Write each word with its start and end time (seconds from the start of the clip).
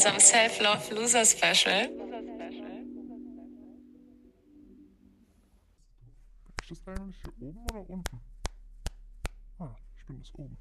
unserem 0.00 0.18
Self-Love 0.18 0.94
Loser 0.94 1.26
Special. 1.26 1.90
Ist 6.62 6.70
das 6.70 6.88
eigentlich 6.88 7.20
hier 7.20 7.32
oben 7.42 7.66
oder 7.70 7.90
unten? 7.90 8.20
Ah, 9.58 9.76
ich 9.98 10.06
bin 10.06 10.18
das 10.18 10.34
oben. 10.36 10.56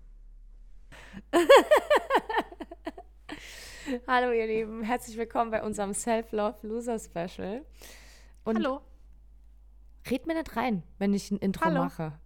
Hallo 4.08 4.34
ihr 4.34 4.46
Lieben, 4.46 4.84
herzlich 4.84 5.16
willkommen 5.16 5.52
bei 5.52 5.64
unserem 5.64 5.94
Self-Love 5.94 6.68
Loser 6.68 7.00
Special. 7.00 7.66
Und 8.44 8.58
Hallo. 8.58 8.82
red 10.10 10.28
mir 10.28 10.34
nicht 10.34 10.54
rein, 10.58 10.84
wenn 10.98 11.14
ich 11.14 11.32
ein 11.32 11.38
Intro 11.38 11.64
Hallo. 11.64 11.86
mache. 11.86 12.20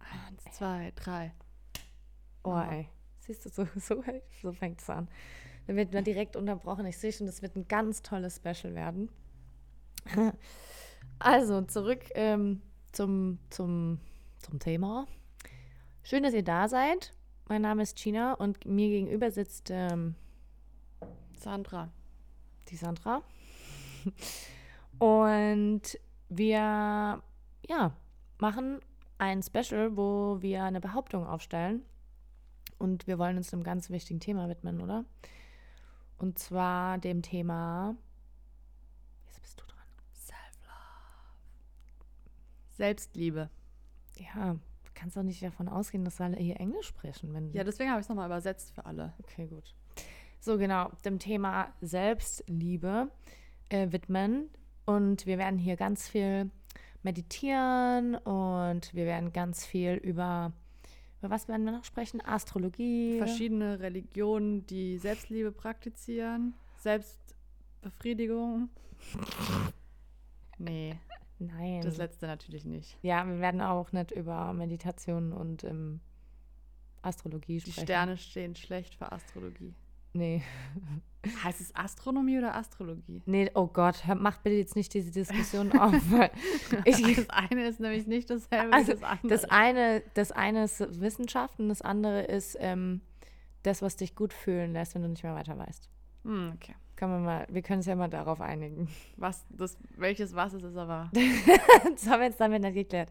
Eins, 0.00 0.44
zwei, 0.54 0.92
drei. 0.96 1.32
Oh 2.44 2.58
ey, 2.58 2.90
siehst 3.20 3.46
du, 3.46 3.48
so, 3.48 3.66
so, 3.76 4.04
so 4.42 4.52
fängt 4.52 4.82
es 4.82 4.90
an. 4.90 5.08
Dann 5.72 5.78
wird 5.78 5.94
man 5.94 6.04
direkt 6.04 6.36
unterbrochen. 6.36 6.84
Ich 6.84 6.98
sehe 6.98 7.12
schon, 7.12 7.26
das 7.26 7.40
wird 7.40 7.56
ein 7.56 7.66
ganz 7.66 8.02
tolles 8.02 8.36
Special 8.36 8.74
werden. 8.74 9.08
Also, 11.18 11.62
zurück 11.62 12.04
ähm, 12.14 12.60
zum, 12.92 13.38
zum, 13.48 14.00
zum 14.38 14.58
Thema. 14.58 15.06
Schön, 16.02 16.24
dass 16.24 16.34
ihr 16.34 16.42
da 16.42 16.68
seid. 16.68 17.14
Mein 17.48 17.62
Name 17.62 17.84
ist 17.84 17.96
Gina 17.96 18.34
und 18.34 18.66
mir 18.66 18.88
gegenüber 18.88 19.30
sitzt 19.30 19.70
ähm, 19.70 20.14
Sandra. 21.38 21.90
die 22.68 22.76
Sandra. 22.76 23.22
Und 24.98 25.98
wir 26.28 27.22
ja, 27.68 27.96
machen 28.38 28.80
ein 29.18 29.42
Special, 29.42 29.96
wo 29.96 30.38
wir 30.40 30.64
eine 30.64 30.80
Behauptung 30.80 31.26
aufstellen. 31.26 31.82
Und 32.78 33.06
wir 33.06 33.18
wollen 33.18 33.36
uns 33.36 33.52
einem 33.52 33.62
ganz 33.64 33.90
wichtigen 33.90 34.20
Thema 34.20 34.48
widmen, 34.48 34.80
oder? 34.80 35.04
Und 36.22 36.38
zwar 36.38 36.98
dem 36.98 37.20
Thema. 37.20 37.96
Jetzt 39.26 39.42
bist 39.42 39.60
du 39.60 39.64
dran. 39.66 39.84
Selbstliebe. 42.70 43.50
Ja, 44.16 44.54
du 44.54 44.90
kannst 44.94 45.16
doch 45.16 45.24
nicht 45.24 45.42
davon 45.42 45.68
ausgehen, 45.68 46.04
dass 46.04 46.20
alle 46.20 46.36
hier 46.36 46.60
Englisch 46.60 46.86
sprechen. 46.86 47.34
Wenn 47.34 47.52
Ja, 47.52 47.64
deswegen 47.64 47.90
habe 47.90 47.98
ich 47.98 48.04
es 48.04 48.08
nochmal 48.08 48.26
übersetzt 48.26 48.72
für 48.72 48.86
alle. 48.86 49.12
Okay, 49.18 49.48
gut. 49.48 49.74
So, 50.38 50.58
genau, 50.58 50.92
dem 51.04 51.18
Thema 51.18 51.74
Selbstliebe 51.80 53.10
äh, 53.68 53.90
widmen. 53.90 54.48
Und 54.86 55.26
wir 55.26 55.38
werden 55.38 55.58
hier 55.58 55.74
ganz 55.74 56.08
viel 56.08 56.52
meditieren 57.02 58.14
und 58.14 58.94
wir 58.94 59.06
werden 59.06 59.32
ganz 59.32 59.66
viel 59.66 59.94
über, 59.94 60.52
über 61.22 61.30
was 61.30 61.46
werden 61.48 61.64
wir 61.64 61.72
noch 61.72 61.84
sprechen? 61.84 62.20
Astrologie. 62.20 63.18
Verschiedene 63.18 63.78
Religionen, 63.78 64.66
die 64.66 64.98
Selbstliebe 64.98 65.52
praktizieren. 65.52 66.54
Selbstbefriedigung. 66.78 68.68
Nee, 70.58 70.96
Nein. 71.38 71.80
das 71.82 71.96
letzte 71.96 72.26
natürlich 72.26 72.64
nicht. 72.64 72.98
ja, 73.02 73.24
wir 73.26 73.38
werden 73.40 73.60
auch 73.60 73.92
nicht 73.92 74.10
über 74.10 74.52
Meditation 74.52 75.32
und 75.32 75.64
ähm, 75.64 76.00
Astrologie 77.02 77.58
Die 77.58 77.70
sprechen. 77.72 77.86
Sterne 77.86 78.16
stehen 78.16 78.54
schlecht 78.56 78.94
für 78.94 79.10
Astrologie. 79.10 79.74
Nee. 80.12 80.42
Heißt 81.44 81.60
es 81.60 81.74
Astronomie 81.76 82.38
oder 82.38 82.54
Astrologie? 82.56 83.22
Nee, 83.26 83.50
oh 83.54 83.68
Gott, 83.68 84.06
hör, 84.06 84.16
mach 84.16 84.38
bitte 84.38 84.56
jetzt 84.56 84.74
nicht 84.74 84.92
diese 84.92 85.10
Diskussion 85.10 85.72
auf. 85.72 85.94
Ich, 86.84 87.16
das 87.16 87.30
eine 87.30 87.68
ist 87.68 87.80
nämlich 87.80 88.06
nicht 88.06 88.28
dasselbe 88.30 88.72
Also, 88.72 88.88
wie 88.88 88.92
das 88.96 89.02
andere. 89.02 89.28
Das 89.28 89.44
eine, 89.44 90.02
das 90.14 90.32
eine 90.32 90.64
ist 90.64 91.00
Wissenschaft 91.00 91.60
und 91.60 91.68
das 91.68 91.82
andere 91.82 92.22
ist 92.22 92.56
ähm, 92.60 93.00
das, 93.62 93.82
was 93.82 93.96
dich 93.96 94.16
gut 94.16 94.32
fühlen 94.32 94.72
lässt, 94.72 94.94
wenn 94.94 95.02
du 95.02 95.08
nicht 95.08 95.22
mehr 95.22 95.34
weiter 95.34 95.56
weißt. 95.56 95.88
Hm, 96.24 96.52
okay. 96.54 96.74
Können 96.96 97.12
wir 97.12 97.18
mal, 97.18 97.46
wir 97.50 97.62
können 97.62 97.78
uns 97.78 97.86
ja 97.86 97.96
mal 97.96 98.08
darauf 98.08 98.40
einigen. 98.40 98.88
Was, 99.16 99.44
das, 99.50 99.76
welches 99.96 100.34
was 100.34 100.54
es 100.54 100.62
ist, 100.62 100.76
aber 100.76 101.10
Das 101.92 102.08
haben 102.08 102.20
wir 102.20 102.26
jetzt 102.26 102.40
damit 102.40 102.62
nicht 102.62 102.74
geklärt. 102.74 103.10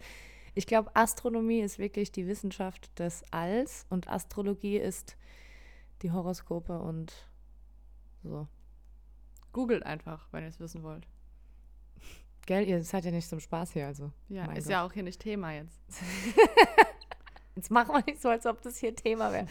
Ich 0.53 0.67
glaube, 0.67 0.93
Astronomie 0.95 1.61
ist 1.61 1.79
wirklich 1.79 2.11
die 2.11 2.28
Wissenschaft 2.28 2.97
des 2.99 3.23
Alls 3.31 3.85
und 3.89 4.09
Astrologie 4.09 4.78
ist 4.78 5.16
die 6.01 6.11
Horoskope 6.11 6.79
und 6.79 7.13
so. 8.23 8.47
googelt 9.53 9.85
einfach, 9.85 10.27
wenn 10.31 10.43
ihr 10.43 10.49
es 10.49 10.59
wissen 10.59 10.83
wollt. 10.83 11.07
Gell, 12.45 12.67
ihr 12.67 12.83
seid 12.83 13.05
ja 13.05 13.11
nicht 13.11 13.29
zum 13.29 13.39
Spaß 13.39 13.73
hier, 13.73 13.87
also. 13.87 14.11
Ja, 14.29 14.45
Mein 14.45 14.57
ist 14.57 14.65
Gott. 14.65 14.71
ja 14.71 14.85
auch 14.85 14.93
hier 14.93 15.03
nicht 15.03 15.21
Thema 15.21 15.53
jetzt. 15.53 15.79
Jetzt 17.55 17.69
machen 17.69 17.93
wir 17.93 18.03
nicht 18.05 18.21
so, 18.21 18.29
als 18.29 18.45
ob 18.45 18.61
das 18.61 18.77
hier 18.77 18.95
Thema 18.95 19.31
wäre. 19.31 19.45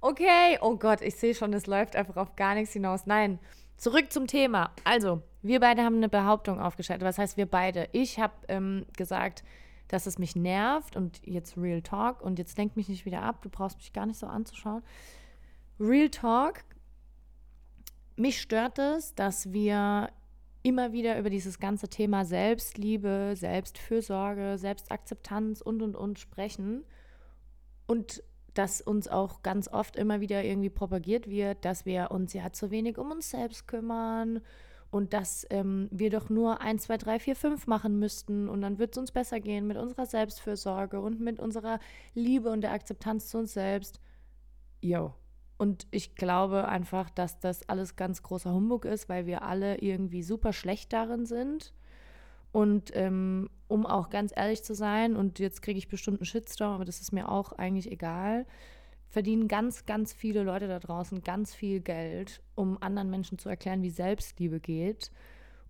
Okay, 0.00 0.58
oh 0.60 0.76
Gott, 0.76 1.00
ich 1.00 1.16
sehe 1.16 1.34
schon, 1.34 1.52
es 1.52 1.66
läuft 1.66 1.96
einfach 1.96 2.16
auf 2.16 2.36
gar 2.36 2.54
nichts 2.54 2.72
hinaus. 2.72 3.06
Nein, 3.06 3.40
zurück 3.76 4.12
zum 4.12 4.28
Thema. 4.28 4.70
Also, 4.84 5.22
wir 5.42 5.60
beide 5.60 5.82
haben 5.82 5.96
eine 5.96 6.08
Behauptung 6.08 6.60
aufgestellt. 6.60 7.02
Was 7.02 7.18
heißt 7.18 7.36
wir 7.36 7.46
beide? 7.46 7.88
Ich 7.92 8.20
habe 8.20 8.34
ähm, 8.48 8.86
gesagt, 8.96 9.42
dass 9.88 10.06
es 10.06 10.18
mich 10.18 10.36
nervt 10.36 10.94
und 10.94 11.26
jetzt 11.26 11.56
Real 11.56 11.82
Talk 11.82 12.22
und 12.22 12.38
jetzt 12.38 12.56
lenk 12.56 12.76
mich 12.76 12.88
nicht 12.88 13.04
wieder 13.04 13.22
ab. 13.22 13.42
Du 13.42 13.48
brauchst 13.48 13.78
mich 13.78 13.92
gar 13.92 14.06
nicht 14.06 14.18
so 14.18 14.26
anzuschauen. 14.26 14.82
Real 15.80 16.10
Talk. 16.10 16.60
Mich 18.18 18.40
stört 18.40 18.80
es, 18.80 19.14
dass 19.14 19.52
wir 19.52 20.10
immer 20.64 20.92
wieder 20.92 21.20
über 21.20 21.30
dieses 21.30 21.60
ganze 21.60 21.86
Thema 21.86 22.24
Selbstliebe, 22.24 23.34
Selbstfürsorge, 23.36 24.58
Selbstakzeptanz 24.58 25.60
und 25.60 25.82
und 25.82 25.94
und 25.94 26.18
sprechen 26.18 26.84
und 27.86 28.24
dass 28.54 28.80
uns 28.80 29.06
auch 29.06 29.42
ganz 29.42 29.68
oft 29.68 29.94
immer 29.94 30.20
wieder 30.20 30.42
irgendwie 30.42 30.68
propagiert 30.68 31.30
wird, 31.30 31.64
dass 31.64 31.86
wir 31.86 32.10
uns 32.10 32.32
ja 32.32 32.50
zu 32.50 32.72
wenig 32.72 32.98
um 32.98 33.12
uns 33.12 33.30
selbst 33.30 33.68
kümmern 33.68 34.40
und 34.90 35.12
dass 35.12 35.46
ähm, 35.50 35.86
wir 35.92 36.10
doch 36.10 36.28
nur 36.28 36.60
1, 36.60 36.82
2, 36.82 36.96
3, 36.96 37.20
4, 37.20 37.36
5 37.36 37.66
machen 37.68 38.00
müssten 38.00 38.48
und 38.48 38.62
dann 38.62 38.80
wird 38.80 38.96
es 38.96 38.98
uns 38.98 39.12
besser 39.12 39.38
gehen 39.38 39.68
mit 39.68 39.76
unserer 39.76 40.06
Selbstfürsorge 40.06 41.00
und 41.00 41.20
mit 41.20 41.38
unserer 41.38 41.78
Liebe 42.14 42.50
und 42.50 42.62
der 42.62 42.72
Akzeptanz 42.72 43.28
zu 43.28 43.38
uns 43.38 43.52
selbst. 43.52 44.00
Yo. 44.80 45.14
Und 45.58 45.88
ich 45.90 46.14
glaube 46.14 46.68
einfach, 46.68 47.10
dass 47.10 47.40
das 47.40 47.68
alles 47.68 47.96
ganz 47.96 48.22
großer 48.22 48.52
Humbug 48.54 48.84
ist, 48.84 49.08
weil 49.08 49.26
wir 49.26 49.42
alle 49.42 49.78
irgendwie 49.78 50.22
super 50.22 50.52
schlecht 50.52 50.92
darin 50.92 51.26
sind. 51.26 51.74
Und 52.52 52.92
ähm, 52.94 53.50
um 53.66 53.84
auch 53.84 54.08
ganz 54.08 54.32
ehrlich 54.34 54.62
zu 54.62 54.74
sein, 54.74 55.16
und 55.16 55.40
jetzt 55.40 55.60
kriege 55.60 55.78
ich 55.78 55.88
bestimmt 55.88 56.20
einen 56.20 56.26
Shitstorm, 56.26 56.74
aber 56.74 56.84
das 56.84 57.00
ist 57.00 57.12
mir 57.12 57.28
auch 57.28 57.52
eigentlich 57.52 57.90
egal, 57.90 58.46
verdienen 59.08 59.48
ganz, 59.48 59.84
ganz 59.84 60.12
viele 60.12 60.44
Leute 60.44 60.68
da 60.68 60.78
draußen 60.78 61.22
ganz 61.22 61.54
viel 61.54 61.80
Geld, 61.80 62.40
um 62.54 62.80
anderen 62.80 63.10
Menschen 63.10 63.38
zu 63.38 63.48
erklären, 63.48 63.82
wie 63.82 63.90
Selbstliebe 63.90 64.60
geht. 64.60 65.10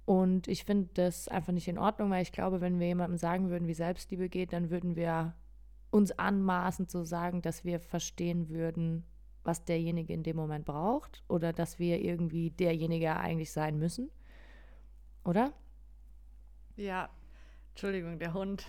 Und 0.05 0.49
ich 0.49 0.65
finde 0.65 0.91
das 0.95 1.29
einfach 1.29 1.53
nicht 1.53 1.69
in 1.69 1.79
Ordnung, 1.79 2.11
weil 2.11 2.23
ich 2.23 2.33
glaube, 2.33 2.61
wenn 2.61 2.79
wir 2.79 2.87
jemandem 2.87 3.19
sagen 3.19 3.51
würden, 3.51 3.69
wie 3.69 3.75
Selbstliebe 3.75 4.29
geht, 4.29 4.53
dann 4.53 4.71
würden 4.71 4.97
wir 4.97 5.35
uns 5.91 6.13
anmaßen 6.19 6.89
zu 6.89 7.05
sagen, 7.05 7.43
dass 7.43 7.65
wir 7.65 7.81
verstehen 7.81 8.49
würden, 8.49 9.05
was 9.49 9.65
derjenige 9.65 10.13
in 10.13 10.23
dem 10.23 10.37
Moment 10.37 10.67
braucht 10.67 11.25
oder 11.27 11.55
dass 11.55 11.79
wir 11.79 12.01
irgendwie 12.03 12.51
derjenige 12.51 13.17
eigentlich 13.17 13.51
sein 13.51 13.79
müssen. 13.79 14.11
Oder? 15.25 15.55
Ja, 16.77 17.09
Entschuldigung, 17.71 18.19
der 18.19 18.35
Hund, 18.35 18.67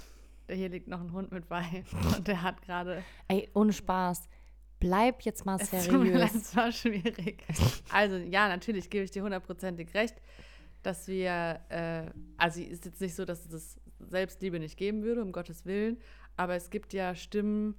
der 0.48 0.56
hier 0.56 0.70
liegt 0.70 0.88
noch 0.88 1.02
ein 1.02 1.12
Hund 1.12 1.34
mit 1.34 1.50
bei 1.50 1.84
und 2.16 2.26
der 2.30 2.42
hat 2.42 2.62
gerade. 2.62 3.04
Ey, 3.28 3.50
ohne 3.54 3.74
Spaß. 3.74 4.30
Bleib 4.80 5.24
jetzt 5.24 5.46
mal 5.46 5.60
Es 5.60 5.70
tut 5.70 6.04
mir 6.04 6.18
leid, 6.18 6.32
seriös. 6.32 6.36
es 6.36 6.56
war 6.56 6.72
schwierig. 6.72 7.44
Also, 7.92 8.16
ja, 8.16 8.48
natürlich 8.48 8.90
gebe 8.90 9.04
ich 9.04 9.12
dir 9.12 9.22
hundertprozentig 9.22 9.94
recht, 9.94 10.16
dass 10.82 11.10
wir, 11.10 11.60
äh, 11.68 12.10
also 12.38 12.62
ist 12.62 12.86
jetzt 12.86 13.02
nicht 13.02 13.14
so, 13.14 13.26
dass 13.26 13.42
es 13.42 13.50
das 13.50 14.10
Selbstliebe 14.10 14.58
nicht 14.58 14.78
geben 14.78 15.04
würde, 15.04 15.22
um 15.22 15.34
Gottes 15.34 15.66
Willen, 15.66 15.98
aber 16.38 16.56
es 16.56 16.70
gibt 16.70 16.94
ja 16.94 17.16
Stimmen, 17.16 17.76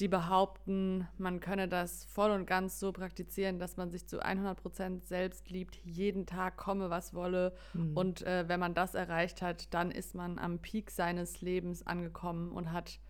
die 0.00 0.08
behaupten, 0.08 1.08
man 1.18 1.40
könne 1.40 1.68
das 1.68 2.04
voll 2.04 2.30
und 2.30 2.46
ganz 2.46 2.78
so 2.78 2.92
praktizieren, 2.92 3.58
dass 3.58 3.76
man 3.76 3.90
sich 3.90 4.06
zu 4.06 4.22
100% 4.22 5.04
selbst 5.04 5.50
liebt, 5.50 5.76
jeden 5.84 6.24
Tag 6.24 6.56
komme, 6.56 6.88
was 6.88 7.14
wolle. 7.14 7.52
Hm. 7.72 7.96
Und 7.96 8.22
äh, 8.22 8.48
wenn 8.48 8.60
man 8.60 8.74
das 8.74 8.94
erreicht 8.94 9.42
hat, 9.42 9.72
dann 9.74 9.90
ist 9.90 10.14
man 10.14 10.38
am 10.38 10.60
Peak 10.60 10.90
seines 10.90 11.40
Lebens 11.40 11.84
angekommen 11.86 12.52
und 12.52 12.70
hat, 12.72 13.00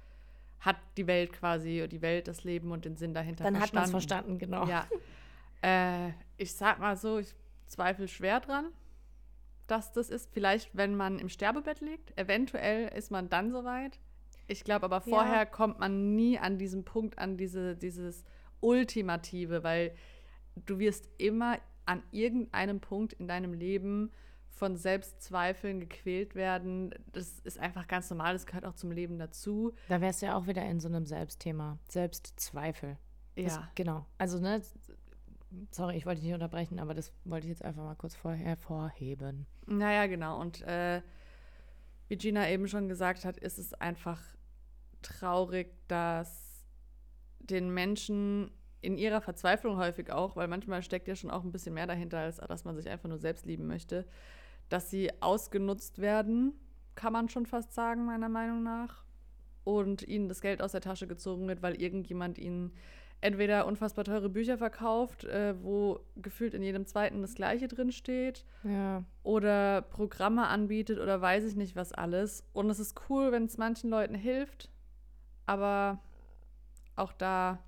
hat 0.61 0.77
die 0.97 1.07
Welt 1.07 1.33
quasi, 1.33 1.87
die 1.91 2.01
Welt, 2.01 2.27
das 2.27 2.45
Leben 2.45 2.73
und 2.73 2.87
den 2.87 2.97
Sinn 2.97 3.13
dahinter 3.13 3.45
Dann 3.45 3.61
hat 3.61 3.75
man 3.75 3.85
es 3.85 3.91
verstanden. 3.91 4.39
verstanden, 4.39 4.67
genau. 4.67 4.67
Ja. 4.67 4.87
Äh, 5.61 6.13
ich 6.37 6.55
sag 6.55 6.79
mal 6.79 6.97
so, 6.97 7.19
ich 7.19 7.35
zweifle 7.67 8.09
schwer 8.09 8.41
dran, 8.41 8.67
dass 9.67 9.93
das 9.93 10.09
ist. 10.09 10.33
Vielleicht, 10.33 10.77
wenn 10.77 10.97
man 10.97 11.19
im 11.19 11.29
Sterbebett 11.29 11.81
liegt. 11.81 12.17
Eventuell 12.19 12.89
ist 12.97 13.11
man 13.11 13.29
dann 13.29 13.51
soweit. 13.51 13.99
Ich 14.49 14.65
glaube 14.65 14.87
aber 14.87 14.97
Ja. 14.97 15.01
vorher 15.03 15.47
kommt 15.47 15.79
man 15.79 16.15
nie 16.17 16.39
an 16.39 16.59
diesen 16.59 16.85
Punkt, 16.85 17.19
an 17.19 17.37
diese, 17.37 17.77
dieses 17.77 18.25
Ultimative, 18.61 19.63
weil 19.63 19.95
du 20.67 20.79
wirst 20.79 21.09
immer 21.19 21.59
an 21.87 22.03
irgendeinem 22.11 22.81
Punkt 22.81 23.13
in 23.15 23.29
deinem 23.29 23.53
Leben 23.53 24.11
von 24.49 24.77
Selbstzweifeln 24.77 25.79
gequält 25.81 26.35
werden. 26.35 26.93
Das 27.13 27.39
ist 27.41 27.59
einfach 27.61 27.87
ganz 27.87 28.11
normal, 28.11 28.33
das 28.33 28.45
gehört 28.47 28.65
auch 28.65 28.75
zum 28.75 28.91
Leben 28.91 29.19
dazu. 29.19 29.73
Da 29.89 30.01
wärst 30.01 30.21
du 30.23 30.27
ja 30.27 30.37
auch 30.37 30.47
wieder 30.49 30.65
in 30.65 30.81
so 30.81 30.89
einem 30.89 31.07
Selbstthema. 31.07 31.79
Selbstzweifel. 31.89 32.99
Das, 33.37 33.55
Ja. 33.55 33.71
Genau. 33.77 34.05
Also, 34.19 34.41
ne, 34.41 34.61
sorry, 35.71 35.97
ich 35.97 36.07
wollte 36.07 36.21
dich 36.21 36.27
nicht 36.27 36.35
unterbrechen, 36.35 36.81
aber 36.81 36.93
das 36.95 37.13
wollte 37.25 37.47
ich 37.47 37.51
jetzt 37.51 37.65
einfach 37.65 37.85
mal 37.85 37.95
kurz 37.95 38.17
vorher 38.17 38.45
hervorheben. 38.45 39.47
Naja, 39.67 40.07
genau. 40.07 40.41
Und 40.41 40.63
äh, 40.63 41.03
wie 42.09 42.17
Gina 42.17 42.49
eben 42.51 42.67
schon 42.67 42.89
gesagt 42.89 43.25
hat, 43.25 43.37
ist 43.37 43.59
es 43.59 43.75
einfach 43.75 44.21
traurig, 45.03 45.69
dass 45.89 46.65
den 47.41 47.73
Menschen 47.73 48.51
in 48.81 48.97
ihrer 48.99 49.21
Verzweiflung 49.21 49.77
häufig 49.77 50.13
auch, 50.13 50.37
weil 50.37 50.49
manchmal 50.49 50.83
steckt 50.83 51.09
ja 51.09 51.17
schon 51.17 51.31
auch 51.31 51.43
ein 51.45 51.53
bisschen 51.53 51.75
mehr 51.75 51.87
dahinter, 51.87 52.19
als 52.19 52.37
dass 52.37 52.65
man 52.65 52.77
sich 52.77 52.89
einfach 52.89 53.09
nur 53.09 53.19
selbst 53.19 53.47
lieben 53.47 53.67
möchte, 53.67 54.07
dass 54.69 54.91
sie 54.91 55.11
ausgenutzt 55.21 55.99
werden, 55.99 56.53
kann 56.95 57.13
man 57.13 57.29
schon 57.29 57.47
fast 57.47 57.73
sagen, 57.73 58.05
meiner 58.07 58.29
Meinung 58.29 58.63
nach. 58.63 59.05
Und 59.65 60.03
ihnen 60.07 60.29
das 60.29 60.41
Geld 60.41 60.63
aus 60.63 60.73
der 60.73 60.81
Tasche 60.81 61.07
gezogen 61.07 61.47
wird, 61.49 61.63
weil 61.63 61.81
irgendjemand 61.81 62.39
ihnen 62.39 62.73
entweder 63.21 63.67
unfassbar 63.67 64.05
teure 64.05 64.29
Bücher 64.29 64.57
verkauft, 64.59 65.25
äh, 65.25 65.55
wo 65.63 66.01
gefühlt 66.17 66.55
in 66.55 66.63
jedem 66.63 66.87
zweiten 66.87 67.21
das 67.21 67.35
Gleiche 67.35 67.67
drin 67.67 67.91
steht, 67.91 68.45
Ja. 68.63 69.05
oder 69.25 69.83
Programme 69.83 70.47
anbietet 70.47 71.01
oder 71.01 71.21
weiß 71.21 71.45
ich 71.45 71.57
nicht 71.57 71.75
was 71.75 71.93
alles. 71.93 72.45
Und 72.53 72.71
es 72.71 72.79
ist 72.79 72.95
cool, 73.11 73.33
wenn 73.33 73.45
es 73.47 73.59
manchen 73.59 73.91
Leuten 73.91 74.15
hilft, 74.15 74.71
aber 75.49 75.99
auch 76.97 77.13
da 77.13 77.59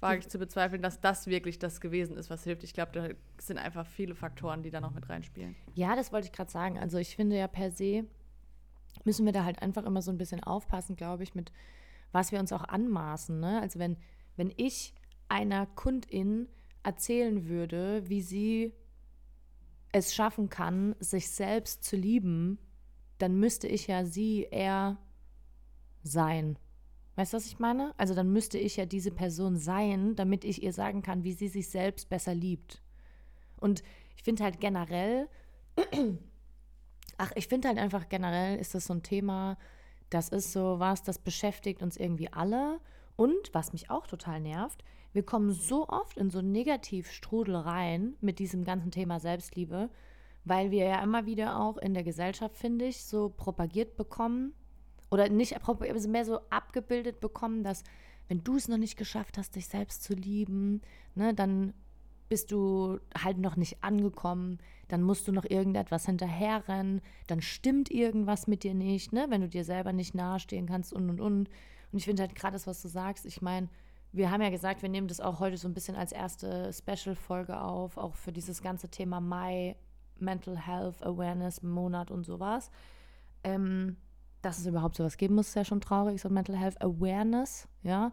wage 0.00 0.20
ich 0.20 0.28
zu 0.28 0.38
bezweifeln, 0.38 0.82
dass 0.82 1.00
das 1.00 1.26
wirklich 1.26 1.58
das 1.58 1.80
gewesen 1.80 2.16
ist, 2.16 2.28
was 2.28 2.44
hilft. 2.44 2.62
Ich 2.64 2.74
glaube, 2.74 2.92
da 2.92 3.08
sind 3.40 3.58
einfach 3.58 3.86
viele 3.86 4.14
Faktoren, 4.14 4.62
die 4.62 4.70
da 4.70 4.80
noch 4.80 4.92
mit 4.92 5.08
reinspielen. 5.08 5.56
Ja, 5.74 5.96
das 5.96 6.12
wollte 6.12 6.26
ich 6.26 6.32
gerade 6.32 6.50
sagen. 6.50 6.78
Also 6.78 6.98
ich 6.98 7.16
finde 7.16 7.38
ja 7.38 7.48
per 7.48 7.70
se 7.70 8.04
müssen 9.04 9.26
wir 9.26 9.32
da 9.32 9.44
halt 9.44 9.60
einfach 9.60 9.84
immer 9.84 10.02
so 10.02 10.10
ein 10.10 10.18
bisschen 10.18 10.42
aufpassen, 10.42 10.96
glaube 10.96 11.22
ich, 11.22 11.34
mit 11.34 11.52
was 12.12 12.30
wir 12.30 12.38
uns 12.38 12.52
auch 12.52 12.62
anmaßen. 12.62 13.40
Ne? 13.40 13.60
Also 13.60 13.78
wenn, 13.78 13.96
wenn 14.36 14.52
ich 14.56 14.94
einer 15.28 15.66
Kundin 15.66 16.48
erzählen 16.84 17.48
würde, 17.48 18.08
wie 18.08 18.20
sie 18.20 18.72
es 19.90 20.14
schaffen 20.14 20.48
kann, 20.48 20.94
sich 21.00 21.30
selbst 21.30 21.82
zu 21.82 21.96
lieben, 21.96 22.58
dann 23.18 23.38
müsste 23.38 23.66
ich 23.66 23.86
ja 23.86 24.04
sie 24.04 24.46
eher 24.50 24.98
sein. 26.02 26.56
Weißt 27.16 27.32
du, 27.32 27.36
was 27.36 27.46
ich 27.46 27.58
meine? 27.58 27.94
Also 27.96 28.14
dann 28.14 28.32
müsste 28.32 28.58
ich 28.58 28.76
ja 28.76 28.86
diese 28.86 29.12
Person 29.12 29.56
sein, 29.56 30.16
damit 30.16 30.44
ich 30.44 30.62
ihr 30.62 30.72
sagen 30.72 31.02
kann, 31.02 31.22
wie 31.22 31.32
sie 31.32 31.48
sich 31.48 31.68
selbst 31.68 32.08
besser 32.08 32.34
liebt. 32.34 32.82
Und 33.60 33.82
ich 34.16 34.24
finde 34.24 34.42
halt 34.42 34.60
generell, 34.60 35.28
ach, 37.18 37.32
ich 37.36 37.46
finde 37.46 37.68
halt 37.68 37.78
einfach 37.78 38.08
generell 38.08 38.58
ist 38.58 38.74
das 38.74 38.86
so 38.86 38.94
ein 38.94 39.02
Thema, 39.02 39.56
das 40.10 40.28
ist 40.28 40.52
so 40.52 40.80
was, 40.80 41.02
das 41.02 41.18
beschäftigt 41.18 41.82
uns 41.82 41.96
irgendwie 41.96 42.32
alle. 42.32 42.80
Und 43.16 43.52
was 43.52 43.72
mich 43.72 43.90
auch 43.90 44.08
total 44.08 44.40
nervt, 44.40 44.82
wir 45.12 45.24
kommen 45.24 45.52
so 45.52 45.88
oft 45.88 46.16
in 46.18 46.30
so 46.30 46.42
Negativstrudel 46.42 47.54
rein 47.54 48.16
mit 48.20 48.40
diesem 48.40 48.64
ganzen 48.64 48.90
Thema 48.90 49.20
Selbstliebe, 49.20 49.88
weil 50.44 50.72
wir 50.72 50.84
ja 50.84 51.00
immer 51.00 51.24
wieder 51.24 51.60
auch 51.60 51.76
in 51.76 51.94
der 51.94 52.02
Gesellschaft, 52.02 52.56
finde 52.56 52.86
ich, 52.86 53.04
so 53.04 53.28
propagiert 53.28 53.96
bekommen 53.96 54.52
oder 55.14 55.28
nicht 55.28 55.56
mehr 56.08 56.24
so 56.24 56.40
abgebildet 56.50 57.20
bekommen, 57.20 57.62
dass 57.62 57.84
wenn 58.28 58.42
du 58.42 58.56
es 58.56 58.68
noch 58.68 58.78
nicht 58.78 58.96
geschafft 58.96 59.38
hast, 59.38 59.54
dich 59.54 59.68
selbst 59.68 60.02
zu 60.02 60.14
lieben, 60.14 60.82
ne, 61.14 61.34
dann 61.34 61.72
bist 62.28 62.50
du 62.50 62.98
halt 63.16 63.38
noch 63.38 63.54
nicht 63.54 63.84
angekommen, 63.84 64.58
dann 64.88 65.02
musst 65.02 65.28
du 65.28 65.32
noch 65.32 65.44
irgendetwas 65.44 66.06
hinterherrennen, 66.06 67.00
dann 67.28 67.40
stimmt 67.40 67.90
irgendwas 67.90 68.48
mit 68.48 68.64
dir 68.64 68.74
nicht, 68.74 69.12
ne, 69.12 69.26
wenn 69.28 69.42
du 69.42 69.48
dir 69.48 69.64
selber 69.64 69.92
nicht 69.92 70.14
nahestehen 70.14 70.66
kannst 70.66 70.92
und 70.92 71.08
und 71.10 71.20
und. 71.20 71.48
Und 71.92 71.98
ich 71.98 72.06
finde 72.06 72.22
halt 72.22 72.34
gerade 72.34 72.54
das, 72.54 72.66
was 72.66 72.82
du 72.82 72.88
sagst, 72.88 73.24
ich 73.24 73.40
meine, 73.40 73.68
wir 74.10 74.32
haben 74.32 74.42
ja 74.42 74.50
gesagt, 74.50 74.82
wir 74.82 74.88
nehmen 74.88 75.06
das 75.06 75.20
auch 75.20 75.38
heute 75.38 75.56
so 75.56 75.68
ein 75.68 75.74
bisschen 75.74 75.96
als 75.96 76.10
erste 76.10 76.72
Special-Folge 76.72 77.60
auf, 77.60 77.96
auch 77.98 78.14
für 78.14 78.32
dieses 78.32 78.62
ganze 78.62 78.88
Thema 78.88 79.20
Mai, 79.20 79.76
Mental 80.18 80.56
Health 80.56 81.04
Awareness 81.04 81.62
Monat 81.62 82.10
und 82.10 82.24
sowas. 82.24 82.70
Ähm, 83.42 83.96
dass 84.44 84.58
es 84.58 84.66
überhaupt 84.66 84.96
sowas 84.96 85.16
geben 85.16 85.34
muss, 85.34 85.48
ist 85.48 85.56
ja 85.56 85.64
schon 85.64 85.80
traurig, 85.80 86.20
so 86.20 86.28
Mental 86.28 86.56
Health 86.56 86.80
Awareness, 86.82 87.68
ja, 87.82 88.12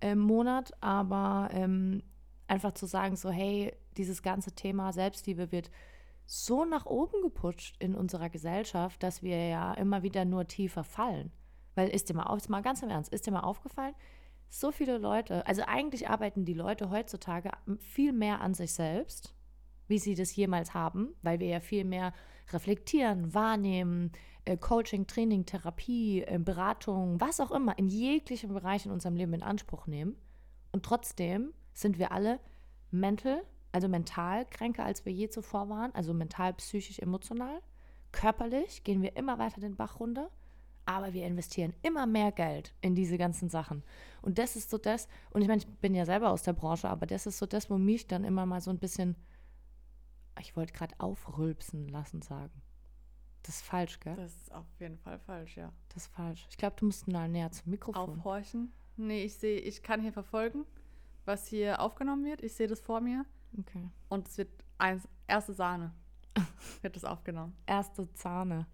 ähm, 0.00 0.18
Monat, 0.18 0.72
aber 0.80 1.48
ähm, 1.52 2.02
einfach 2.46 2.72
zu 2.72 2.86
sagen, 2.86 3.16
so, 3.16 3.30
hey, 3.30 3.72
dieses 3.96 4.22
ganze 4.22 4.52
Thema 4.52 4.92
Selbstliebe 4.92 5.52
wird 5.52 5.70
so 6.26 6.64
nach 6.64 6.86
oben 6.86 7.22
geputscht 7.22 7.76
in 7.80 7.94
unserer 7.94 8.30
Gesellschaft, 8.30 9.02
dass 9.02 9.22
wir 9.22 9.48
ja 9.48 9.74
immer 9.74 10.02
wieder 10.02 10.24
nur 10.24 10.46
tiefer 10.46 10.84
fallen. 10.84 11.32
Weil 11.74 11.88
ist 11.88 12.08
dir 12.08 12.14
mal 12.14 12.24
auf, 12.24 12.48
mal 12.48 12.62
ganz 12.62 12.82
im 12.82 12.90
Ernst, 12.90 13.12
ist 13.12 13.26
dir 13.26 13.32
mal 13.32 13.40
aufgefallen, 13.40 13.94
so 14.48 14.72
viele 14.72 14.98
Leute, 14.98 15.46
also 15.46 15.62
eigentlich 15.66 16.08
arbeiten 16.08 16.44
die 16.44 16.54
Leute 16.54 16.90
heutzutage 16.90 17.50
viel 17.78 18.12
mehr 18.12 18.40
an 18.40 18.54
sich 18.54 18.72
selbst, 18.72 19.34
wie 19.86 19.98
sie 19.98 20.14
das 20.14 20.34
jemals 20.34 20.74
haben, 20.74 21.14
weil 21.22 21.40
wir 21.40 21.48
ja 21.48 21.60
viel 21.60 21.84
mehr 21.84 22.12
reflektieren, 22.52 23.32
wahrnehmen, 23.32 24.12
äh, 24.44 24.56
Coaching, 24.56 25.06
Training, 25.06 25.46
Therapie, 25.46 26.22
äh, 26.22 26.38
Beratung, 26.38 27.20
was 27.20 27.40
auch 27.40 27.50
immer, 27.50 27.78
in 27.78 27.88
jeglichen 27.88 28.52
Bereichen 28.52 28.88
in 28.88 28.94
unserem 28.94 29.16
Leben 29.16 29.34
in 29.34 29.42
Anspruch 29.42 29.86
nehmen. 29.86 30.16
Und 30.72 30.84
trotzdem 30.84 31.52
sind 31.72 31.98
wir 31.98 32.12
alle 32.12 32.40
mental, 32.90 33.42
also 33.72 33.88
mental 33.88 34.46
kränker, 34.46 34.84
als 34.84 35.04
wir 35.04 35.12
je 35.12 35.28
zuvor 35.28 35.68
waren, 35.68 35.94
also 35.94 36.14
mental, 36.14 36.54
psychisch, 36.54 36.98
emotional. 36.98 37.60
Körperlich 38.12 38.82
gehen 38.84 39.02
wir 39.02 39.16
immer 39.16 39.38
weiter 39.38 39.60
den 39.60 39.76
Bach 39.76 40.00
runter, 40.00 40.30
aber 40.84 41.12
wir 41.12 41.26
investieren 41.26 41.72
immer 41.82 42.06
mehr 42.06 42.32
Geld 42.32 42.74
in 42.80 42.94
diese 42.94 43.18
ganzen 43.18 43.48
Sachen. 43.48 43.84
Und 44.22 44.38
das 44.38 44.56
ist 44.56 44.70
so 44.70 44.78
das, 44.78 45.06
und 45.30 45.42
ich 45.42 45.48
meine, 45.48 45.60
ich 45.60 45.68
bin 45.68 45.94
ja 45.94 46.04
selber 46.04 46.30
aus 46.30 46.42
der 46.42 46.52
Branche, 46.52 46.88
aber 46.88 47.06
das 47.06 47.26
ist 47.26 47.38
so 47.38 47.46
das, 47.46 47.70
wo 47.70 47.78
mich 47.78 48.08
dann 48.08 48.24
immer 48.24 48.46
mal 48.46 48.60
so 48.60 48.70
ein 48.70 48.78
bisschen, 48.78 49.14
ich 50.40 50.56
wollte 50.56 50.72
gerade 50.72 50.94
aufrülpsen 50.98 51.88
lassen 51.88 52.22
sagen. 52.22 52.62
Das 53.42 53.56
ist 53.56 53.64
falsch, 53.64 54.00
gell? 54.00 54.14
Das 54.16 54.34
ist 54.34 54.52
auf 54.52 54.66
jeden 54.78 54.98
Fall 54.98 55.18
falsch, 55.18 55.56
ja. 55.56 55.72
Das 55.88 56.04
ist 56.04 56.12
falsch. 56.12 56.46
Ich 56.50 56.56
glaube, 56.58 56.76
du 56.78 56.86
musst 56.86 57.08
mal 57.08 57.28
näher 57.28 57.50
zum 57.50 57.70
Mikrofon. 57.70 58.18
Aufhorchen. 58.18 58.72
Nee, 58.96 59.24
ich 59.24 59.34
sehe, 59.36 59.58
ich 59.60 59.82
kann 59.82 60.00
hier 60.02 60.12
verfolgen, 60.12 60.66
was 61.24 61.46
hier 61.46 61.80
aufgenommen 61.80 62.24
wird. 62.24 62.42
Ich 62.42 62.54
sehe 62.54 62.66
das 62.66 62.80
vor 62.80 63.00
mir 63.00 63.24
Okay. 63.58 63.88
und 64.08 64.28
es 64.28 64.36
wird 64.38 64.50
eins, 64.78 65.08
erste 65.26 65.54
Sahne. 65.54 65.94
wird 66.82 66.96
das 66.96 67.04
aufgenommen. 67.04 67.56
Erste 67.66 68.12
Zahne. 68.14 68.66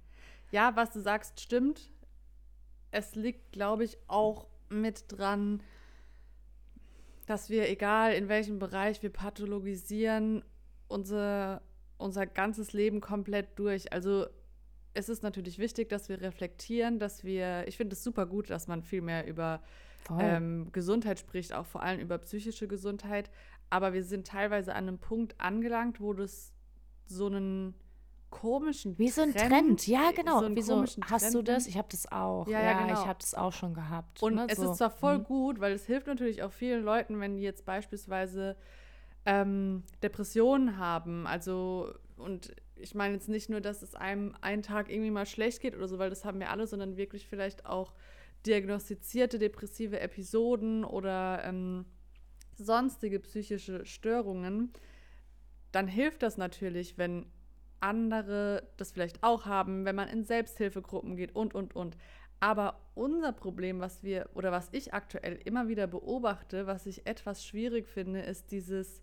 Ja, 0.51 0.75
was 0.77 0.91
du 0.91 1.01
sagst, 1.01 1.41
stimmt. 1.41 1.91
Es 2.91 3.15
liegt, 3.15 3.53
glaube 3.53 3.85
ich, 3.85 3.97
auch 4.09 4.47
mit 4.69 5.05
dran, 5.09 5.63
dass 7.27 7.51
wir, 7.51 7.69
egal 7.69 8.13
in 8.15 8.29
welchem 8.29 8.59
Bereich 8.59 9.03
wir 9.03 9.11
pathologisieren, 9.13 10.45
unser, 10.89 11.63
unser 11.99 12.27
ganzes 12.27 12.73
Leben 12.73 13.01
komplett 13.01 13.59
durch. 13.59 13.93
Also 13.93 14.27
es 14.97 15.09
ist 15.09 15.23
natürlich 15.23 15.59
wichtig, 15.59 15.89
dass 15.89 16.09
wir 16.09 16.21
reflektieren, 16.21 16.99
dass 16.99 17.23
wir, 17.23 17.69
ich 17.69 17.77
finde 17.77 17.95
es 17.95 18.03
super 18.03 18.27
gut, 18.27 18.51
dass 18.51 18.67
man 18.67 18.83
viel 18.83 19.03
mehr 19.03 19.27
über 19.27 19.61
ähm, 20.19 20.71
Gesundheit 20.73 21.19
spricht, 21.19 21.53
auch 21.53 21.67
vor 21.67 21.83
allem 21.83 22.01
über 22.01 22.19
psychische 22.19 22.67
Gesundheit. 22.67 23.31
Aber 23.69 23.93
wir 23.93 24.05
sind 24.05 24.27
teilweise 24.27 24.75
an 24.75 24.89
einem 24.89 24.99
Punkt 24.99 25.35
angelangt, 25.39 26.01
wo 26.01 26.13
das 26.13 26.53
so 27.07 27.27
einen 27.27 27.75
komischen 28.31 28.99
Wie 28.99 29.09
so 29.09 29.23
ein 29.23 29.35
Trend. 29.35 29.87
Ja, 29.87 30.13
genau. 30.13 30.41
so 30.41 30.55
Wieso 30.55 30.83
hast 30.83 31.35
du 31.35 31.43
Trend 31.43 31.49
das? 31.49 31.67
Ich 31.67 31.77
habe 31.77 31.89
das 31.91 32.11
auch. 32.11 32.47
Ja, 32.49 32.61
Ja, 32.61 32.71
ja, 32.71 32.79
genau. 32.87 33.01
ich 33.01 33.07
habe 33.07 33.19
das 33.21 33.35
auch 33.35 33.53
schon 33.53 33.75
gehabt. 33.75 34.23
Und 34.23 34.35
ne? 34.37 34.47
es 34.49 34.59
so. 34.59 34.71
ist 34.71 34.79
zwar 34.79 34.91
voll 34.91 35.19
Mhm. 35.19 35.25
gut, 35.25 35.61
weil 35.61 35.73
es 35.73 35.87
hilft 35.87 36.07
natürlich 36.07 36.43
auch 36.43 36.53
vielen 36.53 36.85
Leuten, 36.85 37.21
wenn 37.21 37.37
die 37.37 37.43
jetzt 37.43 37.65
beispielsweise 37.65 38.57
ähm, 39.25 39.83
Depressionen 40.03 40.79
haben. 40.79 41.27
Also, 41.27 41.93
und 42.17 42.55
ich 42.77 42.95
meine 42.95 43.15
jetzt 43.15 43.29
nicht 43.29 43.49
nur, 43.49 43.61
dass 43.61 43.83
es 43.83 43.95
einem 43.95 44.35
einen 44.41 44.63
Tag 44.63 44.91
irgendwie 44.91 45.11
mal 45.11 45.27
schlecht 45.27 45.61
geht 45.61 45.75
oder 45.75 45.89
so, 45.89 45.99
weil 45.99 46.11
das 46.11 46.25
haben 46.25 46.41
wir 46.41 46.51
alle, 46.51 46.67
sondern 46.67 46.97
wirklich 46.97 47.27
vielleicht 47.27 47.67
auch 47.67 47.95
diagnostizierte 48.47 49.39
depressive 49.39 50.01
Episoden 50.01 50.85
oder 50.85 51.43
ähm, 51.45 51.85
sonstige 52.57 53.21
psychische 53.21 53.85
Störungen, 53.85 54.73
dann 55.73 55.89
hilft 55.89 56.23
das 56.23 56.37
natürlich, 56.37 56.97
wenn 56.97 57.27
andere 57.81 58.69
das 58.77 58.93
vielleicht 58.93 59.23
auch 59.23 59.45
haben, 59.45 59.85
wenn 59.85 59.97
man 59.97 60.09
in 60.09 60.25
Selbsthilfegruppen 60.25 61.17
geht 61.17 61.35
und, 61.35 61.55
und, 61.55 61.77
und. 61.77 61.97
Aber 62.41 62.81
unser 62.95 63.33
Problem, 63.33 63.81
was 63.81 64.03
wir 64.03 64.29
oder 64.35 64.53
was 64.53 64.69
ich 64.73 64.95
aktuell 64.95 65.39
immer 65.45 65.69
wieder 65.69 65.87
beobachte, 65.87 66.67
was 66.67 66.87
ich 66.87 67.07
etwas 67.07 67.45
schwierig 67.45 67.87
finde, 67.89 68.21
ist 68.21 68.51
dieses, 68.51 69.03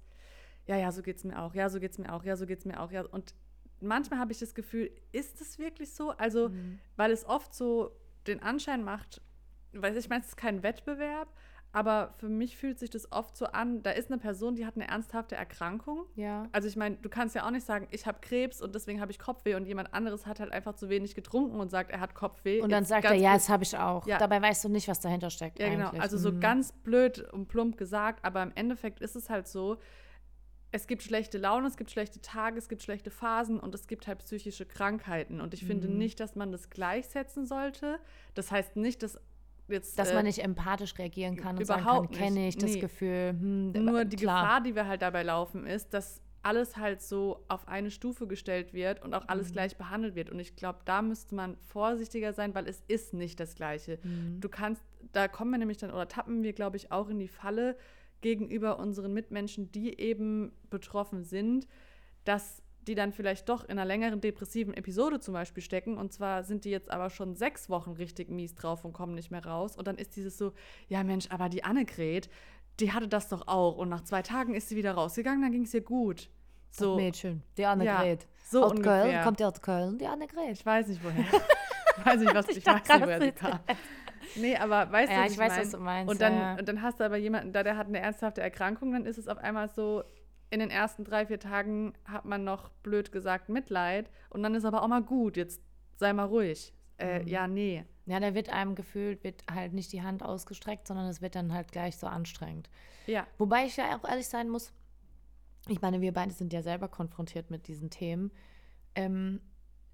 ja, 0.66 0.78
ja, 0.78 0.92
so 0.92 1.02
geht's 1.02 1.24
mir 1.24 1.42
auch, 1.42 1.54
ja, 1.54 1.70
so 1.70 1.80
geht's 1.80 1.98
mir 1.98 2.14
auch, 2.14 2.24
ja, 2.24 2.36
so 2.36 2.46
geht's 2.46 2.66
mir 2.66 2.80
auch, 2.80 2.92
ja. 2.92 3.06
Und 3.06 3.36
manchmal 3.84 4.20
habe 4.20 4.32
ich 4.32 4.40
das 4.40 4.54
Gefühl, 4.56 4.92
ist 5.12 5.42
es 5.42 5.60
wirklich 5.60 5.94
so? 5.94 6.12
Also, 6.12 6.50
weil 6.96 7.12
es 7.12 7.26
oft 7.26 7.54
so 7.54 7.92
den 8.28 8.42
Anschein 8.42 8.84
macht, 8.84 9.22
weil 9.74 9.96
ich 9.98 10.10
meine, 10.10 10.22
es 10.22 10.30
ist 10.30 10.38
kein 10.38 10.64
Wettbewerb, 10.64 11.28
aber 11.76 12.14
für 12.20 12.30
mich 12.30 12.56
fühlt 12.56 12.78
sich 12.78 12.92
das 12.92 13.12
oft 13.12 13.36
so 13.36 13.48
an, 13.48 13.82
da 13.82 13.90
ist 13.90 14.12
eine 14.12 14.20
Person, 14.20 14.54
die 14.56 14.64
hat 14.66 14.76
eine 14.76 14.88
ernsthafte 14.88 15.36
Erkrankung. 15.36 16.06
Ja. 16.16 16.48
Also 16.52 16.68
ich 16.68 16.76
meine, 16.76 16.98
du 16.98 17.10
kannst 17.10 17.34
ja 17.34 17.48
auch 17.48 17.50
nicht 17.50 17.66
sagen, 17.66 17.88
ich 17.90 18.06
habe 18.06 18.20
Krebs 18.22 18.62
und 18.62 18.76
deswegen 18.76 19.02
habe 19.02 19.12
ich 19.12 19.18
Kopfweh 19.18 19.56
und 19.56 19.66
jemand 19.66 19.92
anderes 19.92 20.28
hat 20.28 20.40
halt 20.40 20.52
einfach 20.52 20.76
zu 20.76 20.88
wenig 20.90 21.16
getrunken 21.16 21.60
und 21.60 21.72
sagt, 21.72 21.90
er 21.90 22.00
hat 22.00 22.14
Kopfweh. 22.14 22.62
Und 22.62 22.72
dann 22.72 22.84
Jetzt 22.84 22.90
sagt 22.90 23.06
er, 23.06 23.16
ja, 23.16 23.34
das 23.34 23.50
habe 23.50 23.64
ich 23.64 23.76
auch. 23.76 24.06
Ja. 24.06 24.20
Dabei 24.20 24.40
weißt 24.40 24.64
du 24.66 24.70
nicht, 24.70 24.88
was 24.88 25.00
dahinter 25.00 25.32
steckt. 25.32 25.58
ja, 25.60 25.68
genau. 25.68 25.88
eigentlich. 25.88 26.02
Also 26.04 26.20
so 26.20 26.32
Mhm. 26.32 26.40
ganz 26.42 26.72
blöd 26.72 27.20
und 27.34 27.48
plump 27.48 27.76
gesagt, 27.78 28.24
aber 28.24 28.44
im 28.44 28.52
Endeffekt 28.54 29.00
ist 29.02 29.16
es 29.16 29.32
halt 29.32 29.48
so, 29.48 29.80
es 30.76 30.88
gibt 30.88 31.04
schlechte 31.04 31.38
Laune, 31.38 31.68
es 31.68 31.78
gibt 31.78 31.92
schlechte 31.92 32.20
Tage, 32.20 32.58
es 32.58 32.68
gibt 32.68 32.82
schlechte 32.82 33.12
Phasen 33.12 33.60
und 33.60 33.76
es 33.76 33.86
gibt 33.88 34.08
halt 34.08 34.18
psychische 34.20 34.66
Krankheiten. 34.66 35.40
Und 35.40 35.54
ich 35.54 35.64
finde 35.66 35.88
Mhm. 35.88 35.98
nicht, 36.00 36.20
dass 36.20 36.36
man 36.36 36.52
das 36.52 36.72
gleichsetzen 36.72 37.46
sollte. 37.46 38.00
Das 38.34 38.52
heißt 38.52 38.76
nicht, 38.76 39.04
dass 39.04 39.20
jetzt. 39.68 40.00
Dass 40.00 40.10
äh, 40.10 40.16
man 40.16 40.26
nicht 40.26 40.40
empathisch 40.44 40.98
reagieren 40.98 41.36
kann 41.38 41.58
und 41.58 41.62
überhaupt 41.64 42.08
sagen 42.16 42.26
kann, 42.26 42.34
kenne 42.34 42.48
ich 42.48 42.58
das 42.58 42.72
Nee. 42.74 42.80
Gefühl. 42.80 43.30
Hm, 43.40 43.72
Nur 43.86 44.04
die 44.04 44.16
klar. 44.16 44.42
Gefahr, 44.44 44.62
die 44.62 44.74
wir 44.76 44.88
halt 44.88 45.04
dabei 45.04 45.22
laufen, 45.22 45.68
ist, 45.68 45.94
dass 45.94 46.22
alles 46.42 46.76
halt 46.76 47.02
so 47.04 47.46
auf 47.50 47.68
eine 47.68 47.92
Stufe 47.92 48.26
gestellt 48.28 48.74
wird 48.74 49.02
und 49.04 49.14
auch 49.14 49.28
alles 49.28 49.50
Mhm. 49.50 49.54
gleich 49.54 49.78
behandelt 49.78 50.16
wird. 50.16 50.32
Und 50.32 50.40
ich 50.40 50.56
glaube, 50.56 50.80
da 50.86 51.04
müsste 51.04 51.36
man 51.36 51.56
vorsichtiger 51.68 52.34
sein, 52.34 52.54
weil 52.56 52.68
es 52.68 52.82
ist 52.88 53.14
nicht 53.14 53.40
das 53.40 53.54
Gleiche. 53.56 54.00
Mhm. 54.04 54.42
Du 54.42 54.50
kannst, 54.50 54.84
da 55.14 55.28
kommen 55.28 55.52
wir 55.52 55.60
nämlich 55.60 55.78
dann, 55.78 55.92
oder 55.92 56.08
tappen 56.08 56.42
wir, 56.42 56.52
glaube 56.54 56.78
ich, 56.78 56.92
auch 56.92 57.10
in 57.10 57.20
die 57.20 57.28
Falle 57.30 57.78
gegenüber 58.24 58.80
unseren 58.80 59.14
Mitmenschen, 59.14 59.72
die 59.72 60.00
eben 60.00 60.52
betroffen 60.72 61.24
sind, 61.24 61.68
dass 62.24 62.64
die 62.88 62.96
dann 62.96 63.14
vielleicht 63.14 63.48
doch 63.48 63.64
in 63.64 63.72
einer 63.72 63.86
längeren 63.86 64.20
depressiven 64.20 64.74
Episode 64.74 65.20
zum 65.20 65.34
Beispiel 65.34 65.62
stecken. 65.62 65.98
Und 65.98 66.12
zwar 66.12 66.44
sind 66.44 66.66
die 66.66 66.70
jetzt 66.70 66.90
aber 66.90 67.10
schon 67.10 67.36
sechs 67.36 67.70
Wochen 67.70 67.92
richtig 67.92 68.30
mies 68.30 68.56
drauf 68.56 68.84
und 68.84 68.94
kommen 68.94 69.14
nicht 69.14 69.30
mehr 69.30 69.46
raus. 69.46 69.78
Und 69.78 69.88
dann 69.88 69.98
ist 69.98 70.16
dieses 70.16 70.38
so, 70.38 70.54
ja 70.88 71.04
Mensch, 71.04 71.28
aber 71.30 71.50
die 71.50 71.64
Annegret, 71.64 72.30
die 72.80 72.92
hatte 72.92 73.08
das 73.08 73.30
doch 73.30 73.48
auch. 73.48 73.78
Und 73.78 73.90
nach 73.90 74.02
zwei 74.02 74.22
Tagen 74.22 74.56
ist 74.56 74.70
sie 74.70 74.76
wieder 74.76 74.94
rausgegangen, 74.94 75.42
dann 75.42 75.52
ging 75.52 75.64
es 75.64 75.74
ihr 75.74 75.82
gut. 75.82 76.30
So. 76.72 76.96
Mädchen, 76.96 77.44
die 77.58 77.66
Annegret. 77.66 78.28
so 78.50 78.64
aus. 78.64 78.82
Köln, 78.82 79.22
kommt 79.24 79.40
die 79.40 79.46
aus 79.46 79.62
Köln, 79.62 79.98
die 80.00 80.08
Annegret. 80.08 80.52
Ich 80.52 80.66
weiß 80.66 80.88
nicht 80.88 81.04
woher. 81.04 81.26
ich 81.98 82.06
weiß 82.06 82.20
nicht, 82.20 82.34
was 82.34 82.48
ich, 82.50 82.58
Ich 82.58 82.66
weiß 82.66 82.82
nicht, 82.88 83.02
woher 83.02 83.22
sie 83.22 83.32
kam. 83.32 83.60
Nee, 84.36 84.56
aber 84.58 84.92
weißt 84.92 85.12
du, 85.12 85.16
Ja, 85.16 85.26
was 85.26 85.32
ich 85.32 85.38
weiß, 85.38 85.50
mein? 85.52 85.60
was 85.62 85.72
du 85.72 85.78
meinst, 85.78 86.12
Und 86.12 86.22
dann, 86.22 86.34
ja. 86.34 86.56
und 86.56 86.68
dann 86.68 86.82
hast 86.82 87.00
du 87.00 87.04
aber 87.06 87.18
jemanden 87.18 87.52
da, 87.54 87.64
der 87.64 87.78
hat 87.78 87.88
eine 87.88 88.00
ernsthafte 88.00 88.42
Erkrankung, 88.42 88.92
dann 88.92 89.06
ist 89.06 89.18
es 89.18 89.28
auf 89.28 89.38
einmal 89.38 89.70
so, 89.70 90.04
in 90.50 90.60
den 90.60 90.70
ersten 90.70 91.04
drei, 91.04 91.26
vier 91.26 91.40
Tagen 91.40 91.94
hat 92.06 92.26
man 92.26 92.44
noch 92.44 92.70
blöd 92.84 93.12
gesagt 93.12 93.50
Mitleid 93.50 94.10
und 94.30 94.44
dann 94.44 94.54
ist 94.54 94.66
aber 94.66 94.84
auch 94.84 94.88
mal 94.88 95.02
gut, 95.02 95.36
jetzt 95.36 95.62
sei 95.96 96.14
mal 96.14 96.26
ruhig. 96.26 96.74
Äh, 96.98 97.22
Mhm. 97.22 97.28
Ja, 97.28 97.48
nee. 97.48 97.86
Ja, 98.06 98.20
da 98.20 98.36
wird 98.36 98.50
einem 98.50 98.76
gefühlt, 98.76 99.24
wird 99.24 99.44
halt 99.50 99.74
nicht 99.74 99.92
die 99.94 100.02
Hand 100.04 100.22
ausgestreckt, 100.24 100.88
sondern 100.88 101.08
es 101.08 101.22
wird 101.22 101.36
dann 101.36 101.54
halt 101.54 101.72
gleich 101.72 101.98
so 101.98 102.06
anstrengend. 102.06 102.70
Ja, 103.08 103.26
Wobei 103.38 103.66
ich 103.66 103.78
ja 103.78 103.98
auch 103.98 104.08
ehrlich 104.08 104.28
sein 104.28 104.50
muss, 104.50 104.72
ich 105.70 105.82
meine, 105.82 106.02
wir 106.02 106.14
beide 106.14 106.32
sind 106.34 106.52
ja 106.54 106.62
selber 106.62 106.88
konfrontiert 106.90 107.50
mit 107.50 107.68
diesen 107.68 107.90
Themen. 107.90 108.32
Ähm, 108.96 109.40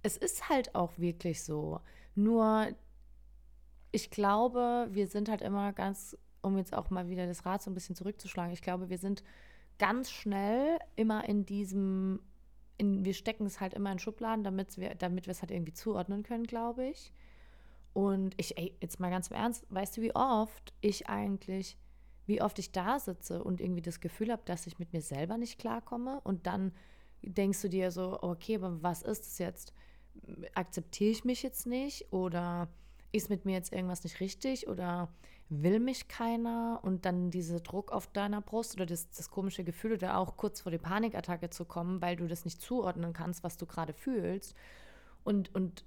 es 0.01 0.17
ist 0.17 0.49
halt 0.49 0.73
auch 0.75 0.97
wirklich 0.97 1.43
so. 1.43 1.79
Nur, 2.15 2.67
ich 3.91 4.09
glaube, 4.09 4.87
wir 4.91 5.07
sind 5.07 5.29
halt 5.29 5.41
immer 5.41 5.73
ganz, 5.73 6.17
um 6.41 6.57
jetzt 6.57 6.73
auch 6.73 6.89
mal 6.89 7.09
wieder 7.09 7.27
das 7.27 7.45
Rad 7.45 7.61
so 7.61 7.71
ein 7.71 7.73
bisschen 7.73 7.95
zurückzuschlagen, 7.95 8.53
ich 8.53 8.61
glaube, 8.61 8.89
wir 8.89 8.97
sind 8.97 9.23
ganz 9.77 10.11
schnell 10.11 10.77
immer 10.95 11.27
in 11.27 11.45
diesem, 11.45 12.19
in, 12.77 13.05
wir 13.05 13.13
stecken 13.13 13.45
es 13.45 13.59
halt 13.59 13.73
immer 13.73 13.91
in 13.91 13.99
Schubladen, 13.99 14.43
damit 14.43 14.77
wir, 14.77 14.95
damit 14.95 15.25
wir 15.25 15.31
es 15.31 15.41
halt 15.41 15.51
irgendwie 15.51 15.73
zuordnen 15.73 16.23
können, 16.23 16.43
glaube 16.45 16.87
ich. 16.87 17.13
Und 17.93 18.35
ich, 18.37 18.57
ey, 18.57 18.75
jetzt 18.81 18.99
mal 18.99 19.09
ganz 19.09 19.29
im 19.29 19.37
Ernst, 19.37 19.65
weißt 19.69 19.97
du, 19.97 20.01
wie 20.01 20.15
oft 20.15 20.73
ich 20.81 21.07
eigentlich, 21.07 21.77
wie 22.27 22.41
oft 22.41 22.59
ich 22.59 22.71
da 22.71 22.99
sitze 22.99 23.43
und 23.43 23.59
irgendwie 23.59 23.81
das 23.81 23.99
Gefühl 23.99 24.31
habe, 24.31 24.43
dass 24.45 24.67
ich 24.67 24.77
mit 24.77 24.93
mir 24.93 25.01
selber 25.01 25.37
nicht 25.37 25.59
klarkomme 25.59 26.21
und 26.23 26.45
dann 26.45 26.71
denkst 27.23 27.61
du 27.61 27.69
dir 27.69 27.91
so, 27.91 28.21
okay, 28.21 28.55
aber 28.55 28.81
was 28.83 29.01
ist 29.01 29.25
es 29.25 29.37
jetzt? 29.39 29.73
Akzeptiere 30.53 31.11
ich 31.11 31.25
mich 31.25 31.41
jetzt 31.41 31.65
nicht 31.65 32.13
oder 32.13 32.69
ist 33.11 33.29
mit 33.29 33.45
mir 33.45 33.53
jetzt 33.53 33.73
irgendwas 33.73 34.03
nicht 34.03 34.19
richtig 34.19 34.67
oder 34.67 35.09
will 35.49 35.79
mich 35.79 36.07
keiner 36.07 36.79
und 36.83 37.05
dann 37.05 37.31
dieser 37.31 37.59
Druck 37.59 37.91
auf 37.91 38.07
deiner 38.07 38.41
Brust 38.41 38.75
oder 38.75 38.85
das, 38.85 39.09
das 39.09 39.31
komische 39.31 39.63
Gefühl 39.63 39.93
oder 39.93 40.17
auch 40.17 40.37
kurz 40.37 40.61
vor 40.61 40.71
die 40.71 40.77
Panikattacke 40.77 41.49
zu 41.49 41.65
kommen, 41.65 42.01
weil 42.01 42.15
du 42.15 42.27
das 42.27 42.45
nicht 42.45 42.61
zuordnen 42.61 43.13
kannst, 43.13 43.43
was 43.43 43.57
du 43.57 43.65
gerade 43.65 43.93
fühlst 43.93 44.55
und, 45.23 45.53
und 45.55 45.83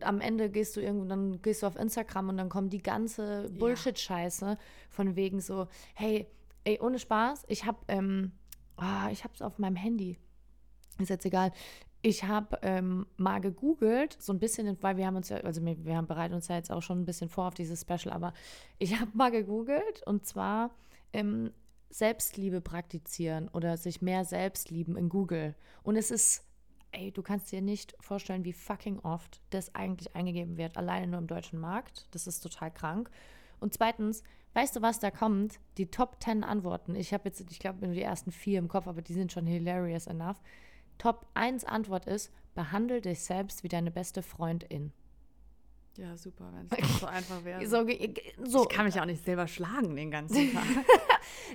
am 0.00 0.20
Ende 0.20 0.50
gehst 0.50 0.76
du 0.76 0.80
irgendwo, 0.80 1.06
dann 1.06 1.40
gehst 1.42 1.62
du 1.62 1.66
auf 1.66 1.76
Instagram 1.76 2.28
und 2.28 2.36
dann 2.36 2.48
kommt 2.48 2.72
die 2.72 2.82
ganze 2.82 3.48
Bullshit-Scheiße 3.50 4.58
von 4.90 5.16
wegen 5.16 5.40
so, 5.40 5.68
hey, 5.94 6.26
ey, 6.64 6.78
ohne 6.80 6.98
Spaß, 6.98 7.44
ich 7.48 7.64
hab, 7.64 7.84
ähm, 7.88 8.32
ah, 8.76 9.08
ich 9.10 9.24
hab's 9.24 9.42
auf 9.42 9.58
meinem 9.58 9.76
Handy. 9.76 10.18
Ist 10.98 11.08
jetzt 11.08 11.24
egal. 11.24 11.52
Ich 12.02 12.24
habe 12.24 12.58
ähm, 12.62 13.06
mal 13.16 13.40
gegoogelt, 13.40 14.16
so 14.20 14.32
ein 14.32 14.40
bisschen, 14.40 14.76
weil 14.82 14.96
wir 14.96 15.06
haben 15.06 15.16
uns 15.16 15.28
ja, 15.28 15.36
also 15.38 15.64
wir, 15.64 15.84
wir 15.84 15.96
haben 15.96 16.08
bereiten 16.08 16.34
uns 16.34 16.48
ja 16.48 16.56
jetzt 16.56 16.72
auch 16.72 16.82
schon 16.82 17.00
ein 17.00 17.04
bisschen 17.04 17.28
vor 17.28 17.46
auf 17.46 17.54
dieses 17.54 17.82
Special, 17.82 18.12
aber 18.12 18.32
ich 18.78 18.98
habe 19.00 19.10
mal 19.14 19.30
gegoogelt 19.30 20.02
und 20.04 20.26
zwar 20.26 20.70
ähm, 21.12 21.52
Selbstliebe 21.90 22.60
praktizieren 22.60 23.48
oder 23.48 23.76
sich 23.76 24.02
mehr 24.02 24.24
selbst 24.24 24.70
lieben 24.70 24.96
in 24.96 25.08
Google. 25.08 25.54
Und 25.84 25.96
es 25.96 26.10
ist 26.10 26.44
ey, 26.92 27.10
du 27.10 27.22
kannst 27.22 27.50
dir 27.50 27.62
nicht 27.62 27.96
vorstellen, 28.00 28.44
wie 28.44 28.52
fucking 28.52 29.00
oft 29.00 29.40
das 29.50 29.74
eigentlich 29.74 30.14
eingegeben 30.14 30.56
wird, 30.56 30.76
alleine 30.76 31.06
nur 31.08 31.18
im 31.18 31.26
deutschen 31.26 31.58
Markt. 31.58 32.06
Das 32.12 32.26
ist 32.26 32.40
total 32.40 32.70
krank. 32.70 33.10
Und 33.60 33.74
zweitens, 33.74 34.22
weißt 34.54 34.76
du, 34.76 34.82
was 34.82 35.00
da 35.00 35.10
kommt? 35.10 35.58
Die 35.78 35.90
Top 35.90 36.22
10 36.22 36.44
Antworten. 36.44 36.94
Ich 36.94 37.12
habe 37.12 37.28
jetzt, 37.28 37.40
ich 37.50 37.58
glaube, 37.58 37.84
nur 37.84 37.94
die 37.94 38.02
ersten 38.02 38.30
vier 38.30 38.58
im 38.58 38.68
Kopf, 38.68 38.86
aber 38.86 39.02
die 39.02 39.14
sind 39.14 39.32
schon 39.32 39.46
hilarious 39.46 40.06
enough. 40.06 40.40
Top 41.02 41.26
1 41.34 41.64
Antwort 41.64 42.06
ist, 42.06 42.32
behandle 42.54 43.00
dich 43.00 43.24
selbst 43.24 43.64
wie 43.64 43.68
deine 43.68 43.90
beste 43.90 44.22
Freundin. 44.22 44.92
ja, 45.96 46.16
super, 46.16 46.52
wenn 46.54 46.68
es 46.78 47.00
so 47.00 47.06
einfach 47.06 47.42
wäre. 47.42 47.66
So, 47.66 47.84
so. 48.44 48.62
Ich 48.62 48.68
kann 48.68 48.84
mich 48.84 48.94
ja 48.94 49.02
auch 49.02 49.06
nicht 49.06 49.24
selber 49.24 49.48
schlagen 49.48 49.96
den 49.96 50.12
ganzen 50.12 50.52
Tag. 50.54 50.62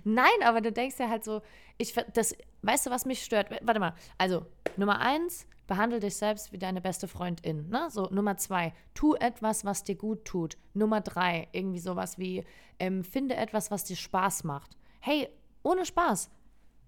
Nein, 0.04 0.44
aber 0.44 0.60
du 0.60 0.74
denkst 0.74 1.00
ja 1.00 1.08
halt 1.08 1.24
so, 1.24 1.42
ich, 1.78 1.94
das, 2.14 2.36
weißt 2.64 2.88
du, 2.88 2.90
was 2.90 3.06
mich 3.06 3.24
stört? 3.24 3.50
Warte 3.62 3.80
mal, 3.80 3.94
also 4.18 4.46
Nummer 4.76 5.00
eins, 5.00 5.48
behandle 5.66 6.02
dich 6.02 6.18
selbst 6.18 6.52
wie 6.52 6.58
deine 6.58 6.82
beste 6.82 7.08
Freundin. 7.08 7.70
Ne? 7.70 7.88
So, 7.90 8.10
Nummer 8.12 8.36
zwei, 8.36 8.74
tu 8.94 9.16
etwas, 9.16 9.64
was 9.64 9.82
dir 9.86 9.96
gut 9.96 10.26
tut. 10.26 10.58
Nummer 10.74 11.00
drei, 11.00 11.48
irgendwie 11.54 11.80
sowas 11.80 12.18
wie, 12.20 12.44
ähm, 12.80 13.02
finde 13.06 13.38
etwas, 13.38 13.72
was 13.72 13.86
dir 13.86 13.96
Spaß 13.96 14.44
macht. 14.44 14.76
Hey, 15.00 15.30
ohne 15.64 15.86
Spaß. 15.86 16.32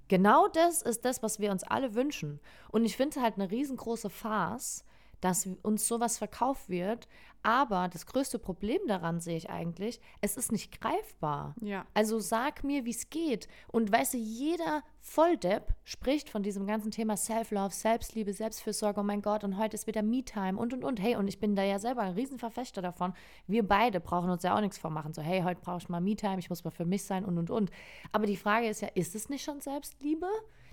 Genau 0.09 0.47
das 0.47 0.81
ist 0.81 1.05
das, 1.05 1.23
was 1.23 1.39
wir 1.39 1.51
uns 1.51 1.63
alle 1.63 1.93
wünschen. 1.93 2.39
Und 2.71 2.83
ich 2.83 2.97
finde 2.97 3.21
halt 3.21 3.35
eine 3.35 3.49
riesengroße 3.49 4.09
Farce, 4.09 4.83
dass 5.21 5.47
uns 5.63 5.87
sowas 5.87 6.17
verkauft 6.17 6.69
wird. 6.69 7.07
Aber 7.41 7.87
das 7.87 8.05
größte 8.05 8.37
Problem 8.37 8.81
daran 8.87 9.21
sehe 9.21 9.37
ich 9.37 9.49
eigentlich, 9.49 10.01
es 10.19 10.35
ist 10.35 10.51
nicht 10.51 10.81
greifbar. 10.81 11.55
Ja. 11.61 11.85
Also 11.93 12.19
sag 12.19 12.65
mir, 12.65 12.83
wie 12.83 12.89
es 12.89 13.09
geht. 13.09 13.47
Und 13.67 13.91
weißt 13.91 14.15
du, 14.15 14.17
jeder 14.17 14.83
Volldepp 14.99 15.73
spricht 15.85 16.29
von 16.29 16.43
diesem 16.43 16.67
ganzen 16.67 16.91
Thema 16.91 17.15
Self-Love, 17.15 17.73
Selbstliebe, 17.73 18.33
Selbstfürsorge, 18.33 18.99
oh 18.99 19.03
mein 19.03 19.21
Gott, 19.21 19.45
und 19.45 19.57
heute 19.57 19.75
ist 19.75 19.87
wieder 19.87 20.03
Me-Time 20.03 20.59
und 20.59 20.73
und 20.73 20.83
und. 20.83 20.99
Hey, 21.01 21.15
und 21.15 21.29
ich 21.29 21.39
bin 21.39 21.55
da 21.55 21.63
ja 21.63 21.79
selber 21.79 22.01
ein 22.01 22.13
Riesenverfechter 22.13 22.81
davon. 22.81 23.13
Wir 23.47 23.65
beide 23.65 24.01
brauchen 24.01 24.29
uns 24.29 24.43
ja 24.43 24.55
auch 24.55 24.61
nichts 24.61 24.77
vormachen. 24.77 25.13
So, 25.13 25.21
hey, 25.21 25.41
heute 25.43 25.61
brauche 25.61 25.77
ich 25.77 25.87
mal 25.87 26.01
Me-Time, 26.01 26.39
ich 26.39 26.49
muss 26.49 26.65
mal 26.65 26.71
für 26.71 26.85
mich 26.85 27.05
sein 27.05 27.23
und 27.23 27.37
und 27.37 27.49
und. 27.49 27.71
Aber 28.11 28.25
die 28.25 28.37
Frage 28.37 28.67
ist 28.67 28.81
ja, 28.81 28.89
ist 28.95 29.15
es 29.15 29.29
nicht 29.29 29.45
schon 29.45 29.61
Selbstliebe? 29.61 30.27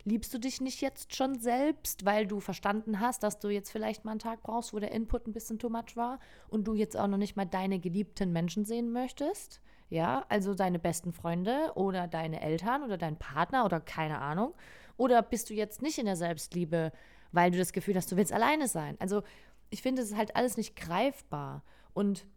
Liebst 0.08 0.32
du 0.32 0.38
dich 0.38 0.60
nicht 0.60 0.82
jetzt 0.82 1.16
schon 1.16 1.40
selbst, 1.40 2.04
weil 2.04 2.28
du 2.28 2.38
verstanden 2.38 3.00
hast, 3.00 3.24
dass 3.24 3.40
du 3.40 3.48
jetzt 3.48 3.72
vielleicht 3.72 4.04
mal 4.04 4.12
einen 4.12 4.20
Tag 4.20 4.40
brauchst, 4.44 4.72
wo 4.72 4.78
der 4.78 4.92
Input 4.92 5.26
ein 5.26 5.32
bisschen 5.32 5.58
too 5.58 5.68
much 5.68 5.96
war 5.96 6.20
und 6.48 6.68
du 6.68 6.74
jetzt 6.74 6.96
auch 6.96 7.08
noch 7.08 7.18
nicht 7.18 7.34
mal 7.34 7.44
deine 7.44 7.80
geliebten 7.80 8.32
Menschen 8.32 8.64
sehen 8.64 8.92
möchtest? 8.92 9.60
Ja, 9.90 10.24
also 10.28 10.54
deine 10.54 10.78
besten 10.78 11.12
Freunde 11.12 11.72
oder 11.74 12.06
deine 12.06 12.40
Eltern 12.40 12.84
oder 12.84 12.96
dein 12.96 13.18
Partner 13.18 13.64
oder 13.64 13.80
keine 13.80 14.20
Ahnung. 14.20 14.54
Oder 14.96 15.22
bist 15.22 15.50
du 15.50 15.54
jetzt 15.54 15.82
nicht 15.82 15.98
in 15.98 16.06
der 16.06 16.14
Selbstliebe, 16.14 16.92
weil 17.32 17.50
du 17.50 17.58
das 17.58 17.72
Gefühl 17.72 17.96
hast, 17.96 18.12
du 18.12 18.16
willst 18.16 18.32
alleine 18.32 18.68
sein? 18.68 18.94
Also 19.00 19.24
ich 19.70 19.82
finde, 19.82 20.02
es 20.02 20.12
ist 20.12 20.16
halt 20.16 20.36
alles 20.36 20.56
nicht 20.56 20.76
greifbar. 20.76 21.64
Und 21.94 22.28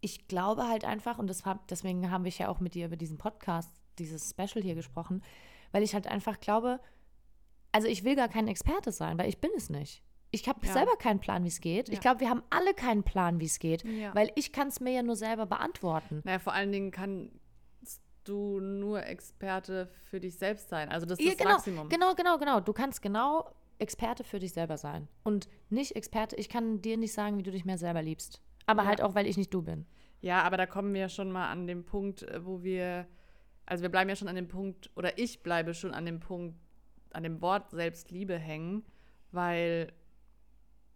ich 0.00 0.26
glaube 0.26 0.66
halt 0.66 0.86
einfach, 0.86 1.18
und 1.18 1.30
deswegen 1.68 2.10
haben 2.10 2.24
wir 2.24 2.32
ja 2.32 2.48
auch 2.48 2.60
mit 2.60 2.72
dir 2.72 2.86
über 2.86 2.96
diesen 2.96 3.18
Podcast, 3.18 3.70
dieses 3.98 4.30
Special 4.30 4.62
hier 4.62 4.74
gesprochen, 4.74 5.22
weil 5.72 5.82
ich 5.82 5.94
halt 5.94 6.06
einfach 6.06 6.40
glaube, 6.40 6.80
also 7.72 7.86
ich 7.88 8.04
will 8.04 8.16
gar 8.16 8.28
kein 8.28 8.48
Experte 8.48 8.92
sein, 8.92 9.18
weil 9.18 9.28
ich 9.28 9.38
bin 9.40 9.50
es 9.56 9.70
nicht. 9.70 10.02
Ich 10.30 10.46
habe 10.48 10.64
Ja. 10.66 10.72
selber 10.72 10.96
keinen 10.96 11.20
Plan, 11.20 11.44
wie 11.44 11.48
es 11.48 11.60
geht. 11.60 11.88
Ich 11.88 11.96
Ja. 11.96 12.00
glaube, 12.00 12.20
wir 12.20 12.28
haben 12.30 12.42
alle 12.50 12.74
keinen 12.74 13.02
Plan, 13.02 13.40
wie 13.40 13.46
es 13.46 13.58
geht, 13.58 13.82
Ja. 13.84 14.14
weil 14.14 14.30
ich 14.34 14.52
kann 14.52 14.68
es 14.68 14.80
mir 14.80 14.92
ja 14.92 15.02
nur 15.02 15.16
selber 15.16 15.46
beantworten. 15.46 16.20
Naja, 16.24 16.38
vor 16.38 16.52
allen 16.52 16.70
Dingen 16.72 16.90
kannst 16.90 17.30
du 18.24 18.60
nur 18.60 19.04
Experte 19.06 19.88
für 20.04 20.20
dich 20.20 20.36
selbst 20.36 20.68
sein. 20.68 20.90
Also 20.90 21.06
das 21.06 21.18
ist 21.18 21.26
das 21.28 21.36
genau, 21.38 21.50
Maximum. 21.52 21.88
genau, 21.88 22.14
genau, 22.14 22.38
genau. 22.38 22.60
Du 22.60 22.72
kannst 22.74 23.00
genau 23.00 23.50
Experte 23.78 24.22
für 24.24 24.38
dich 24.38 24.52
selber 24.52 24.76
sein. 24.76 25.08
Und 25.24 25.48
nicht 25.70 25.96
Experte, 25.96 26.36
ich 26.36 26.48
kann 26.50 26.82
dir 26.82 26.96
nicht 26.98 27.12
sagen, 27.14 27.38
wie 27.38 27.42
du 27.42 27.50
dich 27.50 27.64
mehr 27.64 27.78
selber 27.78 28.02
liebst. 28.02 28.42
Aber 28.66 28.84
halt 28.84 29.00
auch, 29.00 29.14
weil 29.14 29.26
ich 29.26 29.38
nicht 29.38 29.54
du 29.54 29.62
bin. 29.62 29.86
Ja, 30.20 30.42
aber 30.42 30.56
da 30.58 30.66
kommen 30.66 30.92
wir 30.92 31.08
schon 31.08 31.30
mal 31.32 31.48
an 31.50 31.66
den 31.66 31.84
Punkt, 31.86 32.26
wo 32.40 32.62
wir, 32.62 33.06
also 33.68 33.82
wir 33.82 33.90
bleiben 33.90 34.08
ja 34.08 34.16
schon 34.16 34.28
an 34.28 34.36
dem 34.36 34.48
Punkt, 34.48 34.90
oder 34.96 35.18
ich 35.18 35.42
bleibe 35.42 35.74
schon 35.74 35.92
an 35.92 36.06
dem 36.06 36.20
Punkt, 36.20 36.56
an 37.12 37.22
dem 37.22 37.40
Wort 37.42 37.70
Selbstliebe 37.70 38.38
hängen, 38.38 38.82
weil 39.30 39.92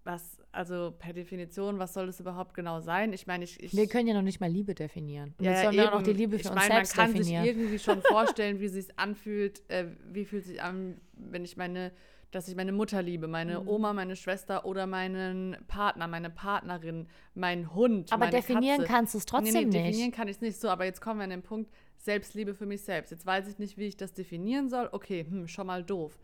was, 0.05 0.39
also 0.51 0.93
per 0.99 1.13
Definition, 1.13 1.79
was 1.79 1.95
soll 1.95 2.07
das 2.07 2.19
überhaupt 2.19 2.55
genau 2.55 2.81
sein? 2.81 3.13
Ich 3.13 3.27
meine, 3.29 3.45
ich, 3.45 3.63
ich 3.63 3.73
Wir 3.73 3.87
können 3.87 4.09
ja 4.09 4.15
noch 4.15 4.23
nicht 4.23 4.41
mal 4.41 4.51
Liebe 4.51 4.75
definieren. 4.75 5.35
Und 5.39 5.45
ja, 5.45 5.53
jetzt 5.53 5.63
sollen 5.63 5.77
wir 5.77 5.89
auch 5.91 5.99
noch 5.99 6.03
die 6.03 6.11
eben. 6.11 6.19
Liebe 6.19 6.37
ich 6.37 6.43
für 6.43 6.49
uns 6.49 6.57
meine, 6.57 6.75
selbst 6.75 6.97
man 6.97 7.07
kann 7.07 7.15
definieren. 7.15 7.45
sich 7.45 7.55
irgendwie 7.57 7.79
schon 7.79 8.03
vorstellen, 8.11 8.59
wie 8.61 8.65
es 8.65 8.73
sich 8.73 8.99
anfühlt, 8.99 9.63
äh, 9.71 9.87
wie 10.11 10.25
fühlt 10.25 10.45
sich 10.45 10.61
an, 10.61 11.01
wenn 11.13 11.45
ich 11.45 11.57
meine, 11.57 11.93
dass 12.33 12.49
ich 12.49 12.57
meine 12.57 12.73
Mutter 12.73 13.01
liebe, 13.03 13.29
meine 13.29 13.61
Mhm. 13.61 13.69
Oma, 13.69 13.93
meine 13.93 14.17
Schwester 14.17 14.65
oder 14.65 14.87
meinen 14.87 15.57
Partner, 15.69 16.09
meine 16.09 16.31
Partnerin, 16.31 17.07
meinen 17.35 17.73
Hund, 17.75 18.13
Aber 18.13 18.27
definieren 18.29 18.79
Katze. 18.79 18.93
kannst 18.93 19.15
du 19.15 19.19
es 19.19 19.27
trotzdem 19.27 19.53
nee, 19.53 19.61
nee, 19.61 19.67
nicht. 19.67 19.87
definieren 19.87 20.11
kann 20.13 20.27
ich 20.29 20.37
es 20.37 20.41
nicht 20.41 20.59
so, 20.59 20.69
aber 20.69 20.85
jetzt 20.85 21.01
kommen 21.01 21.21
wir 21.21 21.25
an 21.25 21.31
den 21.31 21.43
Punkt, 21.43 21.71
Selbstliebe 22.03 22.55
für 22.55 22.67
mich 22.67 22.83
selbst. 22.83 23.11
Jetzt 23.11 23.27
weiß 23.27 23.49
ich 23.49 23.59
nicht, 23.59 23.79
wie 23.79 23.87
ich 23.87 23.97
das 23.97 24.13
definieren 24.13 24.69
soll. 24.69 24.89
Okay, 24.93 25.25
hm, 25.29 25.49
schon 25.49 25.67
mal 25.67 25.85
doof. 25.85 26.19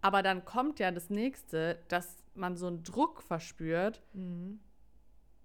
Aber 0.00 0.22
dann 0.22 0.44
kommt 0.44 0.78
ja 0.78 0.90
das 0.90 1.10
nächste, 1.10 1.78
dass 1.88 2.16
man 2.34 2.56
so 2.56 2.66
einen 2.68 2.82
Druck 2.84 3.22
verspürt, 3.22 4.02
Mhm. 4.14 4.60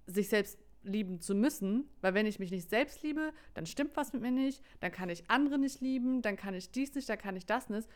sich 0.05 0.29
selbst 0.29 0.59
lieben 0.83 1.21
zu 1.21 1.33
müssen, 1.33 1.87
weil 2.01 2.13
wenn 2.13 2.25
ich 2.25 2.39
mich 2.39 2.51
nicht 2.51 2.69
selbst 2.69 3.03
liebe, 3.03 3.31
dann 3.53 3.65
stimmt 3.65 3.95
was 3.95 4.11
mit 4.11 4.21
mir 4.21 4.31
nicht, 4.31 4.61
dann 4.81 4.91
kann 4.91 5.09
ich 5.09 5.29
andere 5.29 5.57
nicht 5.57 5.79
lieben, 5.79 6.21
dann 6.21 6.35
kann 6.35 6.53
ich 6.53 6.71
dies 6.71 6.93
nicht, 6.93 7.07
dann 7.07 7.17
kann 7.17 7.37
ich 7.37 7.45
das 7.45 7.69
nicht, 7.69 7.87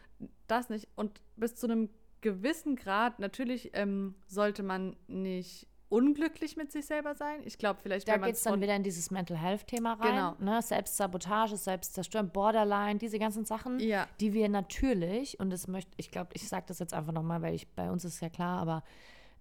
das 0.48 0.70
nicht 0.70 0.88
und 0.96 1.22
bis 1.36 1.56
zu 1.56 1.68
einem 1.68 1.90
gewissen 2.22 2.76
Grad, 2.78 3.20
natürlich 3.20 3.72
ähm, 3.74 4.16
sollte 4.28 4.64
man 4.64 4.96
nicht 5.08 5.68
unglücklich 5.90 6.58
mit 6.58 6.72
sich 6.72 6.86
selber 6.86 7.16
sein. 7.16 7.42
Ich 7.46 7.58
glaube 7.58 7.80
vielleicht, 7.82 8.08
Da 8.08 8.18
geht 8.18 8.36
es 8.36 8.44
dann 8.44 8.62
wieder 8.62 8.76
in 8.76 8.84
dieses 8.84 9.10
Mental 9.10 9.38
Health-Thema 9.38 9.94
rein. 9.94 10.36
Genau. 10.38 10.52
Ne? 10.56 10.62
Selbstsabotage, 10.62 11.56
Selbstzerstörung, 11.56 12.30
Borderline, 12.30 13.00
diese 13.00 13.20
ganzen 13.20 13.46
Sachen, 13.46 13.80
Ja. 13.80 14.08
die 14.20 14.34
wir 14.34 14.50
natürlich, 14.50 15.40
und 15.40 15.50
das 15.50 15.68
möchte, 15.68 15.92
ich 15.98 16.12
glaube, 16.12 16.32
ich 16.34 16.48
sage 16.48 16.66
das 16.68 16.80
jetzt 16.80 16.94
einfach 16.94 17.14
nochmal, 17.14 17.42
weil 17.42 17.56
ich, 17.56 17.68
bei 17.74 17.90
uns 17.90 18.04
ist 18.06 18.22
ja 18.22 18.30
klar, 18.30 18.60
aber 18.60 18.84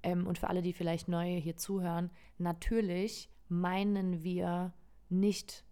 ähm, 0.03 0.27
und 0.27 0.39
für 0.39 0.49
alle, 0.49 0.63
die 0.63 0.73
vielleicht 0.73 1.09
neu 1.09 1.41
hier 1.41 1.57
zuhören, 1.57 2.11
natürlich 2.39 3.29
meinen 3.49 4.23
wir 4.23 4.73
nicht, 5.09 5.65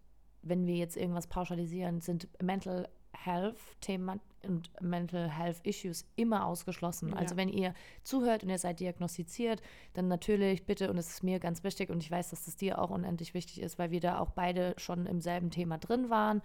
wenn 0.47 0.65
wir 0.65 0.75
jetzt 0.75 0.97
irgendwas 0.97 1.27
pauschalisieren, 1.27 2.01
sind 2.01 2.27
Mental 2.41 2.87
Health 3.15 3.57
Themen 3.81 4.19
und 4.43 4.69
Mental 4.81 5.29
Health 5.29 5.59
Issues 5.63 6.05
immer 6.15 6.45
ausgeschlossen. 6.45 7.09
Ja. 7.09 7.15
Also 7.15 7.35
wenn 7.37 7.49
ihr 7.49 7.73
zuhört 8.03 8.43
und 8.43 8.49
ihr 8.49 8.59
seid 8.59 8.79
diagnostiziert, 8.79 9.61
dann 9.93 10.07
natürlich 10.07 10.65
bitte, 10.65 10.89
und 10.89 10.97
es 10.97 11.09
ist 11.09 11.23
mir 11.23 11.39
ganz 11.39 11.63
wichtig 11.63 11.89
und 11.89 12.03
ich 12.03 12.11
weiß, 12.11 12.29
dass 12.29 12.45
das 12.45 12.55
dir 12.55 12.79
auch 12.79 12.91
unendlich 12.91 13.33
wichtig 13.33 13.61
ist, 13.61 13.79
weil 13.79 13.91
wir 13.91 13.99
da 13.99 14.19
auch 14.19 14.31
beide 14.31 14.75
schon 14.77 15.05
im 15.05 15.21
selben 15.21 15.49
Thema 15.49 15.77
drin 15.77 16.09
waren, 16.09 16.41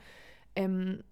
ähm, 0.56 1.02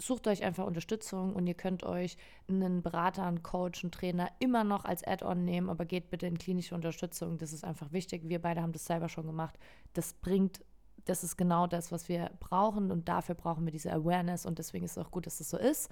sucht 0.00 0.28
euch 0.28 0.44
einfach 0.44 0.66
Unterstützung 0.66 1.34
und 1.34 1.46
ihr 1.46 1.54
könnt 1.54 1.82
euch 1.82 2.16
einen 2.48 2.82
Berater, 2.82 3.24
einen 3.24 3.42
Coach, 3.42 3.82
einen 3.82 3.90
Trainer 3.90 4.30
immer 4.38 4.62
noch 4.62 4.84
als 4.84 5.04
Add-on 5.04 5.44
nehmen, 5.44 5.68
aber 5.68 5.84
geht 5.84 6.10
bitte 6.10 6.26
in 6.26 6.38
klinische 6.38 6.74
Unterstützung. 6.74 7.38
Das 7.38 7.52
ist 7.52 7.64
einfach 7.64 7.90
wichtig. 7.92 8.22
Wir 8.28 8.40
beide 8.40 8.62
haben 8.62 8.72
das 8.72 8.84
selber 8.84 9.08
schon 9.08 9.26
gemacht. 9.26 9.58
Das 9.94 10.12
bringt, 10.12 10.60
das 11.04 11.24
ist 11.24 11.36
genau 11.36 11.66
das, 11.66 11.92
was 11.92 12.08
wir 12.08 12.30
brauchen 12.40 12.90
und 12.90 13.08
dafür 13.08 13.34
brauchen 13.34 13.64
wir 13.64 13.72
diese 13.72 13.92
Awareness 13.92 14.46
und 14.46 14.58
deswegen 14.58 14.84
ist 14.84 14.96
es 14.96 14.98
auch 14.98 15.10
gut, 15.10 15.26
dass 15.26 15.38
das 15.38 15.50
so 15.50 15.58
ist. 15.58 15.90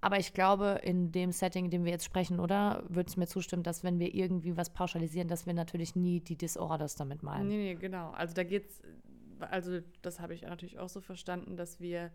Aber 0.00 0.18
ich 0.18 0.34
glaube, 0.34 0.80
in 0.82 1.12
dem 1.12 1.32
Setting, 1.32 1.66
in 1.66 1.70
dem 1.70 1.84
wir 1.84 1.92
jetzt 1.92 2.04
sprechen, 2.04 2.38
oder 2.38 2.84
würdest 2.88 3.16
du 3.16 3.20
mir 3.20 3.26
zustimmen, 3.26 3.62
dass 3.62 3.84
wenn 3.84 3.98
wir 3.98 4.14
irgendwie 4.14 4.56
was 4.56 4.68
pauschalisieren, 4.70 5.28
dass 5.28 5.46
wir 5.46 5.54
natürlich 5.54 5.96
nie 5.96 6.20
die 6.20 6.36
Disorders 6.36 6.94
damit 6.94 7.22
meinen? 7.22 7.48
Nee, 7.48 7.56
nee, 7.56 7.74
genau. 7.74 8.10
Also 8.10 8.34
da 8.34 8.42
geht's, 8.44 8.82
also 9.40 9.80
das 10.02 10.20
habe 10.20 10.34
ich 10.34 10.42
natürlich 10.42 10.78
auch 10.78 10.90
so 10.90 11.00
verstanden, 11.00 11.56
dass 11.56 11.80
wir 11.80 12.10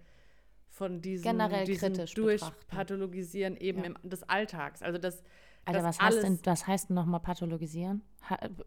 von 0.68 1.02
diesem, 1.02 1.24
Generell 1.32 1.66
diesem 1.66 1.94
kritisch 1.94 2.14
Durchpathologisieren 2.14 3.58
eben 3.58 3.80
Ja. 3.80 3.86
im, 3.86 4.10
des 4.10 4.22
Alltags. 4.24 4.84
Also 4.84 5.00
das, 5.00 5.24
Alter, 5.66 5.84
was 5.84 6.00
heißt, 6.00 6.02
alles, 6.02 6.22
denn, 6.22 6.40
was 6.46 6.66
heißt 6.68 6.90
denn 6.90 6.96
nochmal 6.96 7.20
pathologisieren? 7.20 8.02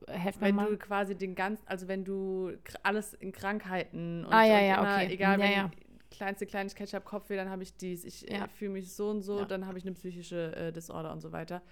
Helf 0.09 0.37
mir 0.41 0.47
wenn 0.49 0.55
mal. 0.55 0.69
du 0.71 0.77
quasi 0.79 1.17
den 1.17 1.35
ganzen, 1.35 1.67
also 1.67 1.89
wenn 1.89 2.05
du 2.05 2.53
alles 2.83 3.15
in 3.15 3.33
Krankheiten 3.33 4.25
und, 4.25 4.33
Ah, 4.33 4.45
ja, 4.45 4.59
und 4.59 4.65
ja, 4.65 4.75
immer, 4.79 4.95
okay. 5.05 5.13
egal, 5.15 5.39
Ja, 5.41 5.45
wenn 5.45 5.53
ja. 5.53 5.71
kleinste 6.11 6.47
Kleinigkeit, 6.47 6.89
ich 6.89 6.95
habe 6.95 7.05
Kopfweh, 7.05 7.37
dann 7.37 7.51
habe 7.51 7.63
ich 7.63 7.77
dies, 7.77 8.05
ich 8.05 8.23
Ja. 8.23 8.45
äh, 8.45 8.49
fühle 8.49 8.73
mich 8.73 8.93
so 8.95 9.11
und 9.11 9.23
so, 9.23 9.41
Ja. 9.41 9.45
dann 9.47 9.67
habe 9.67 9.79
ich 9.79 9.85
eine 9.85 9.95
psychische 9.95 10.55
äh, 10.55 10.73
Disorder 10.73 11.13
und 11.13 11.21
so 11.21 11.33
weiter. 11.33 11.63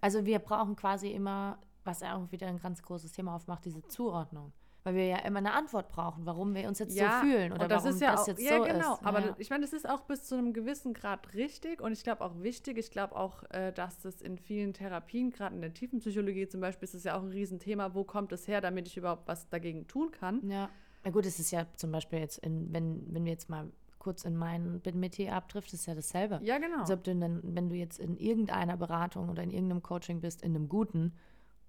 Also 0.00 0.24
wir 0.24 0.38
brauchen 0.38 0.76
quasi 0.76 1.08
immer, 1.10 1.58
was 1.84 2.00
ja 2.00 2.16
auch 2.16 2.30
wieder 2.30 2.46
ein 2.46 2.58
ganz 2.60 2.82
großes 2.82 3.12
Thema 3.12 3.34
aufmacht, 3.34 3.64
diese 3.64 3.82
Zuordnung. 3.82 4.52
Weil 4.82 4.94
wir 4.94 5.06
ja 5.06 5.18
immer 5.18 5.40
eine 5.40 5.52
Antwort 5.52 5.90
brauchen, 5.90 6.24
warum 6.24 6.54
wir 6.54 6.66
uns 6.66 6.78
jetzt 6.78 6.96
so 6.96 7.04
fühlen 7.20 7.52
oder 7.52 7.68
das 7.68 7.84
warum 7.84 7.96
ist 7.96 8.00
ja 8.00 8.12
das 8.12 8.20
auch, 8.22 8.28
jetzt 8.28 8.42
ja, 8.42 8.56
so 8.56 8.64
genau. 8.64 8.94
ist. 8.94 9.04
Aber 9.04 9.20
ja. 9.20 9.34
ich 9.36 9.50
meine, 9.50 9.62
das 9.62 9.74
ist 9.74 9.88
auch 9.88 10.00
bis 10.02 10.24
zu 10.24 10.36
einem 10.36 10.54
gewissen 10.54 10.94
Grad 10.94 11.34
richtig 11.34 11.82
und 11.82 11.92
ich 11.92 12.02
glaube 12.02 12.24
auch 12.24 12.40
wichtig. 12.40 12.78
Ich 12.78 12.90
glaube 12.90 13.14
auch, 13.14 13.42
äh, 13.50 13.72
dass 13.72 14.00
das 14.00 14.22
in 14.22 14.38
vielen 14.38 14.72
Therapien, 14.72 15.30
gerade 15.30 15.54
in 15.54 15.60
der 15.60 15.74
Tiefenpsychologie 15.74 16.48
zum 16.48 16.62
Beispiel, 16.62 16.86
ist 16.86 16.94
es 16.94 17.04
ja 17.04 17.18
auch 17.18 17.22
ein 17.22 17.28
Riesenthema. 17.28 17.94
Wo 17.94 18.04
kommt 18.04 18.32
es 18.32 18.48
her, 18.48 18.62
damit 18.62 18.88
ich 18.88 18.96
überhaupt 18.96 19.28
was 19.28 19.48
dagegen 19.50 19.86
tun 19.86 20.12
kann? 20.12 20.48
Ja. 20.48 20.70
Na 21.04 21.10
gut, 21.10 21.26
es 21.26 21.38
ist 21.38 21.50
ja 21.50 21.66
zum 21.76 21.92
Beispiel 21.92 22.18
jetzt, 22.18 22.38
in, 22.38 22.72
wenn, 22.72 23.06
wenn 23.12 23.24
wir 23.24 23.32
jetzt 23.32 23.48
mal 23.48 23.70
kurz 23.98 24.24
in 24.24 24.36
meinen 24.36 24.80
Metier 24.94 25.34
abtrifft, 25.34 25.72
ist 25.72 25.86
ja 25.86 25.94
dasselbe. 25.94 26.40
Ja, 26.42 26.58
genau. 26.58 26.80
Also 26.80 26.94
ob 26.94 27.04
du 27.04 27.14
dann, 27.14 27.40
wenn 27.42 27.68
du 27.68 27.76
jetzt 27.76 28.00
in 28.00 28.16
irgendeiner 28.16 28.76
Beratung 28.76 29.28
oder 29.28 29.42
in 29.42 29.50
irgendeinem 29.50 29.82
Coaching 29.82 30.20
bist, 30.20 30.42
in 30.42 30.56
einem 30.56 30.68
guten, 30.68 31.12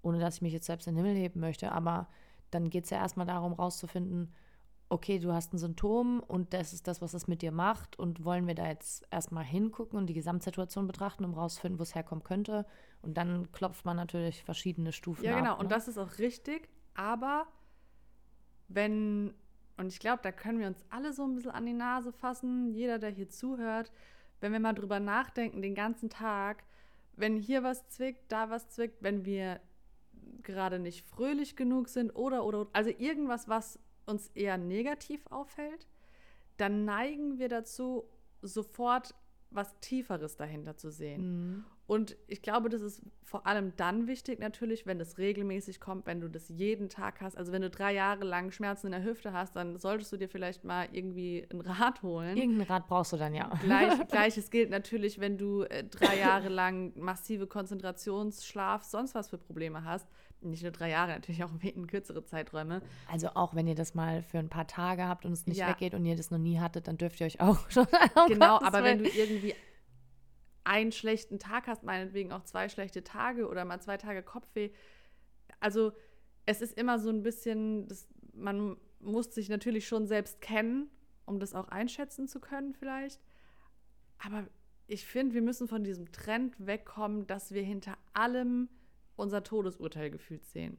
ohne 0.02 0.18
dass 0.18 0.36
ich 0.36 0.42
mich 0.42 0.52
jetzt 0.52 0.66
selbst 0.66 0.88
in 0.88 0.96
den 0.96 1.04
Himmel 1.04 1.20
heben 1.20 1.40
möchte, 1.40 1.70
aber 1.70 2.08
dann 2.54 2.70
geht 2.70 2.84
es 2.84 2.90
ja 2.90 2.98
erstmal 2.98 3.26
darum, 3.26 3.52
rauszufinden, 3.52 4.32
okay, 4.92 5.18
du 5.18 5.32
hast 5.32 5.54
ein 5.54 5.58
Symptom 5.58 6.20
und 6.20 6.52
das 6.52 6.74
ist 6.74 6.86
das, 6.86 7.00
was 7.00 7.14
es 7.14 7.26
mit 7.26 7.40
dir 7.40 7.50
macht 7.50 7.98
und 7.98 8.26
wollen 8.26 8.46
wir 8.46 8.54
da 8.54 8.68
jetzt 8.68 9.06
erstmal 9.10 9.42
hingucken 9.42 9.98
und 9.98 10.06
die 10.06 10.12
Gesamtsituation 10.12 10.86
betrachten, 10.86 11.24
um 11.24 11.32
rauszufinden, 11.32 11.78
wo 11.78 11.82
es 11.82 11.94
herkommen 11.94 12.22
könnte. 12.22 12.66
Und 13.00 13.16
dann 13.16 13.50
klopft 13.52 13.86
man 13.86 13.96
natürlich 13.96 14.44
verschiedene 14.44 14.92
Stufen 14.92 15.24
Ja, 15.24 15.38
genau. 15.38 15.52
ab. 15.52 15.60
Und 15.60 15.66
ne? 15.66 15.74
das 15.74 15.88
ist 15.88 15.96
auch 15.96 16.18
richtig. 16.18 16.68
Aber 16.94 17.46
wenn, 18.68 19.32
und 19.78 19.86
ich 19.86 19.98
glaube, 19.98 20.20
da 20.22 20.30
können 20.30 20.58
wir 20.58 20.66
uns 20.66 20.84
alle 20.90 21.14
so 21.14 21.24
ein 21.24 21.34
bisschen 21.34 21.52
an 21.52 21.64
die 21.64 21.72
Nase 21.72 22.12
fassen, 22.12 22.70
jeder, 22.74 22.98
der 22.98 23.10
hier 23.10 23.30
zuhört, 23.30 23.90
wenn 24.40 24.52
wir 24.52 24.60
mal 24.60 24.74
drüber 24.74 25.00
nachdenken, 25.00 25.62
den 25.62 25.74
ganzen 25.74 26.10
Tag, 26.10 26.64
wenn 27.16 27.36
hier 27.36 27.62
was 27.62 27.88
zwickt, 27.88 28.30
da 28.30 28.50
was 28.50 28.68
zwickt, 28.68 29.02
wenn 29.02 29.24
wir 29.24 29.60
gerade 30.42 30.78
nicht 30.78 31.06
fröhlich 31.06 31.56
genug 31.56 31.88
sind 31.88 32.10
oder, 32.10 32.44
oder, 32.44 32.68
also 32.72 32.90
irgendwas, 32.90 33.48
was 33.48 33.78
uns 34.06 34.28
eher 34.34 34.58
negativ 34.58 35.26
auffällt, 35.28 35.86
dann 36.56 36.84
neigen 36.84 37.38
wir 37.38 37.48
dazu, 37.48 38.04
sofort 38.42 39.14
was 39.54 39.78
Tieferes 39.80 40.36
dahinter 40.36 40.76
zu 40.76 40.90
sehen. 40.90 41.22
Mhm. 41.22 41.64
Und 41.86 42.16
ich 42.26 42.40
glaube, 42.40 42.70
das 42.70 42.80
ist 42.80 43.02
vor 43.22 43.46
allem 43.46 43.74
dann 43.76 44.06
wichtig 44.06 44.38
natürlich, 44.38 44.86
wenn 44.86 44.98
das 44.98 45.18
regelmäßig 45.18 45.78
kommt, 45.78 46.06
wenn 46.06 46.20
du 46.20 46.28
das 46.28 46.48
jeden 46.48 46.88
Tag 46.88 47.20
hast. 47.20 47.36
Also 47.36 47.52
wenn 47.52 47.60
du 47.60 47.68
drei 47.68 47.92
Jahre 47.92 48.24
lang 48.24 48.50
Schmerzen 48.50 48.86
in 48.86 48.92
der 48.92 49.04
Hüfte 49.04 49.32
hast, 49.32 49.56
dann 49.56 49.76
solltest 49.78 50.10
du 50.12 50.16
dir 50.16 50.28
vielleicht 50.28 50.64
mal 50.64 50.88
irgendwie 50.92 51.46
ein 51.52 51.60
Rad 51.60 52.02
holen. 52.02 52.36
Irgendein 52.36 52.66
Rat 52.66 52.86
brauchst 52.86 53.12
du 53.12 53.18
dann 53.18 53.34
ja. 53.34 53.50
Gleich, 53.62 54.06
Gleiches 54.08 54.50
gilt 54.50 54.70
natürlich, 54.70 55.18
wenn 55.18 55.36
du 55.36 55.64
äh, 55.64 55.84
drei 55.84 56.18
Jahre 56.18 56.48
lang 56.48 56.92
massive 56.98 57.46
Konzentrationsschlaf, 57.46 58.84
sonst 58.84 59.14
was 59.14 59.28
für 59.28 59.38
Probleme 59.38 59.84
hast. 59.84 60.08
Nicht 60.42 60.62
nur 60.62 60.72
drei 60.72 60.90
Jahre, 60.90 61.12
natürlich 61.12 61.44
auch 61.44 61.50
in 61.62 61.86
kürzere 61.86 62.24
Zeiträume. 62.24 62.82
Also 63.10 63.28
auch 63.34 63.54
wenn 63.54 63.66
ihr 63.66 63.74
das 63.74 63.94
mal 63.94 64.22
für 64.22 64.38
ein 64.38 64.48
paar 64.48 64.66
Tage 64.66 65.06
habt 65.06 65.24
und 65.24 65.32
es 65.32 65.46
nicht 65.46 65.58
Ja. 65.58 65.68
weggeht 65.68 65.94
und 65.94 66.04
ihr 66.04 66.16
das 66.16 66.30
noch 66.30 66.38
nie 66.38 66.58
hattet, 66.58 66.88
dann 66.88 66.98
dürft 66.98 67.20
ihr 67.20 67.26
euch 67.26 67.40
auch 67.40 67.58
schon. 67.70 67.86
Genau, 68.28 68.60
aber 68.60 68.82
wenn 68.84 68.98
du 68.98 69.08
irgendwie 69.08 69.54
einen 70.64 70.92
schlechten 70.92 71.38
Tag 71.38 71.66
hast, 71.66 71.82
meinetwegen 71.82 72.32
auch 72.32 72.44
zwei 72.44 72.68
schlechte 72.68 73.02
Tage 73.02 73.48
oder 73.48 73.64
mal 73.64 73.80
zwei 73.80 73.96
Tage 73.96 74.22
Kopfweh, 74.22 74.70
also 75.60 75.92
es 76.46 76.60
ist 76.60 76.76
immer 76.76 76.98
so 76.98 77.08
ein 77.10 77.22
bisschen, 77.22 77.88
das, 77.88 78.08
man 78.32 78.76
muss 79.00 79.34
sich 79.34 79.48
natürlich 79.48 79.86
schon 79.86 80.06
selbst 80.06 80.40
kennen, 80.40 80.88
um 81.24 81.40
das 81.40 81.54
auch 81.54 81.68
einschätzen 81.68 82.28
zu 82.28 82.40
können 82.40 82.74
vielleicht. 82.74 83.20
Aber 84.18 84.46
ich 84.86 85.04
finde, 85.06 85.34
wir 85.34 85.42
müssen 85.42 85.68
von 85.68 85.84
diesem 85.84 86.12
Trend 86.12 86.54
wegkommen, 86.64 87.26
dass 87.26 87.52
wir 87.52 87.62
hinter 87.62 87.96
allem 88.12 88.68
unser 89.16 89.42
Todesurteil 89.42 90.10
gefühlt 90.10 90.44
sehen. 90.44 90.78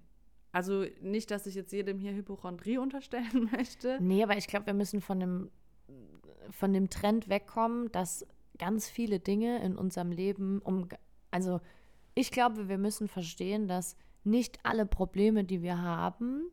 Also 0.52 0.86
nicht, 1.02 1.32
dass 1.32 1.48
ich 1.48 1.56
jetzt 1.56 1.74
jedem 1.74 1.98
hier 2.00 2.14
Hypochondrie 2.14 2.78
unterstellen 2.78 3.50
möchte. 3.52 3.98
Nee, 4.02 4.24
aber 4.24 4.38
ich 4.38 4.48
glaube, 4.48 4.68
wir 4.68 4.74
müssen 4.74 5.02
von 5.02 5.20
dem, 5.20 5.52
von 6.52 6.74
dem 6.74 6.90
Trend 6.90 7.28
wegkommen, 7.28 7.92
dass 7.92 8.26
ganz 8.60 8.88
viele 8.88 9.20
Dinge 9.20 9.64
in 9.64 9.76
unserem 9.76 10.12
Leben 10.12 10.60
um. 10.60 10.88
Also, 11.32 11.60
ich 12.14 12.32
glaube, 12.32 12.70
wir 12.70 12.78
müssen 12.78 13.08
verstehen, 13.08 13.68
dass 13.68 13.98
nicht 14.24 14.60
alle 14.64 14.86
Probleme, 14.86 15.44
die 15.44 15.64
wir 15.64 15.82
haben, 15.82 16.52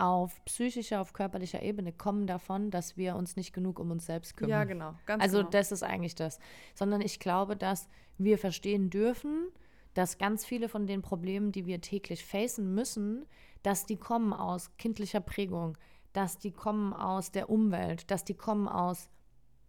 auf 0.00 0.42
psychischer, 0.46 1.02
auf 1.02 1.12
körperlicher 1.12 1.62
Ebene 1.62 1.92
kommen 1.92 2.26
davon, 2.26 2.70
dass 2.70 2.96
wir 2.96 3.16
uns 3.16 3.36
nicht 3.36 3.52
genug 3.52 3.78
um 3.78 3.90
uns 3.90 4.06
selbst 4.06 4.34
kümmern. 4.34 4.50
Ja, 4.50 4.64
genau. 4.64 4.94
Ganz 5.04 5.22
Also 5.22 5.38
genau. 5.38 5.50
das 5.50 5.72
ist 5.72 5.82
eigentlich 5.82 6.14
das. 6.14 6.38
Sondern 6.74 7.02
ich 7.02 7.20
glaube, 7.20 7.54
dass 7.54 7.86
wir 8.16 8.38
verstehen 8.38 8.88
dürfen, 8.88 9.48
dass 9.94 10.18
ganz 10.18 10.44
viele 10.44 10.68
von 10.68 10.86
den 10.86 11.02
Problemen, 11.02 11.52
die 11.52 11.66
wir 11.66 11.80
täglich 11.80 12.24
facen 12.24 12.74
müssen, 12.74 13.26
dass 13.62 13.86
die 13.86 13.96
kommen 13.96 14.32
aus 14.32 14.76
kindlicher 14.76 15.20
Prägung, 15.20 15.76
dass 16.12 16.38
die 16.38 16.52
kommen 16.52 16.92
aus 16.92 17.30
der 17.30 17.50
Umwelt, 17.50 18.10
dass 18.10 18.24
die 18.24 18.34
kommen 18.34 18.68
aus 18.68 19.10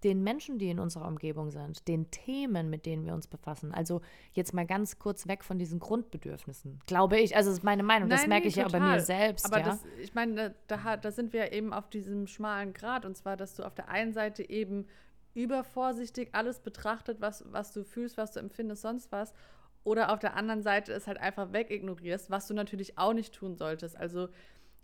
den 0.03 0.23
Menschen, 0.23 0.57
die 0.57 0.69
in 0.69 0.79
unserer 0.79 1.07
Umgebung 1.07 1.51
sind, 1.51 1.87
den 1.87 2.09
Themen, 2.09 2.69
mit 2.69 2.85
denen 2.85 3.05
wir 3.05 3.13
uns 3.13 3.27
befassen. 3.27 3.71
Also 3.71 4.01
jetzt 4.33 4.53
mal 4.53 4.65
ganz 4.65 4.97
kurz 4.97 5.27
weg 5.27 5.43
von 5.43 5.59
diesen 5.59 5.79
Grundbedürfnissen, 5.79 6.79
glaube 6.87 7.19
ich. 7.19 7.35
Also 7.35 7.49
das 7.49 7.59
ist 7.59 7.63
meine 7.63 7.83
Meinung, 7.83 8.09
das 8.09 8.21
Nein, 8.21 8.29
merke 8.29 8.43
nee, 8.45 8.49
ich 8.49 8.55
ja 8.55 8.65
auch 8.65 8.71
bei 8.71 8.79
total. 8.79 8.95
mir 8.95 9.01
selbst. 9.01 9.45
Aber 9.45 9.59
ja. 9.59 9.65
das, 9.65 9.85
ich 10.01 10.13
meine, 10.15 10.55
da, 10.67 10.77
da, 10.77 10.97
da 10.97 11.11
sind 11.11 11.33
wir 11.33 11.51
eben 11.53 11.71
auf 11.71 11.89
diesem 11.89 12.25
schmalen 12.27 12.73
Grat. 12.73 13.05
Und 13.05 13.15
zwar, 13.15 13.37
dass 13.37 13.55
du 13.55 13.63
auf 13.63 13.75
der 13.75 13.89
einen 13.89 14.13
Seite 14.13 14.47
eben 14.49 14.87
übervorsichtig 15.33 16.29
alles 16.33 16.59
betrachtet, 16.59 17.21
was, 17.21 17.45
was 17.51 17.71
du 17.71 17.83
fühlst, 17.83 18.17
was 18.17 18.31
du 18.31 18.39
empfindest, 18.39 18.81
sonst 18.81 19.11
was. 19.11 19.33
Oder 19.83 20.11
auf 20.13 20.19
der 20.19 20.35
anderen 20.35 20.61
Seite 20.61 20.93
es 20.93 21.07
halt 21.07 21.17
einfach 21.17 21.53
wegignorierst, 21.53 22.29
was 22.29 22.47
du 22.47 22.53
natürlich 22.53 22.97
auch 22.97 23.13
nicht 23.13 23.33
tun 23.33 23.55
solltest. 23.55 23.97
Also 23.97 24.29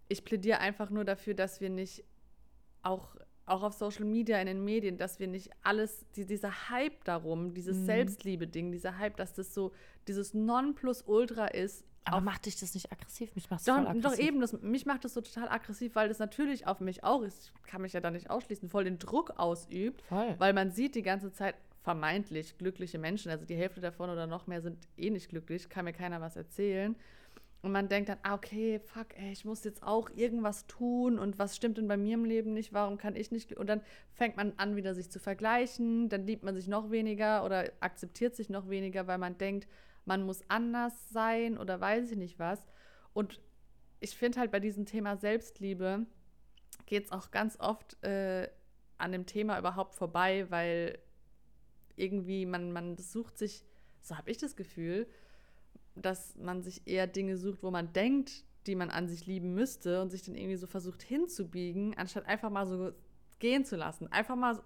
ich 0.09 0.23
plädiere 0.23 0.59
einfach 0.59 0.89
nur 0.89 1.05
dafür, 1.05 1.33
dass 1.35 1.61
wir 1.61 1.69
nicht 1.69 2.03
auch, 2.81 3.15
auch 3.45 3.63
auf 3.63 3.73
Social 3.73 4.05
Media, 4.05 4.39
in 4.39 4.47
den 4.47 4.63
Medien, 4.63 4.97
dass 4.97 5.19
wir 5.19 5.27
nicht 5.27 5.51
alles, 5.63 6.05
die, 6.15 6.25
dieser 6.25 6.69
Hype 6.69 7.03
darum, 7.03 7.53
dieses 7.53 7.77
Mhm. 7.77 7.85
Selbstliebe-Ding, 7.85 8.71
dieser 8.71 8.97
Hype, 8.97 9.17
dass 9.17 9.33
das 9.33 9.53
so 9.53 9.71
dieses 10.07 10.33
Nonplusultra 10.33 11.47
ist, 11.47 11.83
aber 12.09 12.21
macht 12.21 12.45
dich 12.45 12.57
das 12.57 12.73
nicht 12.73 12.89
aggressiv? 12.89 13.35
Mich 13.35 13.49
macht 13.49 13.67
doch, 13.67 13.75
voll 13.75 13.85
aggressiv. 13.87 14.03
doch 14.03 14.17
eben, 14.17 14.39
das, 14.39 14.53
mich 14.61 14.85
macht 14.85 15.03
das 15.03 15.13
so 15.13 15.19
total 15.19 15.49
aggressiv, 15.49 15.93
weil 15.95 16.07
das 16.07 16.19
natürlich 16.19 16.65
auf 16.65 16.79
mich 16.79 17.03
auch 17.03 17.21
ist. 17.21 17.51
Ich 17.65 17.69
kann 17.69 17.81
mich 17.81 17.91
ja 17.91 17.99
da 17.99 18.11
nicht 18.11 18.29
ausschließen, 18.29 18.69
voll 18.69 18.85
den 18.85 18.97
Druck 18.97 19.31
ausübt, 19.37 20.01
Voll. 20.03 20.35
weil 20.37 20.53
man 20.53 20.71
sieht 20.71 20.95
die 20.95 21.01
ganze 21.01 21.33
Zeit 21.33 21.55
vermeintlich 21.87 22.57
glückliche 22.57 22.97
Menschen, 22.97 23.31
also 23.31 23.45
die 23.45 23.55
Hälfte 23.55 23.79
davon 23.79 24.09
oder 24.09 24.27
noch 24.27 24.45
mehr 24.45 24.61
sind 24.61 24.89
eh 24.97 25.09
nicht 25.09 25.29
glücklich, 25.29 25.69
kann 25.69 25.85
mir 25.85 25.93
keiner 25.93 26.19
was 26.19 26.35
erzählen. 26.35 26.97
Und 27.61 27.71
man 27.71 27.87
denkt 27.87 28.09
dann, 28.09 28.17
ah, 28.23 28.33
okay, 28.33 28.79
fuck, 28.79 29.17
ey, 29.17 29.31
ich 29.31 29.45
muss 29.45 29.63
jetzt 29.63 29.83
auch 29.83 30.09
irgendwas 30.13 30.67
tun 30.67 31.17
und 31.17 31.39
was 31.39 31.55
stimmt 31.55 31.77
denn 31.77 31.87
bei 31.87 31.95
mir 31.95 32.15
im 32.15 32.25
Leben 32.25 32.51
nicht, 32.51 32.73
warum 32.73 32.97
kann 32.97 33.15
ich 33.15 33.31
nicht? 33.31 33.53
Und 33.53 33.67
dann 33.67 33.79
fängt 34.11 34.35
man 34.35 34.51
an, 34.57 34.75
wieder 34.75 34.93
sich 34.95 35.09
zu 35.09 35.17
vergleichen, 35.17 36.09
dann 36.09 36.27
liebt 36.27 36.43
man 36.43 36.55
sich 36.55 36.67
noch 36.67 36.91
weniger 36.91 37.45
oder 37.45 37.71
akzeptiert 37.79 38.35
sich 38.35 38.49
noch 38.49 38.67
weniger, 38.67 39.07
weil 39.07 39.17
man 39.17 39.37
denkt, 39.37 39.69
man 40.03 40.23
muss 40.23 40.41
anders 40.49 41.09
sein 41.09 41.57
oder 41.57 41.79
weiß 41.79 42.11
ich 42.11 42.17
nicht 42.17 42.37
was. 42.37 42.67
Und 43.13 43.39
ich 44.01 44.17
finde 44.17 44.41
halt 44.41 44.51
bei 44.51 44.59
diesem 44.59 44.85
Thema 44.85 45.15
Selbstliebe 45.15 46.05
geht 46.85 47.05
es 47.05 47.11
auch 47.13 47.31
ganz 47.31 47.57
oft 47.61 48.03
äh, 48.03 48.49
an 48.97 49.13
dem 49.13 49.25
Thema 49.25 49.57
überhaupt 49.57 49.95
vorbei, 49.95 50.47
weil 50.49 50.99
irgendwie 51.97 52.45
man, 52.45 52.71
man 52.71 52.97
sucht 52.97 53.37
sich, 53.37 53.65
so 54.01 54.17
habe 54.17 54.29
ich 54.31 54.37
das 54.37 54.55
Gefühl, 54.55 55.07
dass 55.95 56.35
man 56.37 56.61
sich 56.61 56.87
eher 56.87 57.07
Dinge 57.07 57.37
sucht, 57.37 57.63
wo 57.63 57.71
man 57.71 57.91
denkt, 57.93 58.43
die 58.67 58.75
man 58.75 58.89
an 58.89 59.07
sich 59.07 59.25
lieben 59.25 59.53
müsste 59.53 60.01
und 60.01 60.09
sich 60.11 60.21
dann 60.23 60.35
irgendwie 60.35 60.55
so 60.57 60.67
versucht 60.67 61.01
hinzubiegen, 61.01 61.95
anstatt 61.97 62.25
einfach 62.25 62.49
mal 62.49 62.65
so 62.67 62.91
gehen 63.39 63.65
zu 63.65 63.75
lassen. 63.75 64.11
Einfach 64.11 64.35
mal 64.35 64.61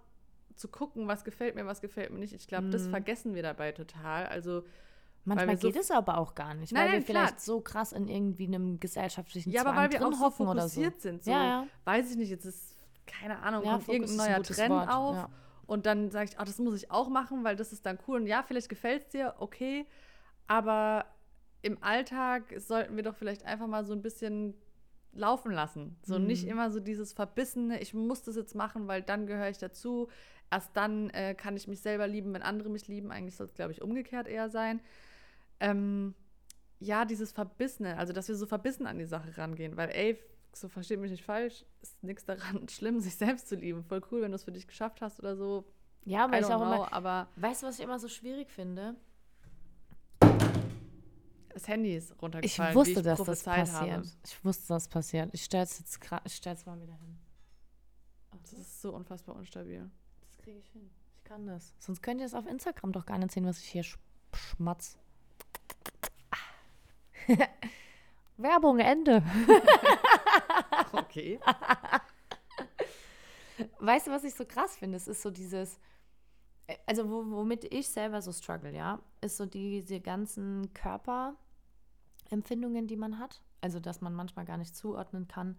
zu 0.55 0.67
gucken, 0.67 1.07
was 1.07 1.23
gefällt 1.23 1.55
mir, 1.55 1.65
was 1.65 1.81
gefällt 1.81 2.11
mir 2.11 2.19
nicht. 2.19 2.33
Ich 2.33 2.47
glaube, 2.47 2.69
das 2.69 2.83
Mhm. 2.87 2.89
vergessen 2.89 3.33
wir 3.35 3.43
dabei 3.43 3.71
total. 3.71 4.25
Also 4.27 4.63
Manchmal 5.23 5.55
so 5.57 5.67
geht 5.67 5.75
es 5.79 5.91
aber 5.91 6.17
auch 6.17 6.33
gar 6.33 6.55
nicht, 6.55 6.73
Nein, 6.73 6.81
weil 6.83 6.89
nein, 6.89 6.99
wir 7.01 7.05
vielleicht 7.05 7.27
klar. 7.33 7.39
so 7.39 7.61
krass 7.61 7.93
in 7.93 8.07
irgendwie 8.07 8.47
einem 8.47 8.79
gesellschaftlichen 8.79 9.51
Ja, 9.51 9.61
aber 9.61 9.69
Zwang 9.71 9.83
weil 9.83 9.91
wir 9.91 10.05
auch 10.07 10.11
so 10.35 10.43
oder 10.45 10.67
so. 10.67 10.81
fokussiert 10.81 10.99
sind. 11.01 11.23
So, 11.23 11.31
Ja, 11.31 11.43
ja. 11.45 11.67
Weiß 11.85 12.09
ich 12.11 12.17
nicht, 12.17 12.29
jetzt 12.29 12.45
ist, 12.45 12.75
keine 13.05 13.37
Ahnung, 13.39 13.63
Ja, 13.63 13.73
kommt 13.73 13.83
Fokus 13.85 14.01
irgendein 14.11 14.17
neuer 14.33 14.43
Trend 14.43 14.69
Wort, 14.71 14.89
auf. 14.89 15.15
ja. 15.15 15.29
Und 15.71 15.85
dann 15.85 16.11
sage 16.11 16.29
ich, 16.29 16.37
ah, 16.37 16.43
das 16.43 16.59
muss 16.59 16.75
ich 16.75 16.91
auch 16.91 17.07
machen, 17.07 17.45
weil 17.45 17.55
das 17.55 17.71
ist 17.71 17.85
dann 17.85 17.97
cool. 18.05 18.19
Und 18.19 18.27
ja, 18.27 18.43
vielleicht 18.43 18.67
gefällt 18.67 19.03
es 19.03 19.07
dir, 19.07 19.35
okay. 19.39 19.85
Aber 20.45 21.05
im 21.61 21.81
Alltag 21.81 22.53
sollten 22.57 22.97
wir 22.97 23.03
doch 23.03 23.15
vielleicht 23.15 23.45
einfach 23.45 23.67
mal 23.67 23.85
so 23.85 23.93
ein 23.93 24.01
bisschen 24.01 24.53
laufen 25.13 25.49
lassen. 25.53 25.95
So 26.03 26.19
Mhm. 26.19 26.25
nicht 26.27 26.45
immer 26.45 26.71
so 26.71 26.81
dieses 26.81 27.13
Verbissene, 27.13 27.79
ich 27.79 27.93
muss 27.93 28.21
das 28.23 28.35
jetzt 28.35 28.53
machen, 28.53 28.89
weil 28.89 29.01
dann 29.01 29.27
gehöre 29.27 29.47
ich 29.47 29.59
dazu. 29.59 30.09
Erst 30.49 30.75
dann 30.75 31.09
äh, 31.11 31.35
kann 31.35 31.55
ich 31.55 31.69
mich 31.69 31.79
selber 31.79 32.05
lieben, 32.05 32.33
wenn 32.33 32.41
andere 32.41 32.67
mich 32.69 32.89
lieben. 32.89 33.09
Eigentlich 33.09 33.37
soll 33.37 33.47
es, 33.47 33.53
glaube 33.53 33.71
ich, 33.71 33.81
umgekehrt 33.81 34.27
eher 34.27 34.49
sein. 34.49 34.81
Ähm, 35.61 36.15
ja, 36.79 37.05
dieses 37.05 37.31
Verbissene, 37.31 37.97
also 37.97 38.11
dass 38.11 38.27
wir 38.27 38.35
so 38.35 38.45
verbissen 38.45 38.87
an 38.87 38.97
die 38.97 39.05
Sache 39.05 39.37
rangehen, 39.37 39.77
weil 39.77 39.87
ey, 39.91 40.19
so 40.53 40.67
versteht 40.67 40.99
mich 40.99 41.11
nicht 41.11 41.23
falsch, 41.23 41.65
ist 41.81 42.03
nichts 42.03 42.25
daran 42.25 42.67
schlimm, 42.69 42.99
sich 42.99 43.15
selbst 43.15 43.47
zu 43.49 43.55
lieben. 43.55 43.83
Voll 43.83 44.01
cool, 44.11 44.21
wenn 44.21 44.31
du 44.31 44.35
es 44.35 44.43
für 44.43 44.51
dich 44.51 44.67
geschafft 44.67 45.01
hast 45.01 45.19
oder 45.19 45.35
so. 45.35 45.65
Ja, 46.03 46.31
weil 46.31 46.41
ich 46.41 46.49
auch 46.49 46.57
know, 46.57 46.73
immer, 46.73 46.93
aber 46.93 47.27
weißt 47.35 47.61
du, 47.63 47.67
was 47.67 47.77
ich 47.77 47.83
immer 47.83 47.99
so 47.99 48.07
schwierig 48.07 48.49
finde? 48.49 48.95
das 51.53 51.67
Handy 51.67 51.95
ist 51.95 52.11
Ich 52.11 52.21
runtergefallen. 52.21 52.75
wusste, 52.75 52.95
wie 52.95 52.99
ich 52.99 53.05
dass 53.05 53.23
das 53.23 53.43
passiert. 53.43 53.91
Habe. 53.91 54.03
Ich 54.25 54.45
wusste, 54.45 54.61
dass 54.67 54.83
das 54.83 54.87
passiert. 54.87 55.29
Ich 55.33 55.43
stell's 55.43 55.79
jetzt 55.79 55.99
gerade, 56.01 56.23
ich 56.25 56.35
stell's 56.35 56.65
mal 56.65 56.79
wieder 56.81 56.93
hin. 56.93 57.17
Das 58.41 58.53
ist 58.53 58.81
so 58.81 58.93
unfassbar 58.93 59.35
unstabil. 59.35 59.89
Das 60.21 60.37
kriege 60.37 60.57
ich 60.59 60.69
hin. 60.71 60.89
Ich 61.17 61.23
kann 61.23 61.45
das. 61.45 61.75
Sonst 61.79 62.01
könnt 62.01 62.21
ihr 62.21 62.25
es 62.25 62.33
auf 62.33 62.45
Instagram 62.45 62.91
doch 62.91 63.05
gar 63.05 63.17
nicht 63.17 63.31
sehen, 63.31 63.45
was 63.45 63.59
ich 63.59 63.67
hier 63.69 63.83
sch 63.83 63.97
schmatz. 64.33 64.97
Werbung, 68.41 68.79
Ende. 68.79 69.23
Okay. 70.93 71.39
Weißt 73.79 74.07
du, 74.07 74.11
was 74.11 74.23
ich 74.23 74.33
so 74.33 74.45
krass 74.45 74.77
finde? 74.77 74.97
Es 74.97 75.07
ist 75.07 75.21
so 75.21 75.29
dieses, 75.29 75.79
äh, 76.67 76.75
also 76.85 77.09
wo, 77.09 77.29
womit 77.31 77.65
ich 77.73 77.87
selber 77.87 78.21
so 78.21 78.31
struggle, 78.31 78.75
ja, 78.75 78.99
ist 79.21 79.37
so 79.37 79.45
diese 79.45 79.99
ganzen 79.99 80.73
Körperempfindungen, 80.73 82.87
die 82.87 82.97
man 82.97 83.19
hat. 83.19 83.41
Also, 83.61 83.79
dass 83.79 84.01
man 84.01 84.13
manchmal 84.13 84.45
gar 84.45 84.57
nicht 84.57 84.75
zuordnen 84.75 85.27
kann, 85.27 85.57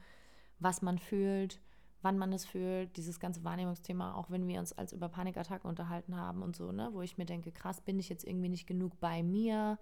was 0.59 0.83
man 0.83 0.99
fühlt, 0.99 1.61
wann 2.03 2.18
man 2.18 2.33
es 2.33 2.45
fühlt, 2.45 2.97
dieses 2.97 3.21
ganze 3.21 3.45
Wahrnehmungsthema, 3.45 4.14
auch 4.14 4.31
wenn 4.31 4.49
wir 4.49 4.59
uns 4.59 4.73
als 4.73 4.92
über 4.92 5.09
Panikattacken 5.09 5.71
unterhalten 5.71 6.16
haben 6.16 6.42
und 6.42 6.57
so, 6.57 6.73
ne, 6.73 6.88
wo 6.92 7.03
ich 7.03 7.16
mir 7.16 7.27
denke, 7.27 7.53
krass, 7.53 7.81
bin 7.81 8.01
ich 8.01 8.09
jetzt 8.09 8.25
irgendwie 8.25 8.49
nicht 8.49 8.66
genug 8.66 8.99
bei 8.99 9.23
mir, 9.23 9.79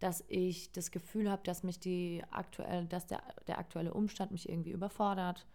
dass 0.00 0.24
ich 0.28 0.72
das 0.72 0.90
Gefühl 0.90 1.30
habe, 1.30 1.42
dass 1.44 1.62
mich 1.62 1.78
die 1.78 2.22
aktuell, 2.30 2.86
dass 2.86 3.06
der, 3.06 3.22
der 3.46 3.58
aktuelle 3.58 3.94
Umstand 3.94 4.32
mich 4.32 4.48
irgendwie 4.48 4.72
überfordert. 4.72 5.46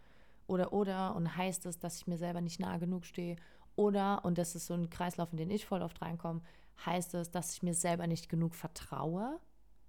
Oder, 0.47 0.71
oder, 0.71 1.15
und 1.15 1.35
heißt 1.35 1.65
es, 1.65 1.79
dass 1.79 1.97
ich 1.97 2.07
mir 2.07 2.17
selber 2.17 2.41
nicht 2.41 2.59
nahe 2.59 2.79
genug 2.79 3.05
stehe. 3.05 3.35
Oder, 3.75 4.23
und 4.23 4.37
das 4.37 4.55
ist 4.55 4.67
so 4.67 4.75
ein 4.75 4.89
Kreislauf, 4.89 5.31
in 5.31 5.37
den 5.37 5.49
ich 5.49 5.65
voll 5.65 5.81
oft 5.81 6.01
reinkomme, 6.01 6.41
heißt 6.85 7.15
es, 7.15 7.31
dass 7.31 7.53
ich 7.53 7.63
mir 7.63 7.73
selber 7.73 8.05
nicht 8.05 8.29
genug 8.29 8.53
vertraue, 8.53 9.39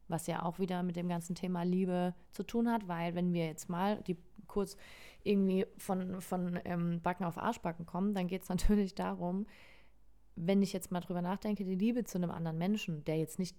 was 0.09 0.27
ja 0.27 0.43
auch 0.43 0.59
wieder 0.59 0.83
mit 0.83 0.97
dem 0.97 1.09
ganzen 1.09 1.35
Thema 1.35 1.63
Liebe 1.63 2.15
zu 2.31 2.43
tun 2.43 2.71
hat, 2.71 2.89
weil 2.89 3.15
wenn 3.15 3.33
wir 3.33 3.47
jetzt 3.47 3.69
mal 3.69 4.03
die 4.03 4.17
kurz 4.47 4.77
irgendwie 5.23 5.67
von, 5.77 6.21
von 6.21 6.59
ähm, 6.65 7.01
Backen 7.03 7.25
auf 7.25 7.37
Arschbacken 7.37 7.85
kommen, 7.85 8.15
dann 8.15 8.29
geht 8.29 8.43
es 8.43 8.49
natürlich 8.49 8.95
darum, 8.95 9.47
wenn 10.37 10.63
ich 10.63 10.73
jetzt 10.73 10.93
mal 10.93 11.01
drüber 11.01 11.23
nachdenke, 11.23 11.65
die 11.65 11.75
Liebe 11.75 12.05
zu 12.05 12.19
einem 12.19 12.31
anderen 12.31 12.59
Menschen, 12.59 13.05
der 13.05 13.19
jetzt 13.19 13.39
nicht, 13.39 13.57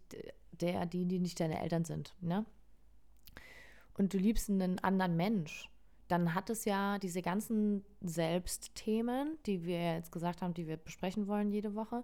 der, 0.61 0.85
die, 0.85 1.05
die 1.05 1.19
nicht 1.19 1.39
deine 1.39 1.61
Eltern 1.61 1.85
sind, 1.85 2.15
ne? 2.21 2.45
Und 3.93 4.13
du 4.13 4.17
liebst 4.17 4.49
einen 4.49 4.79
anderen 4.79 5.17
Mensch, 5.17 5.69
dann 6.07 6.33
hat 6.35 6.49
es 6.49 6.65
ja 6.65 6.99
diese 6.99 7.21
ganzen 7.21 7.83
Selbstthemen, 8.01 9.37
die 9.45 9.65
wir 9.65 9.95
jetzt 9.95 10.11
gesagt 10.11 10.41
haben, 10.41 10.53
die 10.53 10.67
wir 10.67 10.77
besprechen 10.77 11.27
wollen 11.27 11.51
jede 11.51 11.75
Woche, 11.75 12.03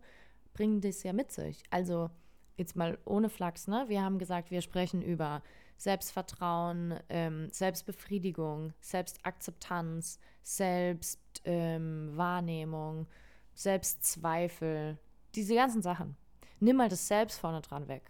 bringen 0.54 0.82
das 0.82 1.04
ja 1.04 1.14
mit 1.14 1.32
sich. 1.32 1.64
Also 1.70 2.10
jetzt 2.58 2.76
mal 2.76 2.98
ohne 3.06 3.30
Flachs, 3.30 3.68
ne? 3.68 3.86
Wir 3.88 4.04
haben 4.04 4.20
gesagt, 4.20 4.52
wir 4.52 4.62
sprechen 4.62 5.02
über 5.02 5.42
Selbstvertrauen, 5.78 7.00
ähm, 7.10 7.48
Selbstbefriedigung, 7.52 8.74
Selbstakzeptanz, 8.80 10.20
Selbstwahrnehmung, 10.44 13.08
Selbstzweifel, 13.54 14.98
diese 15.36 15.56
ganzen 15.56 15.82
Sachen. 15.82 16.16
Nimm 16.60 16.76
mal 16.78 16.90
das 16.90 17.08
Selbst 17.08 17.40
vorne 17.40 17.62
dran 17.62 17.88
weg. 17.88 18.04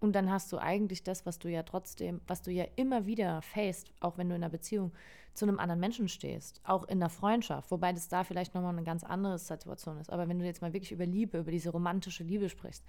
Und 0.00 0.12
dann 0.12 0.30
hast 0.30 0.52
du 0.52 0.58
eigentlich 0.58 1.02
das, 1.02 1.26
was 1.26 1.38
du 1.38 1.48
ja 1.48 1.64
trotzdem, 1.64 2.20
was 2.26 2.42
du 2.42 2.52
ja 2.52 2.64
immer 2.76 3.06
wieder 3.06 3.42
faced, 3.42 3.92
auch 4.00 4.16
wenn 4.16 4.28
du 4.28 4.36
in 4.36 4.42
einer 4.42 4.50
Beziehung 4.50 4.92
zu 5.34 5.44
einem 5.44 5.58
anderen 5.58 5.80
Menschen 5.80 6.08
stehst, 6.08 6.60
auch 6.64 6.84
in 6.84 6.98
einer 6.98 7.10
Freundschaft, 7.10 7.70
wobei 7.70 7.92
das 7.92 8.08
da 8.08 8.24
vielleicht 8.24 8.54
nochmal 8.54 8.72
eine 8.72 8.84
ganz 8.84 9.04
andere 9.04 9.38
Situation 9.38 9.98
ist. 9.98 10.10
Aber 10.10 10.28
wenn 10.28 10.38
du 10.38 10.44
jetzt 10.44 10.62
mal 10.62 10.72
wirklich 10.72 10.92
über 10.92 11.06
Liebe, 11.06 11.38
über 11.38 11.50
diese 11.50 11.70
romantische 11.70 12.24
Liebe 12.24 12.48
sprichst, 12.48 12.84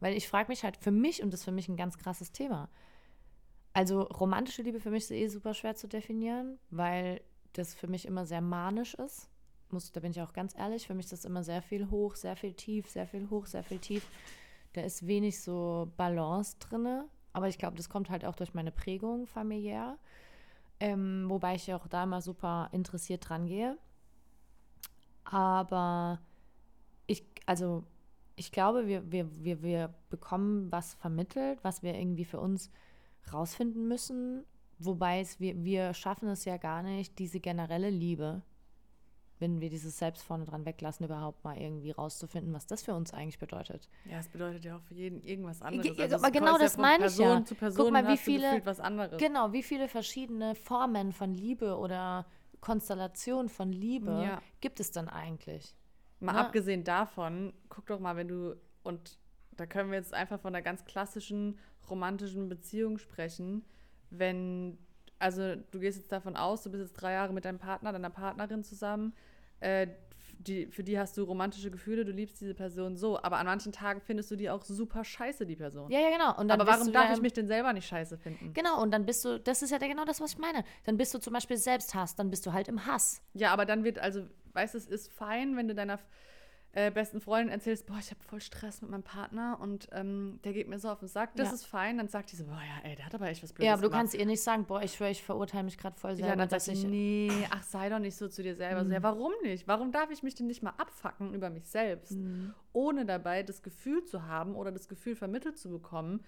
weil 0.00 0.16
ich 0.16 0.28
frage 0.28 0.48
mich 0.48 0.64
halt 0.64 0.76
für 0.76 0.90
mich, 0.90 1.22
und 1.22 1.32
das 1.32 1.40
ist 1.40 1.44
für 1.44 1.52
mich 1.52 1.68
ein 1.68 1.76
ganz 1.76 1.96
krasses 1.98 2.32
Thema, 2.32 2.68
also 3.72 4.02
romantische 4.02 4.62
Liebe 4.62 4.80
für 4.80 4.90
mich 4.90 5.04
ist 5.04 5.10
eh 5.12 5.28
super 5.28 5.54
schwer 5.54 5.74
zu 5.74 5.88
definieren, 5.88 6.58
weil 6.70 7.20
das 7.54 7.74
für 7.74 7.86
mich 7.86 8.06
immer 8.06 8.26
sehr 8.26 8.40
manisch 8.40 8.94
ist. 8.94 9.28
Muss, 9.70 9.92
da 9.92 10.00
bin 10.00 10.10
ich 10.10 10.20
auch 10.20 10.34
ganz 10.34 10.56
ehrlich, 10.56 10.86
für 10.86 10.94
mich 10.94 11.06
ist 11.06 11.12
das 11.12 11.24
immer 11.24 11.42
sehr 11.42 11.62
viel 11.62 11.88
hoch, 11.90 12.14
sehr 12.14 12.36
viel 12.36 12.52
tief, 12.52 12.88
sehr 12.90 13.06
viel 13.06 13.30
hoch, 13.30 13.46
sehr 13.46 13.64
viel 13.64 13.78
tief. 13.78 14.06
Da 14.72 14.82
ist 14.82 15.06
wenig 15.06 15.40
so 15.40 15.92
Balance 15.96 16.56
drin. 16.58 17.04
Aber 17.32 17.48
ich 17.48 17.58
glaube, 17.58 17.76
das 17.76 17.88
kommt 17.88 18.10
halt 18.10 18.24
auch 18.24 18.36
durch 18.36 18.54
meine 18.54 18.72
Prägung 18.72 19.26
familiär. 19.26 19.98
Ähm, 20.80 21.26
wobei 21.28 21.54
ich 21.54 21.72
auch 21.72 21.86
da 21.86 22.06
mal 22.06 22.20
super 22.20 22.68
interessiert 22.72 23.28
dran 23.28 23.46
gehe. 23.46 23.78
Aber 25.24 26.20
ich, 27.06 27.24
also 27.46 27.84
ich 28.36 28.52
glaube, 28.52 28.86
wir, 28.86 29.10
wir, 29.10 29.44
wir, 29.44 29.62
wir 29.62 29.94
bekommen 30.10 30.70
was 30.72 30.94
vermittelt, 30.94 31.62
was 31.62 31.82
wir 31.82 31.94
irgendwie 31.94 32.24
für 32.24 32.40
uns 32.40 32.70
rausfinden 33.32 33.86
müssen. 33.88 34.44
Wobei 34.78 35.20
es, 35.20 35.38
wir, 35.38 35.62
wir 35.64 35.94
schaffen 35.94 36.28
es 36.28 36.44
ja 36.44 36.56
gar 36.56 36.82
nicht, 36.82 37.18
diese 37.18 37.40
generelle 37.40 37.90
Liebe. 37.90 38.42
Wenn 39.42 39.60
wir 39.60 39.68
dieses 39.68 39.98
Selbst 39.98 40.22
vorne 40.22 40.46
dran 40.46 40.64
weglassen, 40.64 41.04
überhaupt 41.04 41.44
mal 41.44 41.58
irgendwie 41.58 41.90
rauszufinden, 41.90 42.54
was 42.54 42.66
das 42.66 42.82
für 42.82 42.94
uns 42.94 43.12
eigentlich 43.12 43.38
bedeutet. 43.38 43.88
Ja, 44.06 44.18
es 44.18 44.28
bedeutet 44.28 44.64
ja 44.64 44.76
auch 44.76 44.80
für 44.82 44.94
jeden 44.94 45.20
irgendwas 45.22 45.60
anderes. 45.60 45.94
ja, 45.98 46.04
Also 46.04 46.16
aber 46.16 46.30
genau 46.30 46.52
ja 46.52 46.58
das 46.58 46.74
von 46.76 46.82
meine 46.82 47.06
ich 47.06 47.18
ja. 47.18 47.44
Zu 47.44 47.54
Guck 47.54 47.58
Person 47.58 47.92
mal, 47.92 48.08
wie 48.08 48.16
viele- 48.16 48.62
was 48.64 48.80
anderes. 48.80 49.18
Genau, 49.20 49.52
wie 49.52 49.62
viele 49.62 49.88
verschiedene 49.88 50.54
Formen 50.54 51.12
von 51.12 51.34
Liebe 51.34 51.76
oder 51.76 52.24
Konstellationen 52.60 53.48
von 53.50 53.72
Liebe 53.72 54.12
Ja. 54.12 54.42
gibt 54.60 54.80
es 54.80 54.90
dann 54.92 55.08
eigentlich? 55.08 55.74
Mal 56.20 56.32
Ne? 56.34 56.38
abgesehen 56.38 56.84
davon, 56.84 57.52
guck 57.68 57.86
doch 57.86 57.98
mal, 57.98 58.14
wenn 58.16 58.28
du, 58.28 58.56
und 58.84 59.18
da 59.56 59.66
können 59.66 59.90
wir 59.90 59.98
jetzt 59.98 60.14
einfach 60.14 60.40
von 60.40 60.54
einer 60.54 60.62
ganz 60.62 60.84
klassischen 60.84 61.58
romantischen 61.90 62.48
Beziehung 62.48 62.96
sprechen, 62.98 63.64
wenn, 64.10 64.78
also 65.18 65.56
du 65.56 65.80
gehst 65.80 65.98
jetzt 65.98 66.12
davon 66.12 66.36
aus, 66.36 66.62
du 66.62 66.70
bist 66.70 66.82
jetzt 66.82 66.92
drei 66.94 67.12
Jahre 67.14 67.32
mit 67.32 67.44
deinem 67.44 67.58
Partner, 67.58 67.92
deiner 67.92 68.10
Partnerin 68.10 68.62
zusammen, 68.62 69.12
äh, 69.62 69.88
die, 70.38 70.66
für 70.66 70.82
die 70.82 70.98
hast 70.98 71.16
du 71.16 71.22
romantische 71.22 71.70
Gefühle, 71.70 72.04
du 72.04 72.12
liebst 72.12 72.40
diese 72.40 72.54
Person 72.54 72.96
so, 72.96 73.22
aber 73.22 73.38
an 73.38 73.46
manchen 73.46 73.72
Tagen 73.72 74.00
findest 74.00 74.30
du 74.30 74.36
die 74.36 74.50
auch 74.50 74.64
super 74.64 75.04
scheiße, 75.04 75.46
die 75.46 75.56
Person. 75.56 75.90
Ja, 75.90 76.00
ja, 76.00 76.10
genau. 76.10 76.38
Und 76.38 76.48
dann 76.48 76.60
aber 76.60 76.70
warum 76.70 76.92
darf 76.92 77.14
ich 77.14 77.22
mich 77.22 77.32
denn 77.32 77.46
selber 77.46 77.72
nicht 77.72 77.86
scheiße 77.86 78.18
finden? 78.18 78.52
Genau, 78.52 78.82
und 78.82 78.90
dann 78.90 79.06
bist 79.06 79.24
du, 79.24 79.38
das 79.38 79.62
ist 79.62 79.70
ja 79.70 79.78
genau 79.78 80.04
das, 80.04 80.20
was 80.20 80.32
ich 80.32 80.38
meine. 80.38 80.64
Dann 80.84 80.96
bist 80.96 81.14
du 81.14 81.18
zum 81.18 81.32
Beispiel 81.32 81.56
Selbsthass, 81.56 82.16
dann 82.16 82.30
bist 82.30 82.44
du 82.46 82.52
halt 82.52 82.68
im 82.68 82.86
Hass. 82.86 83.22
Ja, 83.34 83.52
aber 83.52 83.64
dann 83.64 83.84
wird, 83.84 83.98
also, 83.98 84.26
weißt 84.52 84.74
du, 84.74 84.78
es 84.78 84.86
ist 84.86 85.12
fein, 85.12 85.56
wenn 85.56 85.68
du 85.68 85.74
deiner 85.74 85.98
äh, 86.74 86.90
besten 86.90 87.20
Freundin 87.20 87.52
erzählst, 87.52 87.84
boah, 87.86 87.98
ich 87.98 88.10
habe 88.10 88.22
voll 88.22 88.40
Stress 88.40 88.80
mit 88.80 88.90
meinem 88.90 89.02
Partner 89.02 89.58
und 89.60 89.88
ähm, 89.92 90.40
der 90.42 90.54
geht 90.54 90.68
mir 90.68 90.78
so 90.78 90.88
auf 90.88 91.00
den 91.00 91.08
Sack. 91.08 91.36
Das 91.36 91.48
Ja. 91.48 91.54
ist 91.54 91.66
fein. 91.66 91.98
Dann 91.98 92.08
sagt 92.08 92.32
die 92.32 92.36
so, 92.36 92.44
boah, 92.44 92.54
ja, 92.60 92.88
ey, 92.88 92.96
der 92.96 93.04
hat 93.04 93.14
aber 93.14 93.26
echt 93.28 93.42
was 93.42 93.52
Blödes 93.52 93.66
Ja, 93.66 93.74
aber 93.74 93.82
du 93.82 93.88
gemacht. 93.88 93.98
kannst 94.00 94.14
ihr 94.14 94.24
nicht 94.24 94.42
sagen, 94.42 94.64
boah, 94.64 94.82
ich 94.82 94.94
schwöre, 94.94 95.10
ich 95.10 95.22
verurteile 95.22 95.64
mich 95.64 95.76
gerade 95.76 95.98
voll 95.98 96.14
selber, 96.16 96.28
ja, 96.30 96.36
dann 96.36 96.48
sagt 96.48 96.66
ich. 96.68 96.80
sie, 96.80 96.86
nee, 96.86 97.46
ach, 97.50 97.62
sei 97.62 97.90
doch 97.90 97.98
nicht 97.98 98.16
so 98.16 98.26
zu 98.28 98.42
dir 98.42 98.54
selber. 98.56 98.80
So, 98.80 98.86
Mhm. 98.86 98.92
ja, 98.92 99.02
warum 99.02 99.32
nicht? 99.42 99.68
Warum 99.68 99.92
darf 99.92 100.10
ich 100.10 100.22
mich 100.22 100.34
denn 100.34 100.46
nicht 100.46 100.62
mal 100.62 100.72
abfacken 100.78 101.34
über 101.34 101.50
mich 101.50 101.66
selbst, 101.68 102.12
Mhm. 102.12 102.54
ohne 102.72 103.04
dabei 103.04 103.42
das 103.42 103.62
Gefühl 103.62 104.04
zu 104.04 104.22
haben 104.26 104.54
oder 104.56 104.72
das 104.72 104.88
Gefühl 104.88 105.14
vermittelt 105.14 105.58
zu 105.58 105.68
bekommen, 105.68 106.24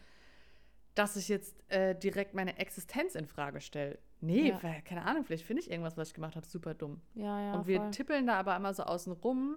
dass 0.94 1.16
ich 1.16 1.28
jetzt 1.28 1.56
äh, 1.70 1.94
direkt 1.98 2.34
meine 2.34 2.58
Existenz 2.58 3.14
in 3.14 3.26
Frage 3.26 3.60
stelle? 3.62 3.98
Nee, 4.20 4.50
Ja. 4.50 4.62
weil, 4.62 4.82
keine 4.82 5.04
Ahnung, 5.06 5.24
vielleicht 5.24 5.44
finde 5.44 5.62
ich 5.62 5.70
irgendwas, 5.70 5.96
was 5.96 6.08
ich 6.08 6.14
gemacht 6.14 6.36
habe, 6.36 6.46
super 6.46 6.74
dumm. 6.74 7.00
Ja, 7.14 7.40
ja. 7.40 7.54
und 7.54 7.66
wir 7.66 7.78
voll. 7.80 7.90
tippeln 7.90 8.26
da 8.26 8.34
aber 8.34 8.54
immer 8.56 8.72
so 8.74 8.82
außen 8.84 9.12
rum, 9.12 9.56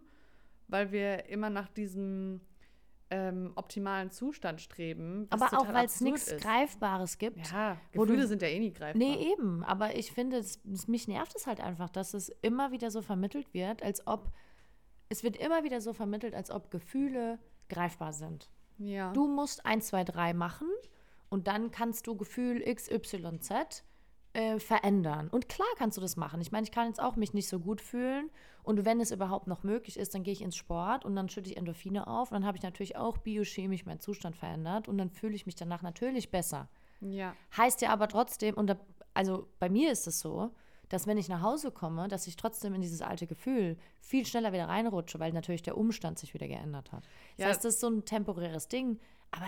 weil 0.68 0.92
wir 0.92 1.28
immer 1.30 1.50
nach 1.50 1.68
diesem 1.70 2.42
ähm, 3.10 3.54
optimalen 3.56 4.12
Zustand 4.12 4.60
streben. 4.62 5.28
Aber 5.30 5.46
auch 5.58 5.74
weil 5.74 5.86
es 5.86 6.02
nichts. 6.02 6.36
Greifbares 6.38 7.18
gibt. 7.18 7.52
Ja, 7.52 7.78
wo 7.94 8.04
du- 8.04 8.08
Gefühle 8.12 8.28
sind 8.28 8.42
ja 8.42 8.50
eh 8.50 8.60
nie 8.60 8.74
greifbar. 8.74 8.98
Nee, 8.98 9.32
eben. 9.32 9.64
Aber 9.64 9.96
ich 9.96 10.12
finde, 10.12 10.38
es, 10.38 10.60
es, 10.72 10.88
mich 10.88 11.08
nervt 11.08 11.34
es 11.36 11.48
halt 11.48 11.62
einfach, 11.62 11.90
dass 11.90 12.14
es 12.14 12.30
immer 12.42 12.72
wieder 12.72 12.92
so 12.92 13.02
vermittelt 13.02 13.54
wird, 13.54 13.82
als 13.84 14.06
ob. 14.08 14.32
Es 15.10 15.24
wird 15.24 15.38
immer 15.38 15.64
wieder 15.64 15.80
so 15.80 15.94
vermittelt, 15.94 16.36
als 16.36 16.52
ob 16.52 16.70
Gefühle 16.70 17.40
greifbar 17.70 18.12
sind. 18.12 18.50
Ja. 18.78 19.14
Du 19.14 19.28
musst 19.28 19.66
1, 19.66 19.88
2, 19.88 20.04
3 20.04 20.34
machen 20.34 20.68
und 21.30 21.48
dann 21.48 21.72
kannst 21.72 22.08
du 22.08 22.18
Gefühl 22.18 22.62
XYZ 22.62 23.84
äh, 24.38 24.60
verändern. 24.60 25.30
Und 25.30 25.50
klar 25.50 25.68
kannst 25.78 25.98
du 25.98 26.02
das 26.02 26.16
machen. 26.16 26.42
Ich 26.42 26.52
meine, 26.52 26.64
ich 26.64 26.72
kann 26.72 26.88
jetzt 26.88 27.02
auch 27.02 27.16
mich 27.16 27.34
nicht 27.34 27.50
so 27.50 27.60
gut 27.60 27.82
fühlen. 27.82 28.30
Und 28.62 28.86
wenn 28.86 29.00
es 29.02 29.10
überhaupt 29.12 29.48
noch 29.48 29.64
möglich 29.64 29.98
ist, 29.98 30.14
dann 30.14 30.22
gehe 30.22 30.34
ich 30.34 30.44
ins 30.44 30.56
Sport 30.56 31.06
und 31.06 31.16
dann 31.16 31.28
schütte 31.28 31.50
ich 31.50 31.58
Endorphine 31.58 32.06
auf. 32.06 32.30
Und 32.32 32.36
dann 32.36 32.46
habe 32.46 32.56
ich 32.56 32.62
natürlich 32.64 32.96
auch 32.98 33.18
biochemisch 33.18 33.86
meinen 33.88 34.00
Zustand 34.00 34.36
verändert 34.36 34.88
und 34.88 35.00
dann 35.00 35.10
fühle 35.10 35.34
ich 35.34 35.48
mich 35.48 35.56
danach 35.56 35.82
natürlich 35.82 36.30
besser. 36.30 36.70
ja. 37.02 37.36
Heißt 37.56 37.82
ja 37.82 37.90
aber 37.90 38.08
trotzdem, 38.08 38.54
und 38.56 38.68
da, 38.68 38.78
also 39.16 39.48
bei 39.60 39.70
mir 39.70 39.92
ist 39.92 40.06
es 40.06 40.20
so, 40.20 40.52
dass 40.90 41.08
wenn 41.08 41.18
ich 41.18 41.30
nach 41.30 41.42
Hause 41.42 41.72
komme, 41.72 42.08
dass 42.08 42.28
ich 42.28 42.36
trotzdem 42.36 42.76
in 42.76 42.82
dieses 42.82 43.02
alte 43.02 43.26
Gefühl 43.26 43.78
viel 44.02 44.26
schneller 44.28 44.54
wieder 44.54 44.68
reinrutsche, 44.68 45.20
weil 45.20 45.34
natürlich 45.34 45.64
der 45.64 45.78
Umstand 45.78 46.20
sich 46.20 46.34
wieder 46.36 46.48
geändert 46.48 46.92
hat. 46.92 47.04
Das 47.38 47.44
Ja. 47.44 47.48
heißt, 47.48 47.66
das 47.66 47.74
ist 47.76 47.82
so 47.82 47.90
ein 47.90 48.06
temporäres 48.06 48.68
Ding, 48.68 49.00
aber 49.32 49.48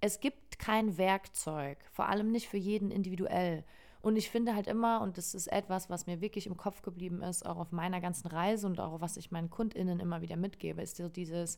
es 0.00 0.18
gibt 0.18 0.58
kein 0.58 0.98
Werkzeug, 0.98 1.78
vor 1.92 2.06
allem 2.08 2.30
nicht 2.32 2.48
für 2.48 2.58
jeden 2.58 2.90
individuell. 2.90 3.64
Und 4.06 4.14
ich 4.14 4.30
finde 4.30 4.54
halt 4.54 4.68
immer, 4.68 5.00
und 5.00 5.18
das 5.18 5.34
ist 5.34 5.48
etwas, 5.48 5.90
was 5.90 6.06
mir 6.06 6.20
wirklich 6.20 6.46
im 6.46 6.56
Kopf 6.56 6.80
geblieben 6.82 7.22
ist, 7.22 7.44
auch 7.44 7.56
auf 7.56 7.72
meiner 7.72 8.00
ganzen 8.00 8.28
Reise 8.28 8.68
und 8.68 8.78
auch 8.78 9.00
was 9.00 9.16
ich 9.16 9.32
meinen 9.32 9.50
KundInnen 9.50 9.98
immer 9.98 10.20
wieder 10.20 10.36
mitgebe, 10.36 10.80
ist 10.80 10.98
so 10.98 11.08
dieses, 11.08 11.56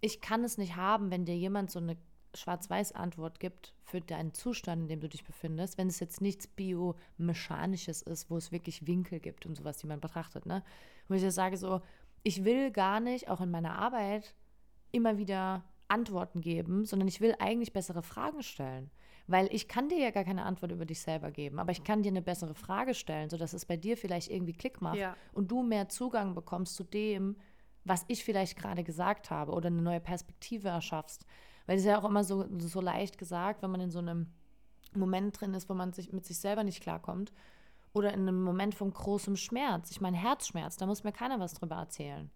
ich 0.00 0.20
kann 0.20 0.42
es 0.42 0.58
nicht 0.58 0.74
haben, 0.74 1.12
wenn 1.12 1.24
dir 1.24 1.36
jemand 1.36 1.70
so 1.70 1.78
eine 1.78 1.96
Schwarz-Weiß-Antwort 2.34 3.38
gibt 3.38 3.72
für 3.84 4.00
deinen 4.00 4.34
Zustand, 4.34 4.82
in 4.82 4.88
dem 4.88 5.00
du 5.00 5.08
dich 5.08 5.22
befindest, 5.22 5.78
wenn 5.78 5.86
es 5.86 6.00
jetzt 6.00 6.20
nichts 6.20 6.48
biomechanisches 6.48 8.02
ist, 8.02 8.30
wo 8.30 8.36
es 8.36 8.50
wirklich 8.50 8.88
Winkel 8.88 9.20
gibt 9.20 9.46
und 9.46 9.54
sowas, 9.54 9.78
die 9.78 9.86
man 9.86 10.00
betrachtet, 10.00 10.46
ne? 10.46 10.64
Wo 11.06 11.14
ich 11.14 11.22
jetzt 11.22 11.36
sage 11.36 11.56
so, 11.56 11.82
ich 12.24 12.42
will 12.42 12.72
gar 12.72 12.98
nicht, 12.98 13.28
auch 13.28 13.40
in 13.40 13.52
meiner 13.52 13.78
Arbeit, 13.78 14.34
immer 14.90 15.18
wieder 15.18 15.62
Antworten 15.86 16.40
geben, 16.40 16.84
sondern 16.84 17.06
ich 17.06 17.20
will 17.20 17.36
eigentlich 17.38 17.72
bessere 17.72 18.02
Fragen 18.02 18.42
stellen. 18.42 18.90
Weil 19.30 19.48
ich 19.52 19.68
kann 19.68 19.88
dir 19.88 19.98
ja 19.98 20.10
gar 20.10 20.24
keine 20.24 20.44
Antwort 20.44 20.72
über 20.72 20.84
dich 20.84 21.00
selber 21.00 21.30
geben, 21.30 21.60
aber 21.60 21.70
ich 21.70 21.84
kann 21.84 22.02
dir 22.02 22.08
eine 22.08 22.20
bessere 22.20 22.54
Frage 22.54 22.94
stellen, 22.94 23.30
sodass 23.30 23.52
es 23.52 23.64
bei 23.64 23.76
dir 23.76 23.96
vielleicht 23.96 24.28
irgendwie 24.28 24.54
Klick 24.54 24.80
macht 24.80 24.96
Ja. 24.98 25.14
und 25.32 25.52
du 25.52 25.62
mehr 25.62 25.88
Zugang 25.88 26.34
bekommst 26.34 26.74
zu 26.74 26.82
dem, 26.82 27.36
was 27.84 28.04
ich 28.08 28.24
vielleicht 28.24 28.58
gerade 28.58 28.82
gesagt 28.82 29.30
habe 29.30 29.52
oder 29.52 29.68
eine 29.68 29.82
neue 29.82 30.00
Perspektive 30.00 30.68
erschaffst. 30.68 31.24
Weil 31.66 31.76
es 31.76 31.82
ist 31.82 31.88
ja 31.88 31.98
auch 32.00 32.04
immer 32.04 32.24
so, 32.24 32.44
so 32.58 32.80
leicht 32.80 33.18
gesagt, 33.18 33.62
wenn 33.62 33.70
man 33.70 33.80
in 33.80 33.90
so 33.90 34.00
einem 34.00 34.32
Moment 34.94 35.40
drin 35.40 35.54
ist, 35.54 35.68
wo 35.68 35.74
man 35.74 35.92
sich 35.92 36.12
mit 36.12 36.24
sich 36.26 36.38
selber 36.38 36.64
nicht 36.64 36.82
klarkommt 36.82 37.32
oder 37.92 38.12
in 38.12 38.22
einem 38.22 38.42
Moment 38.42 38.74
von 38.74 38.90
großem 38.92 39.36
Schmerz. 39.36 39.92
Ich 39.92 40.00
meine, 40.00 40.16
Herzschmerz, 40.16 40.76
da 40.76 40.86
muss 40.86 41.04
mir 41.04 41.12
keiner 41.12 41.38
was 41.38 41.54
drüber 41.54 41.76
erzählen. 41.76 42.30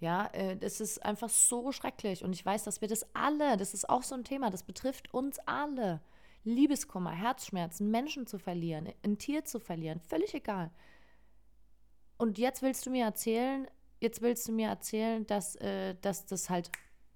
Ja, 0.00 0.28
äh, 0.32 0.56
das 0.56 0.80
ist 0.80 1.04
einfach 1.04 1.28
so 1.28 1.72
schrecklich 1.72 2.24
und 2.24 2.32
ich 2.32 2.44
weiß, 2.44 2.64
dass 2.64 2.80
wir 2.80 2.88
das 2.88 3.06
alle, 3.14 3.58
das 3.58 3.74
ist 3.74 3.88
auch 3.88 4.02
so 4.02 4.14
ein 4.14 4.24
Thema, 4.24 4.50
das 4.50 4.62
betrifft 4.64 5.12
uns 5.12 5.38
alle. 5.40 6.00
Liebeskummer, 6.44 7.12
Herzschmerzen, 7.12 7.90
Menschen 7.90 8.26
zu 8.26 8.38
verlieren, 8.38 8.88
ein 9.04 9.18
Tier 9.18 9.44
zu 9.44 9.60
verlieren, 9.60 10.00
völlig 10.00 10.34
egal. 10.34 10.70
Und 12.18 12.38
jetzt 12.38 12.62
willst 12.62 12.86
du 12.86 12.90
mir 12.90 13.04
erzählen, 13.04 13.66
jetzt 14.00 14.22
willst 14.22 14.46
du 14.48 14.52
mir 14.52 14.68
erzählen, 14.68 15.26
dass, 15.26 15.56
äh, 15.56 15.94
dass 16.00 16.26
das 16.26 16.50
halt, 16.50 16.70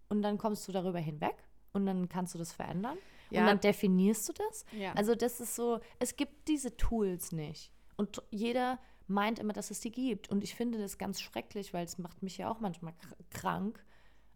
und 0.09 0.23
dann 0.23 0.39
kommst 0.39 0.67
du 0.69 0.73
darüber 0.73 0.99
hinweg 0.99 1.37
und 1.73 1.87
dann 1.87 2.09
kannst 2.09 2.35
du 2.35 2.39
das 2.39 2.53
verändern 2.53 2.97
Ja. 3.31 3.41
und 3.41 3.47
dann 3.47 3.61
definierst 3.61 4.29
du 4.29 4.33
das. 4.33 4.65
Ja. 4.73 4.93
Also 4.95 5.15
das 5.15 5.41
ist 5.41 5.55
so, 5.55 5.81
es 5.99 6.17
gibt 6.17 6.49
diese 6.49 6.77
Tools 6.77 7.33
nicht. 7.33 7.73
Und 7.97 8.23
jeder 8.31 8.79
meint 9.09 9.39
immer, 9.39 9.53
dass 9.53 9.71
es 9.71 9.81
die 9.81 9.91
gibt. 9.93 10.29
Und 10.29 10.43
ich 10.45 10.55
finde 10.55 10.79
das 10.79 10.99
ganz 10.99 11.21
schrecklich, 11.21 11.73
weil 11.73 11.85
es 11.85 11.99
macht 11.99 12.23
mich 12.23 12.39
ja 12.39 12.51
auch 12.51 12.61
manchmal 12.61 12.93
kr- 12.95 13.17
krank. 13.31 13.85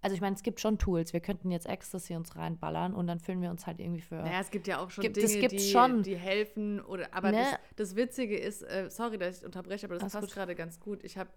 Also 0.03 0.15
ich 0.15 0.21
meine, 0.23 0.35
es 0.35 0.43
gibt 0.43 0.61
schon 0.61 0.79
Tools. 0.79 1.13
Wir 1.13 1.21
könnten 1.21 1.51
jetzt 1.51 1.67
Ecstasy 1.67 2.15
uns 2.17 2.35
reinballern 2.35 2.95
und 2.95 3.07
dann 3.07 3.21
fühlen 3.21 3.43
wir 3.43 3.51
uns 3.51 3.67
halt 3.67 3.81
irgendwie 3.81 4.01
für... 4.01 4.15
Naja, 4.17 4.41
es 4.41 4.51
gibt 4.51 4.67
ja 4.67 4.79
auch 4.79 4.91
schon 4.91 5.03
Gibt- 5.03 5.17
Dinge, 5.17 5.49
die, 5.49 5.59
schon. 5.59 6.03
die 6.03 6.17
helfen. 6.17 6.81
Oder, 6.81 7.13
aber 7.13 7.33
Ne? 7.33 7.39
das, 7.77 7.91
das 7.91 7.97
Witzige 7.97 8.39
ist, 8.39 8.63
äh, 8.63 8.89
sorry, 8.89 9.19
dass 9.19 9.41
ich 9.41 9.45
unterbreche, 9.45 9.87
aber 9.87 9.95
das 9.97 10.03
Alles 10.05 10.13
passt 10.15 10.33
gerade 10.33 10.55
ganz 10.55 10.81
gut. 10.81 11.05
Ich 11.05 11.19
habe, 11.19 11.29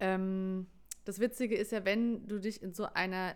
ähm, 0.00 0.66
das 1.04 1.20
Witzige 1.20 1.56
ist 1.56 1.72
ja, 1.72 1.84
wenn 1.84 2.26
du 2.26 2.38
dich 2.38 2.62
in 2.62 2.72
so 2.72 2.86
einer 2.94 3.34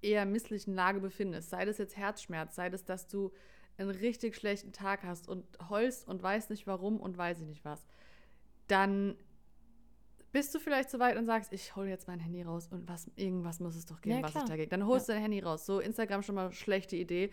eher 0.00 0.24
misslichen 0.24 0.74
Lage 0.74 1.00
befindest, 1.00 1.50
sei 1.50 1.66
das 1.66 1.76
jetzt 1.76 1.96
Herzschmerz, 1.98 2.54
sei 2.54 2.70
das, 2.70 2.84
dass 2.86 3.06
du 3.06 3.32
einen 3.76 3.90
richtig 3.90 4.34
schlechten 4.34 4.72
Tag 4.72 5.02
hast 5.02 5.28
und 5.28 5.44
heulst 5.68 6.08
und 6.08 6.22
weißt 6.22 6.48
nicht 6.48 6.66
warum 6.66 6.98
und 6.98 7.18
weiß 7.18 7.40
ich 7.40 7.46
nicht 7.46 7.64
was, 7.66 7.86
dann 8.66 9.16
bist 10.32 10.54
du 10.54 10.58
vielleicht 10.60 10.90
so 10.90 10.98
weit 10.98 11.16
und 11.16 11.26
sagst, 11.26 11.52
ich 11.52 11.74
hole 11.76 11.88
jetzt 11.88 12.06
mein 12.06 12.20
Handy 12.20 12.42
raus 12.42 12.68
und 12.70 12.88
was, 12.88 13.10
irgendwas 13.16 13.58
muss 13.60 13.74
es 13.76 13.86
doch 13.86 14.00
geben, 14.00 14.16
Ja, 14.18 14.22
was 14.22 14.34
ich 14.34 14.48
dagegen. 14.48 14.70
Dann 14.70 14.86
holst 14.86 15.08
du 15.08 15.12
dein 15.12 15.22
Handy 15.22 15.40
raus. 15.40 15.66
So, 15.66 15.80
Instagram 15.80 16.22
schon 16.22 16.34
mal 16.36 16.52
schlechte 16.52 16.96
Idee. 16.96 17.30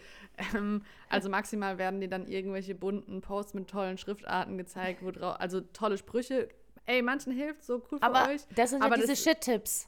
Ähm, 0.56 0.82
also 1.10 1.30
maximal 1.30 1.78
werden 1.78 2.00
dir 2.02 2.10
dann 2.10 2.26
irgendwelche 2.28 2.74
bunten 2.76 3.22
Posts 3.22 3.54
mit 3.54 3.70
tollen 3.70 3.98
Schriftarten 3.98 4.58
gezeigt, 4.58 5.04
wo 5.04 5.12
drauf, 5.12 5.36
also 5.40 5.62
tolle 5.62 5.98
Sprüche. 5.98 6.50
Ey, 6.86 7.02
manchen 7.02 7.34
hilft 7.34 7.64
so 7.64 7.84
cool 7.92 8.00
für 8.00 8.04
aber 8.04 8.30
euch. 8.32 8.42
das 8.56 8.70
sind 8.72 8.80
ja 8.80 8.86
aber 8.86 8.96
diese 8.96 9.10
das- 9.10 9.24
Shit-Tipps. 9.24 9.88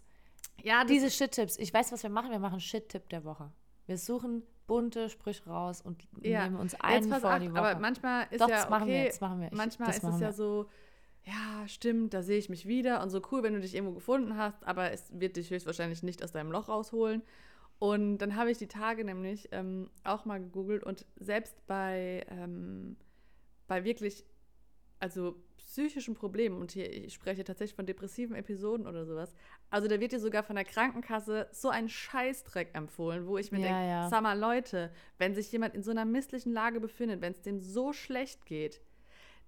Ja, 0.61 0.83
Diese 0.83 1.09
Shit-Tipps. 1.09 1.57
Ich 1.57 1.73
weiß, 1.73 1.91
was 1.93 2.03
wir 2.03 2.09
machen. 2.09 2.31
Wir 2.31 2.39
machen 2.39 2.59
Shit-Tipp 2.59 3.07
der 3.09 3.23
Woche. 3.23 3.49
Wir 3.87 3.97
suchen 3.97 4.43
bunte 4.67 5.09
Sprüche 5.09 5.49
raus 5.49 5.81
und 5.81 6.05
Ja. 6.21 6.43
nehmen 6.43 6.57
uns 6.57 6.75
einen 6.81 7.09
vor 7.13 7.39
die 7.39 7.49
Woche. 7.51 7.59
Aber 7.61 7.79
manchmal 7.79 8.27
ist 8.29 8.41
Doch, 8.41 8.49
ja 8.49 8.57
das 8.57 8.69
machen 8.69 8.87
wir, 8.89 8.95
okay, 8.95 9.07
das 9.07 9.21
machen 9.21 9.39
wir. 9.39 9.47
Ich- 9.47 9.53
manchmal 9.57 9.89
ist 9.89 10.03
es 10.03 10.03
ja 10.03 10.19
wir. 10.19 10.33
so, 10.33 10.63
ja, 10.63 10.69
stimmt, 11.69 12.13
da 12.13 12.21
sehe 12.23 12.37
ich 12.37 12.49
mich 12.49 12.67
wieder 12.67 13.01
und 13.01 13.09
so 13.09 13.21
cool, 13.31 13.43
wenn 13.43 13.53
du 13.53 13.61
dich 13.61 13.75
irgendwo 13.75 13.93
gefunden 13.93 14.37
hast, 14.37 14.65
aber 14.65 14.91
es 14.91 15.11
wird 15.19 15.35
dich 15.37 15.49
höchstwahrscheinlich 15.49 16.03
nicht 16.03 16.23
aus 16.23 16.31
deinem 16.31 16.51
Loch 16.51 16.69
rausholen. 16.69 17.21
Und 17.79 18.17
dann 18.17 18.35
habe 18.35 18.51
ich 18.51 18.57
die 18.57 18.67
Tage 18.67 19.05
nämlich 19.05 19.47
ähm, 19.53 19.89
auch 20.03 20.25
mal 20.25 20.39
gegoogelt 20.39 20.83
und 20.83 21.05
selbst 21.17 21.65
bei, 21.65 22.25
ähm, 22.29 22.97
bei 23.67 23.85
wirklich, 23.85 24.25
also 24.99 25.35
psychischen 25.55 26.13
Problemen, 26.13 26.59
und 26.59 26.71
hier, 26.71 26.91
ich 26.91 27.13
spreche 27.13 27.43
tatsächlich 27.45 27.75
von 27.75 27.85
depressiven 27.85 28.35
Episoden 28.35 28.85
oder 28.85 29.05
sowas, 29.05 29.33
also 29.69 29.87
da 29.87 29.99
wird 30.01 30.11
dir 30.11 30.19
sogar 30.19 30.43
von 30.43 30.57
der 30.57 30.65
Krankenkasse 30.65 31.47
so 31.53 31.69
ein 31.69 31.87
Scheißdreck 31.87 32.71
empfohlen, 32.75 33.27
wo 33.27 33.37
ich 33.37 33.51
mir 33.53 33.59
Ja, 33.59 33.65
denke, 33.67 33.87
ja. 33.87 34.09
sag 34.09 34.23
mal 34.23 34.37
Leute, 34.37 34.91
wenn 35.17 35.33
sich 35.33 35.49
jemand 35.51 35.73
in 35.75 35.83
so 35.83 35.91
einer 35.91 36.05
misslichen 36.05 36.51
Lage 36.51 36.81
befindet, 36.81 37.21
wenn 37.21 37.31
es 37.31 37.41
dem 37.41 37.61
so 37.61 37.93
schlecht 37.93 38.45
geht, 38.45 38.81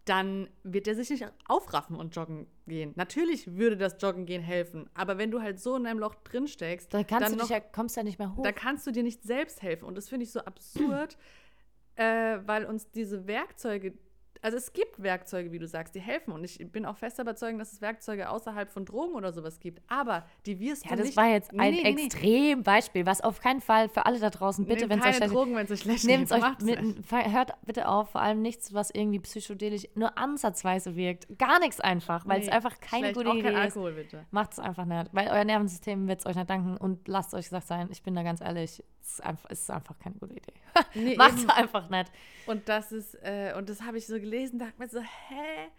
dann 0.06 0.50
wird 0.64 0.88
er 0.88 0.96
sich 0.96 1.10
nicht 1.10 1.26
aufraffen 1.48 1.96
und 1.96 2.16
joggen 2.16 2.48
gehen. 2.68 2.94
Natürlich 2.96 3.56
würde 3.56 3.78
das 3.78 3.98
Joggen 4.00 4.26
gehen 4.26 4.42
helfen, 4.42 4.90
aber 4.94 5.18
wenn 5.18 5.30
du 5.30 5.42
halt 5.42 5.60
so 5.60 5.76
in 5.76 5.86
einem 5.86 6.00
Loch 6.00 6.16
drin 6.16 6.48
steckst, 6.48 6.94
Da 6.94 7.04
kannst 7.04 7.28
dann 7.28 7.38
du 7.38 7.44
noch, 7.44 7.50
ja, 7.50 7.60
kommst 7.60 7.96
ja 7.98 8.04
nicht 8.04 8.18
mehr 8.18 8.36
hoch. 8.36 8.44
da 8.44 8.52
kannst 8.52 8.88
du 8.88 8.92
dir 8.92 9.04
nicht 9.04 9.24
selbst 9.24 9.62
helfen. 9.62 9.86
Und 9.86 9.96
das 9.96 10.10
finde 10.10 10.24
ich 10.24 10.32
so 10.32 10.40
absurd, 10.40 11.18
äh, 11.96 12.40
weil 12.46 12.66
uns 12.66 12.90
diese 12.92 13.28
Werkzeuge, 13.28 13.94
also 14.42 14.58
es 14.58 14.74
gibt 14.74 15.02
Werkzeuge, 15.02 15.52
wie 15.52 15.60
du 15.60 15.68
sagst, 15.68 15.94
die 15.96 16.00
helfen. 16.00 16.32
Und 16.34 16.44
ich 16.44 16.58
bin 16.72 16.86
auch 16.86 16.98
fest 16.98 17.20
überzeugt, 17.20 17.60
dass 17.60 17.74
es 17.74 17.82
Werkzeuge 17.82 18.30
außerhalb 18.30 18.70
von 18.70 18.86
Drogen 18.86 19.14
oder 19.14 19.32
sowas 19.34 19.60
gibt. 19.60 19.82
Aber 19.88 20.26
die 20.46 20.60
wirst 20.60 20.86
ja, 20.86 20.92
du 20.92 20.98
das 20.98 21.08
nicht. 21.08 21.18
war 21.18 21.28
jetzt 21.28 21.52
ein 21.52 21.58
Nee, 21.58 21.82
nee, 21.84 21.94
nee. 21.94 22.06
extrem 22.06 22.64
Beispiel, 22.64 23.06
was 23.06 23.22
auf 23.22 23.40
keinen 23.40 23.62
Fall 23.62 23.90
für 23.90 24.06
alle 24.06 24.20
da 24.20 24.30
draußen, 24.30 24.66
bitte, 24.66 24.90
wenn 24.90 25.00
es 25.00 25.06
euch 25.06 25.20
keine 25.20 25.32
Drogen, 25.32 25.56
wenn 25.56 25.66
es 25.66 25.72
euch 25.72 25.80
schlecht 25.82 26.04
Nehmt 26.06 26.32
euch 26.32 26.60
mit, 26.62 26.80
hört 27.12 27.52
bitte 27.66 27.88
auf, 27.88 28.12
vor 28.12 28.22
allem 28.22 28.42
nichts, 28.42 28.74
was 28.74 28.90
irgendwie 28.92 29.20
psychedelisch 29.20 29.88
nur 29.96 30.18
ansatzweise 30.18 30.96
wirkt. 30.96 31.28
Gar 31.38 31.60
nichts 31.60 31.80
einfach, 31.80 32.26
weil 32.28 32.40
es 32.42 32.48
Nee, 32.48 32.52
einfach 32.54 32.80
keine 32.80 33.06
schlecht. 33.08 33.16
gute 33.18 33.30
auch 33.30 33.34
Idee 33.36 33.44
kein 33.44 33.54
ist. 33.54 33.60
Alkohol, 33.78 33.94
bitte. 33.94 34.26
Macht 34.32 34.54
es 34.54 34.60
einfach 34.60 34.86
nicht, 34.86 35.10
weil 35.14 35.28
euer 35.30 35.44
Nervensystem 35.46 36.08
wird 36.08 36.20
es 36.22 36.26
euch 36.26 36.36
nicht 36.36 36.50
danken 36.50 36.78
und 36.78 37.08
lasst 37.08 37.34
euch 37.34 37.46
gesagt 37.46 37.68
sein, 37.68 37.90
ich 37.92 38.02
bin 38.02 38.16
da 38.16 38.24
ganz 38.24 38.42
ehrlich, 38.42 38.84
es 39.04 39.14
ist 39.14 39.24
einfach, 39.24 39.50
es 39.52 39.62
ist 39.62 39.72
einfach 39.72 39.98
keine 40.00 40.16
gute 40.16 40.34
Idee. 40.34 40.54
Nee, 40.96 41.16
Macht 41.18 41.36
es 41.38 41.50
einfach 41.50 41.90
nicht. 41.90 42.12
Und 42.46 42.68
das 42.70 42.92
ist, 42.92 43.16
äh, 43.24 43.54
und 43.58 43.70
das 43.70 43.82
habe 43.82 43.98
ich 43.98 44.08
so 44.08 44.14
gelesen, 44.16 44.31
dachte 44.60 44.80
mir 44.80 44.88
so, 44.90 45.02
hä? 45.02 45.70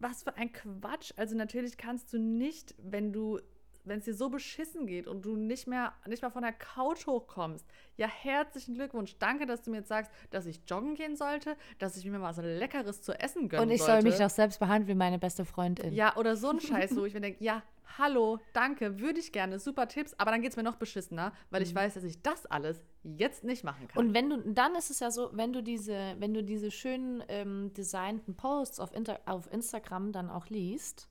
Was 0.00 0.22
für 0.22 0.36
ein 0.36 0.52
Quatsch. 0.52 1.12
Also 1.16 1.36
natürlich 1.36 1.76
kannst 1.76 2.12
du 2.12 2.18
nicht, 2.18 2.74
wenn 2.78 3.12
du, 3.12 3.40
wenn 3.84 3.98
es 3.98 4.04
dir 4.04 4.14
so 4.14 4.28
beschissen 4.28 4.86
geht 4.86 5.06
und 5.06 5.24
du 5.24 5.36
nicht 5.36 5.66
mehr, 5.66 5.92
nicht 6.06 6.22
mal 6.22 6.30
von 6.30 6.42
der 6.42 6.52
Couch 6.52 7.06
hochkommst. 7.06 7.66
Ja, 7.96 8.06
herzlichen 8.06 8.74
Glückwunsch. 8.74 9.16
Danke, 9.18 9.46
dass 9.46 9.62
du 9.62 9.70
mir 9.70 9.78
jetzt 9.78 9.88
sagst, 9.88 10.10
dass 10.30 10.46
ich 10.46 10.60
joggen 10.66 10.94
gehen 10.94 11.16
sollte, 11.16 11.56
dass 11.78 11.96
ich 11.96 12.04
mir 12.04 12.18
mal 12.18 12.32
so 12.32 12.42
Leckeres 12.42 13.02
zu 13.02 13.18
essen 13.18 13.48
gönnen 13.48 13.66
Und 13.66 13.70
ich 13.72 13.82
sollte. 13.82 14.02
soll 14.02 14.10
mich 14.10 14.24
auch 14.24 14.30
selbst 14.30 14.58
behandeln 14.58 14.88
wie 14.88 14.94
meine 14.94 15.18
beste 15.18 15.44
Freundin. 15.44 15.92
Ja, 15.92 16.16
oder 16.16 16.36
so 16.36 16.50
ein 16.50 16.60
Scheiß, 16.60 16.96
wo 16.96 17.04
ich 17.04 17.14
mir 17.14 17.20
denke, 17.20 17.42
ja, 17.42 17.62
hallo, 17.98 18.38
danke, 18.52 19.00
würde 19.00 19.18
ich 19.20 19.32
gerne, 19.32 19.58
super 19.58 19.88
Tipps, 19.88 20.14
aber 20.18 20.30
dann 20.30 20.42
geht 20.42 20.50
es 20.50 20.56
mir 20.56 20.62
noch 20.62 20.76
beschissener, 20.76 21.32
weil 21.50 21.62
ich 21.62 21.74
weiß, 21.74 21.94
dass 21.94 22.04
ich 22.04 22.22
das 22.22 22.46
alles 22.46 22.82
jetzt 23.02 23.44
nicht 23.44 23.64
machen 23.64 23.88
kann. 23.88 24.02
Mhm. 24.02 24.08
Und 24.08 24.14
wenn 24.14 24.30
du, 24.30 24.52
dann 24.52 24.74
ist 24.74 24.90
es 24.90 25.00
ja 25.00 25.10
so, 25.10 25.30
wenn 25.32 25.52
du 25.52 25.62
diese, 25.62 26.14
wenn 26.18 26.34
du 26.34 26.42
diese 26.42 26.70
schönen 26.70 27.22
ähm, 27.28 27.72
designten 27.74 28.36
Posts 28.36 28.80
auf, 28.80 28.94
Inter 28.94 29.20
auf 29.26 29.52
Instagram 29.52 30.12
dann 30.12 30.30
auch 30.30 30.48
liest, 30.48 31.08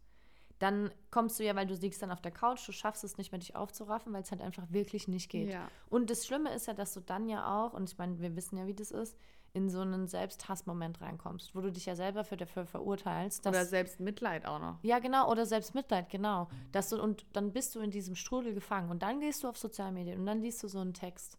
dann 0.59 0.91
kommst 1.09 1.39
du 1.39 1.43
ja, 1.43 1.55
weil 1.55 1.65
du 1.65 1.73
liegst 1.73 2.01
dann 2.01 2.11
auf 2.11 2.21
der 2.21 2.31
Couch, 2.31 2.67
du 2.67 2.71
schaffst 2.71 3.03
es 3.03 3.17
nicht 3.17 3.31
mehr, 3.31 3.39
dich 3.39 3.55
aufzuraffen, 3.55 4.13
weil 4.13 4.21
es 4.21 4.31
halt 4.31 4.41
einfach 4.41 4.63
wirklich 4.69 5.07
nicht 5.07 5.29
geht. 5.29 5.51
Ja. 5.51 5.69
Und 5.89 6.09
das 6.09 6.27
Schlimme 6.27 6.53
ist 6.53 6.67
ja, 6.67 6.73
dass 6.73 6.93
du 6.93 6.99
dann 6.99 7.27
ja 7.27 7.65
auch, 7.65 7.73
und 7.73 7.89
ich 7.89 7.97
meine, 7.97 8.19
wir 8.19 8.35
wissen 8.35 8.57
ja, 8.57 8.67
wie 8.67 8.73
das 8.73 8.91
ist, 8.91 9.17
in 9.53 9.69
so 9.69 9.79
einen 9.79 10.07
Selbsthassmoment 10.07 11.01
reinkommst, 11.01 11.55
wo 11.55 11.61
du 11.61 11.71
dich 11.71 11.85
ja 11.85 11.95
selber 11.95 12.23
für 12.23 12.37
dafür 12.37 12.65
verurteilst, 12.65 13.47
oder 13.47 13.65
selbst 13.65 13.99
Mitleid 13.99 14.45
auch 14.45 14.59
noch. 14.59 14.77
ja, 14.83 14.99
genau, 14.99 15.31
oder 15.31 15.45
Selbstmitleid, 15.45 16.09
genau. 16.09 16.49
Dass 16.71 16.89
du, 16.89 17.01
und 17.01 17.25
dann 17.33 17.51
bist 17.51 17.73
du 17.73 17.79
in 17.79 17.89
diesem 17.89 18.15
Strudel 18.15 18.53
gefangen 18.53 18.91
und 18.91 19.01
dann 19.01 19.19
gehst 19.19 19.43
du 19.43 19.47
auf 19.47 19.57
Sozialmedien 19.57 20.19
und 20.19 20.25
dann 20.25 20.41
liest 20.41 20.61
du 20.61 20.67
so 20.67 20.79
einen 20.79 20.93
Text. 20.93 21.37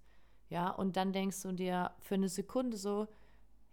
Ja, 0.48 0.70
und 0.70 0.96
dann 0.96 1.12
denkst 1.12 1.42
du 1.42 1.52
dir 1.52 1.92
für 2.00 2.16
eine 2.16 2.28
Sekunde 2.28 2.76
so, 2.76 3.06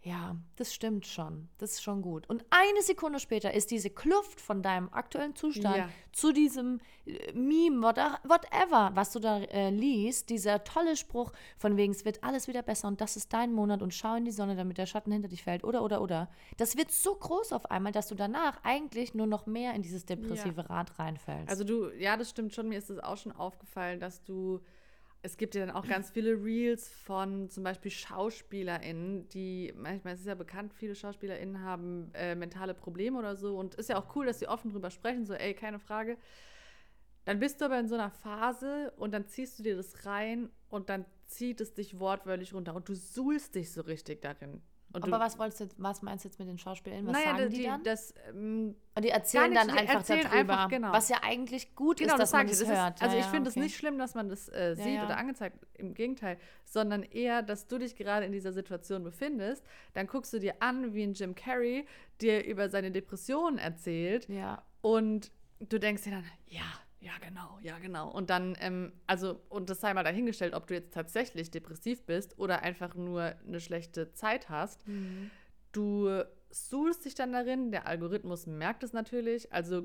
ja, 0.08 0.36
das 0.56 0.72
stimmt 0.74 1.06
schon, 1.06 1.48
das 1.58 1.72
ist 1.72 1.82
schon 1.82 2.00
gut. 2.02 2.28
Und 2.28 2.44
eine 2.50 2.82
Sekunde 2.82 3.18
später 3.20 3.52
ist 3.52 3.70
diese 3.70 3.90
Kluft 3.90 4.40
von 4.40 4.62
deinem 4.62 4.88
aktuellen 4.92 5.36
Zustand 5.36 5.76
Ja. 5.76 5.88
zu 6.12 6.32
diesem 6.32 6.80
äh, 7.04 7.32
Meme, 7.32 7.82
what- 7.82 7.98
whatever, 8.24 8.90
was 8.94 9.12
du 9.12 9.18
da 9.20 9.38
äh, 9.40 9.70
liest, 9.70 10.30
dieser 10.30 10.64
tolle 10.64 10.96
Spruch 10.96 11.32
von 11.58 11.76
wegen, 11.76 11.92
es 11.92 12.04
wird 12.04 12.24
alles 12.24 12.48
wieder 12.48 12.62
besser 12.62 12.88
und 12.88 13.00
das 13.00 13.16
ist 13.16 13.32
dein 13.32 13.52
Monat 13.52 13.82
und 13.82 13.92
schau 13.92 14.14
in 14.16 14.24
die 14.24 14.30
Sonne, 14.32 14.56
damit 14.56 14.78
der 14.78 14.86
Schatten 14.86 15.12
hinter 15.12 15.28
dich 15.28 15.42
fällt, 15.44 15.62
oder, 15.64 15.82
oder, 15.82 16.00
oder. 16.00 16.30
Das 16.56 16.76
wird 16.76 16.90
so 16.90 17.14
groß 17.14 17.52
auf 17.52 17.70
einmal, 17.70 17.92
dass 17.92 18.08
du 18.08 18.14
danach 18.14 18.58
eigentlich 18.64 19.14
nur 19.14 19.26
noch 19.26 19.46
mehr 19.46 19.74
in 19.74 19.82
dieses 19.82 20.06
depressive 20.06 20.70
Rad 20.70 20.98
reinfällst. 20.98 21.48
Also 21.50 21.64
du, 21.64 21.90
ja, 21.98 22.16
das 22.16 22.30
stimmt 22.30 22.54
schon. 22.54 22.68
Mir 22.68 22.78
ist 22.78 22.88
es 22.90 22.98
auch 22.98 23.16
schon 23.18 23.32
aufgefallen, 23.32 24.00
dass 24.00 24.22
du, 24.24 24.60
es 25.22 25.36
gibt 25.36 25.54
ja 25.54 25.66
dann 25.66 25.74
auch 25.74 25.86
ganz 25.86 26.10
viele 26.10 26.32
Reels 26.42 26.88
von 26.88 27.50
zum 27.50 27.64
Beispiel 27.64 27.90
SchauspielerInnen, 27.90 29.28
die, 29.28 29.72
manchmal 29.76 30.14
ist 30.14 30.20
es 30.20 30.26
ja 30.26 30.34
bekannt, 30.34 30.72
viele 30.74 30.94
SchauspielerInnen 30.94 31.60
haben 31.62 32.10
äh, 32.14 32.34
mentale 32.34 32.74
Probleme 32.74 33.18
oder 33.18 33.34
so 33.36 33.56
und 33.58 33.74
ist 33.74 33.88
ja 33.88 33.98
auch 33.98 34.14
cool, 34.14 34.26
dass 34.26 34.38
sie 34.38 34.48
offen 34.48 34.70
drüber 34.70 34.90
sprechen, 34.90 35.26
so 35.26 35.34
ey, 35.34 35.54
keine 35.54 35.78
Frage. 35.78 36.18
Dann 37.24 37.40
bist 37.40 37.60
du 37.60 37.66
aber 37.66 37.78
in 37.78 37.88
so 37.88 37.94
einer 37.94 38.10
Phase 38.10 38.92
und 38.96 39.12
dann 39.12 39.26
ziehst 39.26 39.58
du 39.58 39.62
dir 39.62 39.76
das 39.76 40.06
rein 40.06 40.50
und 40.68 40.88
dann 40.88 41.04
zieht 41.26 41.60
es 41.60 41.74
dich 41.74 41.98
wortwörtlich 41.98 42.54
runter 42.54 42.74
und 42.74 42.88
du 42.88 42.94
suhlst 42.94 43.54
dich 43.54 43.72
so 43.72 43.82
richtig 43.82 44.22
darin. 44.22 44.62
Und 44.92 45.02
Aber 45.04 45.18
du, 45.18 45.22
was 45.22 45.38
wolltest 45.38 45.60
du 45.60 45.66
was 45.76 46.00
meinst 46.00 46.24
du 46.24 46.28
jetzt 46.28 46.38
mit 46.38 46.48
den 46.48 46.56
Schauspielern? 46.56 47.06
Was 47.06 47.12
naja, 47.12 47.36
sagen 47.36 47.50
die, 47.50 47.56
die, 47.58 47.64
dann? 47.64 47.82
das, 47.84 48.14
ähm, 48.30 48.74
Und 48.94 49.04
die 49.04 49.10
erzählen 49.10 49.52
Gar 49.52 49.66
dann 49.66 49.74
die 49.74 49.80
einfach 49.80 49.94
erzählen 49.96 50.22
darüber, 50.22 50.38
einfach, 50.54 50.68
genau. 50.68 50.92
was 50.92 51.08
ja 51.10 51.18
eigentlich 51.22 51.74
gut 51.74 51.98
Genau, 51.98 52.14
ist, 52.14 52.20
dass 52.20 52.30
das 52.30 52.38
man 52.38 52.46
das 52.46 52.66
hört. 52.66 52.96
ist, 52.96 53.02
also 53.02 53.14
Ja, 53.14 53.20
ich 53.20 53.26
ja, 53.26 53.30
finde 53.30 53.50
es 53.50 53.56
okay. 53.56 53.64
nicht 53.64 53.76
schlimm, 53.76 53.98
dass 53.98 54.14
man 54.14 54.28
das 54.30 54.48
äh, 54.48 54.74
sieht 54.76 54.94
ja. 54.94 55.04
oder 55.04 55.18
angezeigt, 55.18 55.58
im 55.74 55.92
Gegenteil, 55.92 56.38
sondern 56.64 57.02
eher, 57.02 57.42
dass 57.42 57.66
du 57.66 57.78
dich 57.78 57.96
gerade 57.96 58.24
in 58.24 58.32
dieser 58.32 58.52
Situation 58.52 59.04
befindest. 59.04 59.62
Dann 59.92 60.06
guckst 60.06 60.32
du 60.32 60.38
dir 60.38 60.54
an, 60.60 60.94
wie 60.94 61.02
ein 61.02 61.12
Jim 61.12 61.34
Carrey 61.34 61.86
dir 62.22 62.44
über 62.46 62.70
seine 62.70 62.90
Depressionen 62.90 63.58
erzählt 63.58 64.26
und 64.80 65.30
du 65.60 65.78
denkst 65.78 66.04
dir 66.04 66.12
dann, 66.12 66.24
ja, 66.46 66.62
ja, 67.00 67.12
genau, 67.20 67.58
ja, 67.62 67.78
genau. 67.78 68.10
Und 68.10 68.30
dann, 68.30 68.56
ähm, 68.60 68.92
also, 69.06 69.40
und 69.48 69.70
das 69.70 69.80
sei 69.80 69.94
mal 69.94 70.04
dahingestellt, 70.04 70.54
ob 70.54 70.66
du 70.66 70.74
jetzt 70.74 70.92
tatsächlich 70.92 71.50
depressiv 71.50 72.04
bist 72.04 72.38
oder 72.38 72.62
einfach 72.62 72.94
nur 72.94 73.34
eine 73.46 73.60
schlechte 73.60 74.12
Zeit 74.12 74.48
hast. 74.48 74.86
Mhm. 74.88 75.30
Du 75.72 76.24
suhlst 76.50 77.04
dich 77.04 77.14
dann 77.14 77.32
darin, 77.32 77.70
der 77.70 77.86
Algorithmus 77.86 78.46
merkt 78.46 78.82
es 78.82 78.92
natürlich. 78.92 79.52
Also 79.52 79.82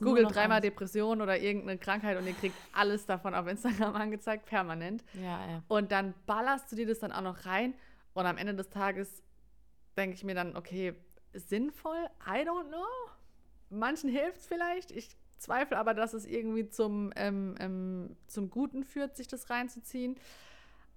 googelt 0.00 0.24
noch 0.24 0.32
dreimal. 0.32 0.60
Depression 0.60 1.20
oder 1.20 1.38
irgendeine 1.38 1.78
Krankheit 1.78 2.18
und 2.18 2.26
ihr 2.26 2.32
kriegt 2.32 2.56
alles 2.72 3.06
davon 3.06 3.34
auf 3.34 3.46
Instagram 3.46 3.94
angezeigt, 3.96 4.46
permanent. 4.46 5.04
ja, 5.14 5.50
ja. 5.50 5.62
Und 5.68 5.92
dann 5.92 6.14
ballerst 6.26 6.72
du 6.72 6.76
dir 6.76 6.86
das 6.86 6.98
dann 6.98 7.12
auch 7.12 7.22
noch 7.22 7.44
rein 7.46 7.74
und 8.14 8.26
am 8.26 8.36
Ende 8.38 8.54
des 8.54 8.70
Tages 8.70 9.22
denke 9.96 10.16
ich 10.16 10.24
mir 10.24 10.34
dann, 10.34 10.56
okay, 10.56 10.94
sinnvoll? 11.34 12.08
I 12.26 12.40
don't 12.40 12.68
know. 12.68 12.86
Manchen 13.70 14.08
hilft 14.08 14.38
es 14.38 14.46
vielleicht. 14.46 14.90
Ich 14.90 15.16
zweifle 15.38 15.78
aber, 15.78 15.94
dass 15.94 16.12
es 16.12 16.24
irgendwie 16.26 16.68
zum, 16.68 17.12
ähm, 17.16 17.54
ähm, 17.60 18.16
zum 18.26 18.50
Guten 18.50 18.84
führt, 18.84 19.16
sich 19.16 19.28
das 19.28 19.50
reinzuziehen. 19.50 20.16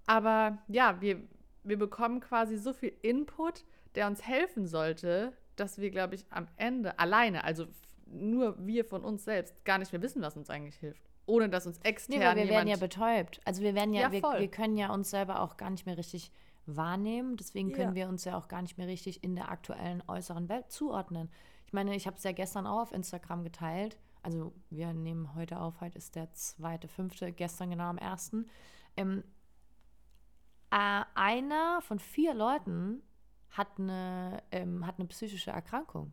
Aber 0.06 0.58
ja, 0.68 1.00
wir, 1.00 1.20
wir 1.64 1.78
bekommen 1.78 2.20
quasi 2.20 2.56
so 2.58 2.72
viel 2.72 2.92
Input, 3.02 3.64
der 3.94 4.06
uns 4.06 4.26
helfen 4.26 4.66
sollte, 4.66 5.32
dass 5.56 5.78
wir, 5.78 5.90
glaube 5.90 6.14
ich, 6.14 6.24
am 6.30 6.48
Ende 6.56 6.98
alleine, 6.98 7.44
also 7.44 7.66
nur 8.06 8.56
wir 8.66 8.84
von 8.84 9.04
uns 9.04 9.24
selbst, 9.24 9.64
gar 9.64 9.78
nicht 9.78 9.92
mehr 9.92 10.02
wissen, 10.02 10.22
was 10.22 10.36
uns 10.36 10.50
eigentlich 10.50 10.76
hilft. 10.76 11.02
Ohne 11.26 11.48
dass 11.48 11.66
uns 11.66 11.78
extern 11.78 12.18
Nee, 12.18 12.24
weil 12.24 12.36
wir 12.36 12.48
werden 12.48 12.68
ja 12.68 12.76
betäubt. 12.76 13.40
Also 13.44 13.62
wir 13.62 13.74
werden 13.74 13.94
ja, 13.94 14.02
Ja, 14.02 14.12
wir, 14.12 14.20
voll. 14.20 14.40
wir 14.40 14.50
können 14.50 14.76
ja 14.76 14.92
uns 14.92 15.10
selber 15.10 15.40
auch 15.40 15.56
gar 15.56 15.70
nicht 15.70 15.86
mehr 15.86 15.96
richtig 15.96 16.32
wahrnehmen. 16.66 17.36
Deswegen 17.36 17.72
können 17.72 17.90
Ja. 17.90 17.94
wir 17.94 18.08
uns 18.08 18.24
ja 18.24 18.36
auch 18.36 18.48
gar 18.48 18.60
nicht 18.62 18.76
mehr 18.76 18.86
richtig 18.88 19.22
in 19.22 19.36
der 19.36 19.50
aktuellen 19.50 20.02
äußeren 20.08 20.48
Welt 20.48 20.70
zuordnen. 20.72 21.30
Ich 21.66 21.72
meine, 21.72 21.94
ich 21.94 22.06
habe 22.06 22.16
es 22.16 22.24
ja 22.24 22.32
gestern 22.32 22.66
auch 22.66 22.82
auf 22.82 22.92
Instagram 22.92 23.44
geteilt. 23.44 23.96
Also 24.22 24.52
wir 24.70 24.92
nehmen 24.92 25.34
heute 25.34 25.60
auf, 25.60 25.80
heute 25.80 25.98
ist 25.98 26.14
der 26.14 26.32
zweite, 26.32 26.88
fünfte, 26.88 27.32
gestern 27.32 27.70
genau 27.70 27.84
am 27.84 27.98
ersten. 27.98 28.48
Ähm, 28.96 29.24
äh, 30.70 31.04
einer 31.14 31.80
von 31.82 31.98
vier 31.98 32.32
Leuten 32.34 33.02
hat 33.50 33.78
eine, 33.78 34.42
ähm, 34.50 34.86
hat 34.86 34.98
eine 34.98 35.08
psychische 35.08 35.50
Erkrankung. 35.50 36.12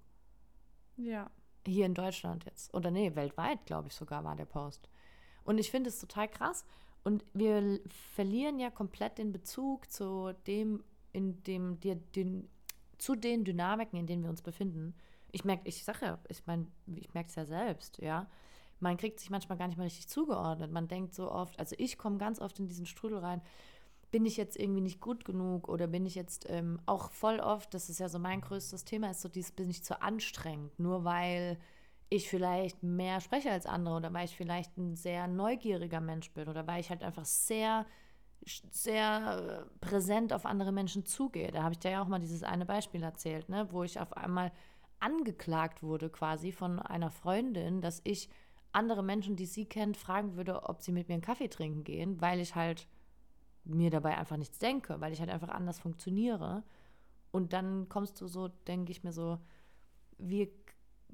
Ja. 0.98 1.30
Hier 1.66 1.86
in 1.86 1.94
Deutschland 1.94 2.46
jetzt. 2.46 2.74
Oder 2.74 2.90
nee, 2.90 3.16
weltweit, 3.16 3.66
glaube 3.66 3.90
ich 3.90 3.94
sogar, 3.94 4.24
war 4.24 4.36
der 4.36 4.46
Post. 4.46 4.90
Und 5.44 5.58
ich 5.58 5.72
finde 5.72 5.90
es 5.90 6.00
total 6.00 6.28
krass. 6.28 6.66
Und 7.04 7.24
wir 7.34 7.80
verlieren 8.14 8.60
ja 8.60 8.70
komplett 8.70 9.18
den 9.18 9.32
Bezug 9.32 9.90
zu 9.92 10.34
dem, 10.48 10.84
in 11.12 11.42
dem, 11.44 11.80
die, 11.80 11.96
den, 11.96 12.50
zu 12.98 13.16
den 13.16 13.46
Dynamiken, 13.46 14.00
in 14.00 14.08
denen 14.08 14.24
wir 14.24 14.30
uns 14.30 14.42
befinden. 14.42 14.96
Ich 15.32 15.46
merke, 15.46 15.68
ich 15.68 15.84
sage 15.84 16.06
ja, 16.06 16.20
ich 16.30 16.46
meine, 16.46 16.68
ich 16.88 17.14
merke 17.14 17.30
es 17.30 17.36
ja 17.36 17.46
selbst, 17.46 18.00
ja. 18.00 18.28
Man 18.80 18.98
kriegt 18.98 19.20
sich 19.20 19.30
manchmal 19.30 19.58
gar 19.58 19.68
nicht 19.68 19.78
mehr 19.78 19.86
richtig 19.86 20.08
zugeordnet. 20.08 20.72
Man 20.72 20.88
denkt 20.88 21.14
so 21.14 21.30
oft, 21.30 21.60
also 21.60 21.76
ich 21.78 21.98
komme 21.98 22.18
ganz 22.18 22.40
oft 22.40 22.60
in 22.60 22.68
diesen 22.68 22.86
Strudel 22.86 23.20
rein, 23.20 23.42
bin 24.12 24.26
ich 24.26 24.38
jetzt 24.38 24.58
irgendwie 24.58 24.82
nicht 24.82 25.02
gut 25.02 25.26
genug 25.26 25.70
oder 25.70 25.88
bin 25.88 26.06
ich 26.06 26.16
jetzt 26.16 26.50
ähm, 26.50 26.80
auch 26.86 27.12
voll 27.12 27.40
oft, 27.40 27.74
das 27.74 27.90
ist 27.90 28.00
ja 28.00 28.10
so 28.10 28.20
mein 28.20 28.42
größtes 28.42 28.84
Thema, 28.86 29.12
ist 29.12 29.22
so 29.22 29.30
dieses, 29.30 29.52
bin 29.52 29.70
ich 29.70 29.84
zu 29.84 30.02
anstrengend, 30.02 30.80
nur 30.80 31.04
weil 31.04 31.60
ich 32.10 32.28
vielleicht 32.28 32.82
mehr 32.82 33.22
spreche 33.22 33.52
als 33.52 33.68
andere 33.68 33.98
oder 33.98 34.14
weil 34.14 34.26
ich 34.26 34.36
vielleicht 34.36 34.78
ein 34.78 34.96
sehr 34.96 35.28
neugieriger 35.28 36.02
Mensch 36.02 36.32
bin 36.32 36.48
oder 36.48 36.66
weil 36.66 36.80
ich 36.80 36.90
halt 36.90 37.04
einfach 37.04 37.26
sehr, 37.26 37.86
sehr 38.72 39.68
äh, 39.70 39.80
präsent 39.86 40.34
auf 40.34 40.46
andere 40.46 40.72
Menschen 40.72 41.06
zugehe. 41.06 41.52
Da 41.52 41.62
habe 41.62 41.74
ich 41.74 41.80
dir 41.80 41.92
ja 41.92 42.02
auch 42.02 42.08
mal 42.08 42.20
dieses 42.20 42.42
eine 42.44 42.66
Beispiel 42.66 43.04
erzählt, 43.04 43.48
ne, 43.50 43.68
wo 43.72 43.84
ich 43.84 44.00
auf 44.00 44.18
einmal 44.18 44.52
angeklagt 45.00 45.84
wurde 45.84 46.10
quasi 46.10 46.52
von 46.52 46.80
einer 46.80 47.10
Freundin, 47.10 47.82
dass 47.82 48.02
ich 48.04 48.30
andere 48.72 49.04
Menschen, 49.04 49.36
die 49.36 49.46
sie 49.46 49.66
kennt, 49.66 49.98
fragen 49.98 50.36
würde, 50.36 50.64
ob 50.64 50.82
sie 50.82 50.92
mit 50.92 51.08
mir 51.08 51.16
einen 51.16 51.24
Kaffee 51.24 51.50
trinken 51.50 51.84
gehen, 51.84 52.22
weil 52.22 52.40
ich 52.40 52.56
halt 52.56 52.88
mir 53.64 53.90
dabei 53.90 54.18
einfach 54.18 54.38
nichts 54.38 54.60
denke, 54.60 55.00
weil 55.02 55.14
ich 55.14 55.20
halt 55.20 55.30
einfach 55.30 55.50
anders 55.50 55.80
funktioniere. 55.80 56.64
Und 57.32 57.54
dann 57.54 57.90
kommst 57.90 58.20
du 58.22 58.28
so, 58.28 58.48
denke 58.48 58.92
ich 58.92 59.04
mir 59.04 59.14
so, 59.14 59.40
wir 60.18 60.50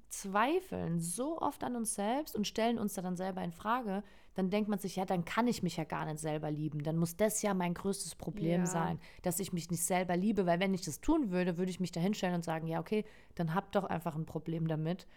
zweifeln 0.10 1.00
so 1.00 1.40
oft 1.42 1.64
an 1.64 1.76
uns 1.76 1.96
selbst 1.96 2.36
und 2.36 2.48
stellen 2.48 2.78
uns 2.78 2.94
da 2.94 3.02
dann 3.02 3.18
selber 3.18 3.44
in 3.44 3.52
Frage, 3.52 4.04
dann 4.36 4.50
denkt 4.50 4.70
man 4.70 4.80
sich, 4.80 4.98
ja, 4.98 5.06
dann 5.06 5.26
kann 5.26 5.48
ich 5.48 5.64
mich 5.64 5.78
ja 5.78 5.84
gar 5.86 6.06
nicht 6.06 6.20
selber 6.20 6.52
lieben. 6.52 6.84
Dann 6.84 6.98
muss 6.98 7.16
das 7.18 7.42
ja 7.42 7.54
mein 7.54 7.74
größtes 7.74 8.16
Problem 8.16 8.62
Ja. 8.62 8.66
sein, 8.68 9.00
dass 9.24 9.40
ich 9.40 9.52
mich 9.54 9.72
nicht 9.72 9.84
selber 9.84 10.16
liebe, 10.16 10.46
weil 10.46 10.60
wenn 10.60 10.74
ich 10.74 10.82
das 10.84 11.02
tun 11.02 11.32
würde, 11.32 11.58
würde 11.58 11.72
ich 11.72 11.80
mich 11.80 11.92
da 11.92 12.00
hinstellen 12.00 12.36
und 12.36 12.44
sagen, 12.46 12.68
ja, 12.68 12.80
okay, 12.80 13.06
dann 13.36 13.54
hab 13.56 13.72
doch 13.72 13.86
einfach 13.86 14.16
ein 14.16 14.26
Problem 14.26 14.68
damit. 14.68 15.08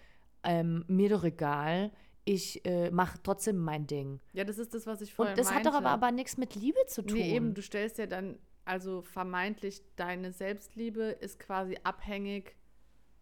Ähm, 0.44 0.84
mir 0.88 1.08
doch 1.10 1.24
egal. 1.24 1.92
Ich 2.24 2.64
äh, 2.64 2.90
mache 2.90 3.18
trotzdem 3.22 3.56
mein 3.58 3.86
Ding. 3.86 4.20
Ja, 4.32 4.44
das 4.44 4.58
ist 4.58 4.72
das, 4.74 4.86
was 4.86 5.00
ich 5.00 5.12
vorhin 5.14 5.32
Und 5.32 5.38
das 5.38 5.52
hat 5.52 5.66
doch 5.66 5.72
aber, 5.74 5.90
meinte. 5.90 6.06
aber 6.06 6.12
nichts 6.12 6.36
mit 6.36 6.54
Liebe 6.54 6.78
zu 6.86 7.02
tun. 7.02 7.18
Nee, 7.18 7.34
eben, 7.34 7.54
du 7.54 7.62
stellst 7.62 7.98
ja 7.98 8.06
dann, 8.06 8.38
also 8.64 9.02
vermeintlich, 9.02 9.82
deine 9.96 10.30
Selbstliebe 10.32 11.02
ist 11.04 11.38
quasi 11.40 11.76
abhängig 11.82 12.54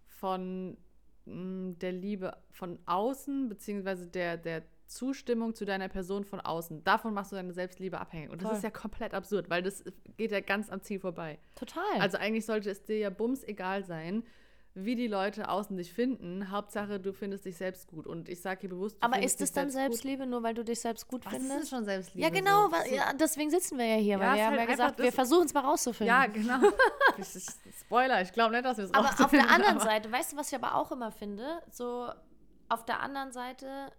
von 0.09 0.77
mh, 1.25 1.75
der 1.81 1.93
Liebe 1.93 2.37
von 2.51 2.79
außen, 2.87 3.49
beziehungsweise 3.49 4.09
der, 4.09 4.37
der 4.37 4.63
Zustimmung 4.87 5.55
zu 5.55 5.65
deiner 5.65 5.89
Person 5.89 6.25
von 6.25 6.41
außen. 6.41 6.85
Davon 6.85 7.13
machst 7.15 7.33
du 7.33 7.37
deine 7.37 7.53
Selbstliebe 7.53 7.99
abhängig. 8.01 8.31
Und 8.31 8.41
das 8.43 8.49
Voll. 8.49 8.57
ist 8.59 8.63
ja 8.65 8.71
komplett 8.71 9.15
absurd, 9.15 9.51
weil 9.51 9.63
das 9.63 9.83
geht 10.17 10.31
ja 10.31 10.41
ganz 10.41 10.71
am 10.71 10.81
Ziel 10.83 11.01
vorbei. 11.01 11.39
Total. 11.55 11.83
Also 12.01 12.19
eigentlich 12.19 12.47
sollte 12.47 12.71
es 12.71 12.83
dir 12.85 12.99
ja 12.99 13.11
bums 13.11 13.43
egal 13.45 13.85
sein, 13.85 14.25
wie 14.79 14.95
die 14.95 15.07
Leute 15.09 15.49
außen 15.49 15.75
dich 15.79 15.91
finden. 15.93 16.51
Hauptsache, 16.51 17.01
du 17.01 17.15
findest 17.15 17.47
dich 17.47 17.57
selbst 17.57 17.89
gut. 17.89 18.07
Und 18.07 18.29
ich 18.29 18.43
sage 18.43 18.61
hier 18.61 18.69
bewusst, 18.69 18.97
du 18.97 19.03
aber 19.07 19.23
ist 19.23 19.41
es 19.41 19.51
dann 19.51 19.71
selbst 19.71 19.87
gut. 19.87 19.93
Selbstliebe, 20.03 20.27
nur 20.27 20.43
weil 20.43 20.53
du 20.53 20.65
dich 20.65 20.79
selbst 20.81 21.09
gut 21.09 21.25
Was 21.25 21.33
ist 21.33 21.39
findest? 21.41 21.63
das 21.63 21.69
schon 21.71 21.85
Selbstliebe? 21.87 22.23
Ja, 22.29 22.31
genau. 22.33 22.69
So- 22.69 22.95
ja, 22.95 23.13
deswegen 23.15 23.51
sitzen 23.51 23.79
wir 23.79 23.87
ja 23.87 23.97
hier, 23.97 24.19
Ja, 24.19 24.21
weil 24.21 24.29
ist 24.33 24.37
wir 24.37 24.45
haben 24.47 24.51
halt 24.59 24.69
ja 24.69 24.75
gesagt, 24.75 24.99
wir 24.99 25.13
versuchen 25.13 25.47
es 25.47 25.55
mal 25.55 25.61
rauszufinden. 25.61 26.15
Ja, 26.15 26.27
genau. 26.27 26.61
Ist- 27.17 27.59
Spoiler, 27.81 28.21
ich 28.21 28.33
glaube 28.33 28.53
nicht, 28.53 28.67
dass 28.67 28.77
wir 28.77 28.85
es 28.85 28.93
aber 28.93 29.09
auf 29.09 29.15
der 29.17 29.25
rausfinden, 29.25 29.49
anderen 29.49 29.77
aber- 29.77 29.85
Seite, 29.85 30.13
weißt 30.13 30.33
du, 30.35 30.37
was 30.37 30.49
ich 30.53 30.55
aber 30.55 30.75
auch 30.75 30.93
immer 30.93 31.11
finde? 31.11 31.63
So, 31.71 32.11
auf 32.69 32.85
der 32.85 33.01
anderen 33.01 33.33
Seite, 33.33 33.91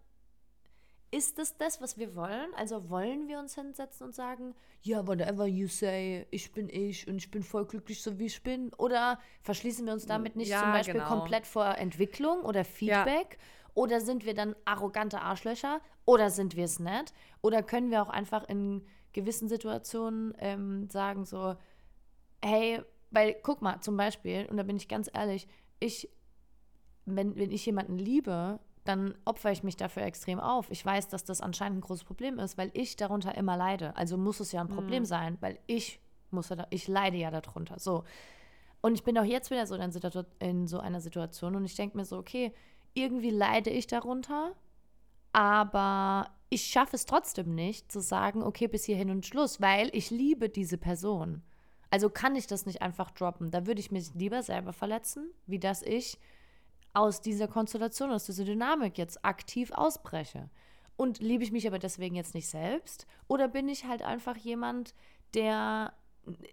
ist 1.12 1.39
es 1.39 1.55
das, 1.58 1.82
was 1.82 1.97
wir 1.97 2.16
wollen? 2.16 2.53
Also 2.55 2.89
wollen 2.89 3.28
wir 3.28 3.39
uns 3.39 3.55
hinsetzen 3.55 4.08
und 4.08 4.16
sagen, 4.16 4.53
ja, 4.82 5.08
whatever 5.08 5.45
you 5.45 5.68
say, 5.68 6.28
ich 6.32 6.51
bin 6.51 6.70
ich 6.70 7.08
und 7.08 7.18
ich 7.18 7.32
bin 7.32 7.43
voll 7.43 7.66
glücklich, 7.66 8.01
so 8.01 8.20
wie 8.20 8.26
ich 8.26 8.43
bin? 8.43 8.74
Oder 8.78 9.20
verschließen 9.41 9.86
wir 9.86 9.93
uns 9.93 10.05
damit 10.05 10.36
nicht 10.36 10.49
Ja, 10.49 10.62
zum 10.62 10.72
Beispiel 10.72 10.93
genau. 10.95 11.08
komplett 11.08 11.47
vor 11.47 11.66
Entwicklung 11.78 12.41
oder 12.41 12.66
Feedback? 12.66 13.38
Oder 13.74 14.01
sind 14.01 14.26
wir 14.26 14.34
dann 14.34 14.55
arrogante 14.66 15.22
Arschlöcher? 15.22 15.82
Oder 16.05 16.30
sind 16.30 16.55
wir 16.55 16.66
es 16.66 16.80
nicht? 16.80 17.14
Oder 17.41 17.64
können 17.64 17.91
wir 17.91 18.01
auch 18.01 18.10
einfach 18.10 18.47
in 18.49 18.84
gewissen 19.14 19.47
Situationen 19.47 20.34
ähm, 20.39 20.89
sagen 20.89 21.26
so, 21.26 21.55
hey, 22.43 22.82
weil 23.12 23.36
guck 23.41 23.62
mal, 23.62 23.80
zum 23.82 23.95
Beispiel, 23.95 24.45
und 24.49 24.58
da 24.58 24.64
bin 24.64 24.78
ich 24.78 24.88
ganz 24.88 25.10
ehrlich, 25.14 25.47
ich, 25.80 26.10
wenn, 27.05 27.36
wenn 27.36 27.51
ich 27.51 27.66
jemanden 27.66 27.97
liebe, 27.97 28.60
dann 28.88 29.16
opfere 29.26 29.52
ich 29.52 29.64
mich 29.64 29.76
dafür 29.76 30.04
extrem 30.04 30.40
auf. 30.40 30.70
Ich 30.70 30.86
weiß, 30.86 31.08
dass 31.08 31.24
das 31.24 31.42
anscheinend 31.42 31.80
ein 31.80 31.82
großes 31.82 32.04
Problem 32.04 32.40
ist, 32.40 32.58
weil 32.58 32.72
ich 32.74 32.96
darunter 32.96 33.36
immer 33.36 33.58
leide. 33.58 33.96
Also 33.96 34.18
muss 34.18 34.40
es 34.40 34.52
ja 34.52 34.62
ein 34.62 34.68
Problem 34.70 35.06
sein, 35.06 35.38
weil 35.42 35.60
ich 35.68 36.00
muss 36.32 36.50
ja 36.50 36.68
ich 36.70 36.88
leide 36.88 37.18
ja 37.18 37.32
darunter. 37.32 37.80
So. 37.80 38.04
Und 38.82 38.96
ich 38.96 39.04
bin 39.04 39.18
auch 39.18 39.24
jetzt 39.24 39.52
wieder 39.52 39.66
so 39.66 39.76
in, 39.76 39.92
in 40.40 40.68
so 40.68 40.80
einer 40.80 41.02
Situation 41.02 41.56
und 41.56 41.66
ich 41.66 41.76
denke 41.76 41.98
mir 41.98 42.06
so, 42.06 42.18
okay, 42.18 42.54
irgendwie 42.94 43.30
leide 43.30 43.70
ich 43.70 43.88
darunter, 43.88 44.54
aber 45.34 46.30
ich 46.50 46.64
schaffe 46.64 46.96
es 46.96 47.06
trotzdem 47.06 47.54
nicht 47.54 47.92
zu 47.92 48.00
sagen, 48.00 48.44
okay, 48.44 48.68
bis 48.68 48.86
hierhin 48.86 49.10
und 49.10 49.26
Schluss, 49.26 49.62
weil 49.62 49.90
ich 49.94 50.10
liebe 50.10 50.50
diese 50.50 50.78
Person. 50.78 51.44
Also 51.90 52.10
kann 52.10 52.36
ich 52.36 52.48
das 52.48 52.66
nicht 52.66 52.82
einfach 52.82 53.12
droppen. 53.12 53.52
Da 53.52 53.66
würde 53.66 53.80
ich 53.80 53.92
mich 53.92 54.14
lieber 54.14 54.44
selber 54.44 54.74
verletzen, 54.74 55.30
wie 55.46 55.60
dass 55.60 55.82
ich 55.82 56.18
aus 56.98 57.22
dieser 57.22 57.48
Konstellation, 57.48 58.12
aus 58.12 58.26
dieser 58.26 58.43
Dynamik 58.43 58.98
jetzt 58.98 59.24
aktiv 59.24 59.72
ausbreche. 59.72 60.50
Und 60.95 61.20
liebe 61.20 61.43
ich 61.43 61.52
mich 61.52 61.68
aber 61.68 61.78
deswegen 61.78 62.16
jetzt 62.16 62.34
nicht 62.34 62.50
selbst? 62.50 63.06
Oder 63.28 63.48
bin 63.48 63.70
ich 63.70 63.86
halt 63.86 64.02
einfach 64.02 64.36
jemand, 64.36 64.95
der 65.36 65.93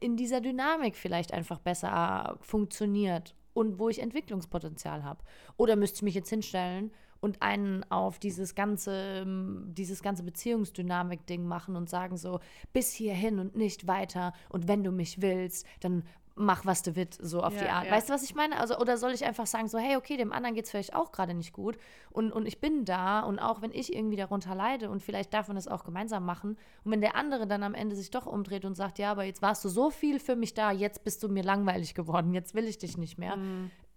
in 0.00 0.16
dieser 0.16 0.42
Dynamik 0.42 0.96
vielleicht 0.96 1.32
einfach 1.32 1.58
besser 1.60 2.36
funktioniert 2.42 3.34
und 3.54 3.78
wo 3.78 3.88
ich 3.88 4.00
Entwicklungspotenzial 4.00 5.02
habe? 5.02 5.24
Oder 5.56 5.76
müsste 5.76 5.96
ich 5.96 6.02
mich 6.02 6.14
jetzt 6.14 6.28
hinstellen 6.28 6.92
und 7.20 7.40
einen 7.40 7.90
auf 7.90 8.18
dieses 8.18 8.54
ganze, 8.54 9.22
ähm, 9.22 9.72
dieses 9.72 10.02
ganze 10.02 10.24
Beziehungsdynamik-Ding 10.24 11.46
machen 11.46 11.74
und 11.74 11.88
sagen 11.88 12.18
so, 12.18 12.40
bis 12.74 12.92
hierhin 12.92 13.38
und 13.38 13.56
nicht 13.56 13.86
weiter 13.86 14.34
und 14.50 14.68
wenn 14.68 14.84
du 14.84 14.92
mich 14.92 15.22
willst, 15.22 15.66
dann 15.80 16.04
mach, 16.36 16.66
was 16.66 16.82
du 16.82 16.96
willst, 16.96 17.20
so 17.22 17.42
auf 17.42 17.54
Ja, 17.54 17.62
die 17.62 17.68
Art. 17.68 17.86
ja. 17.86 17.92
Weißt 17.92 18.08
du, 18.08 18.12
was 18.12 18.24
ich 18.24 18.34
meine? 18.34 18.58
Also, 18.58 18.76
oder 18.78 18.96
soll 18.96 19.12
ich 19.12 19.24
einfach 19.24 19.46
sagen 19.46 19.68
so, 19.68 19.78
hey, 19.78 19.96
okay, 19.96 20.16
dem 20.16 20.32
anderen 20.32 20.54
geht 20.56 20.64
es 20.64 20.70
vielleicht 20.72 20.94
auch 20.94 21.12
gerade 21.12 21.32
nicht 21.32 21.52
gut 21.52 21.78
und, 22.10 22.32
und 22.32 22.46
ich 22.46 22.60
bin 22.60 22.84
da 22.84 23.20
und 23.20 23.38
auch 23.38 23.62
wenn 23.62 23.70
ich 23.72 23.94
irgendwie 23.94 24.16
darunter 24.16 24.54
leide 24.54 24.90
und 24.90 25.00
vielleicht 25.02 25.32
darf 25.32 25.46
man 25.46 25.54
das 25.54 25.68
auch 25.68 25.84
gemeinsam 25.84 26.24
machen 26.24 26.58
und 26.82 26.90
wenn 26.90 27.00
der 27.00 27.14
andere 27.14 27.46
dann 27.46 27.62
am 27.62 27.74
Ende 27.74 27.94
sich 27.94 28.10
doch 28.10 28.26
umdreht 28.26 28.64
und 28.64 28.74
sagt, 28.74 28.98
ja, 28.98 29.12
aber 29.12 29.22
jetzt 29.24 29.42
warst 29.42 29.64
du 29.64 29.68
so 29.68 29.90
viel 29.90 30.18
für 30.18 30.34
mich 30.34 30.54
da, 30.54 30.72
jetzt 30.72 31.04
bist 31.04 31.22
du 31.22 31.28
mir 31.28 31.44
langweilig 31.44 31.94
geworden, 31.94 32.34
jetzt 32.34 32.54
will 32.54 32.66
ich 32.66 32.78
dich 32.78 32.96
nicht 32.98 33.16
mehr. 33.16 33.38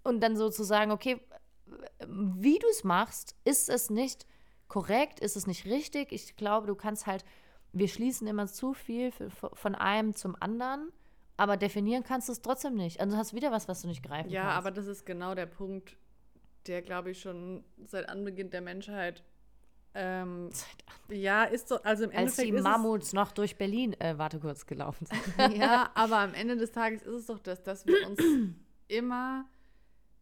Und 0.04 0.22
dann 0.22 0.38
so 0.38 0.50
zu 0.50 0.64
sagen, 0.64 0.92
okay, 0.92 1.20
wie 2.08 2.60
du 2.60 2.68
es 2.70 2.84
machst, 2.84 3.36
ist 3.46 3.68
es 3.68 3.90
nicht 3.90 4.26
korrekt, 4.68 5.20
ist 5.20 5.36
es 5.36 5.48
nicht 5.48 5.66
richtig. 5.66 6.12
Ich 6.12 6.36
glaube, 6.36 6.68
du 6.68 6.76
kannst 6.76 7.08
halt, 7.08 7.26
wir 7.74 7.88
schließen 7.88 8.28
immer 8.28 8.48
zu 8.48 8.74
viel 8.74 9.12
von 9.54 9.76
einem 9.76 10.16
zum 10.16 10.36
anderen, 10.40 10.92
aber 11.38 11.56
definieren 11.56 12.04
kannst 12.04 12.28
du 12.28 12.34
es 12.34 12.42
trotzdem 12.42 12.74
nicht. 12.76 13.00
Also 13.00 13.16
hast 13.16 13.32
du 13.32 13.36
wieder 13.36 13.52
was, 13.52 13.68
was 13.68 13.82
du 13.84 13.88
nicht 13.88 14.04
greifen 14.04 14.30
Ja, 14.30 14.44
kannst. 14.44 14.58
aber 14.58 14.72
das 14.72 14.88
ist 14.88 15.06
genau 15.06 15.36
der 15.36 15.46
Punkt, 15.46 15.96
der, 16.66 16.82
glaube 16.82 17.12
ich, 17.12 17.22
schon 17.22 17.64
seit 17.86 18.10
Anbeginn 18.10 18.50
der 18.50 18.62
Menschheit. 18.62 19.24
Ähm, 19.94 20.50
ja, 21.10 21.44
ist 21.44 21.70
so, 21.70 21.82
also 21.84 22.04
im 22.06 22.10
Als 22.10 22.20
Endeffekt 22.20 22.48
die 22.50 22.54
ist 22.56 22.64
Mammuts 22.64 23.14
noch 23.14 23.32
durch 23.32 23.56
Berlin, 23.58 23.94
äh, 24.00 24.18
warte 24.18 24.40
kurz, 24.40 24.66
gelaufen 24.66 25.06
sind. 25.06 25.56
ja, 25.58 25.92
aber 25.94 26.18
am 26.18 26.34
Ende 26.34 26.58
des 26.58 26.72
Tages 26.72 27.04
ist 27.04 27.14
es 27.14 27.26
doch 27.28 27.40
das, 27.40 27.64
dass 27.64 27.86
wir 27.86 28.08
uns 28.08 28.20
immer, 28.88 29.46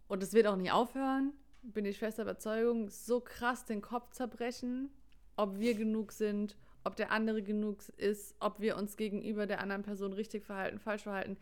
und 0.07 0.22
es 0.22 0.34
wird 0.34 0.47
auch 0.47 0.57
nie 0.57 0.70
aufhören, 0.70 1.34
bin 1.63 1.86
ich 1.86 1.97
fester 1.97 2.24
Überzeugung, 2.24 2.89
so 2.89 3.22
krass 3.22 3.66
den 3.66 3.82
Kopf 3.82 4.11
zerbrechen, 4.11 4.91
ob 5.36 5.57
wir 5.57 5.76
genug 5.76 6.11
sind, 6.11 6.55
ob 6.86 6.95
der 6.95 7.11
andere 7.11 7.43
genug 7.43 7.89
ist, 7.97 8.36
ob 8.39 8.61
wir 8.61 8.77
uns 8.77 8.95
gegenüber 8.95 9.47
der 9.47 9.59
anderen 9.59 9.81
Person 9.83 10.13
richtig 10.13 10.45
verhalten, 10.45 10.79
falsch 10.79 11.03
verhalten. 11.03 11.38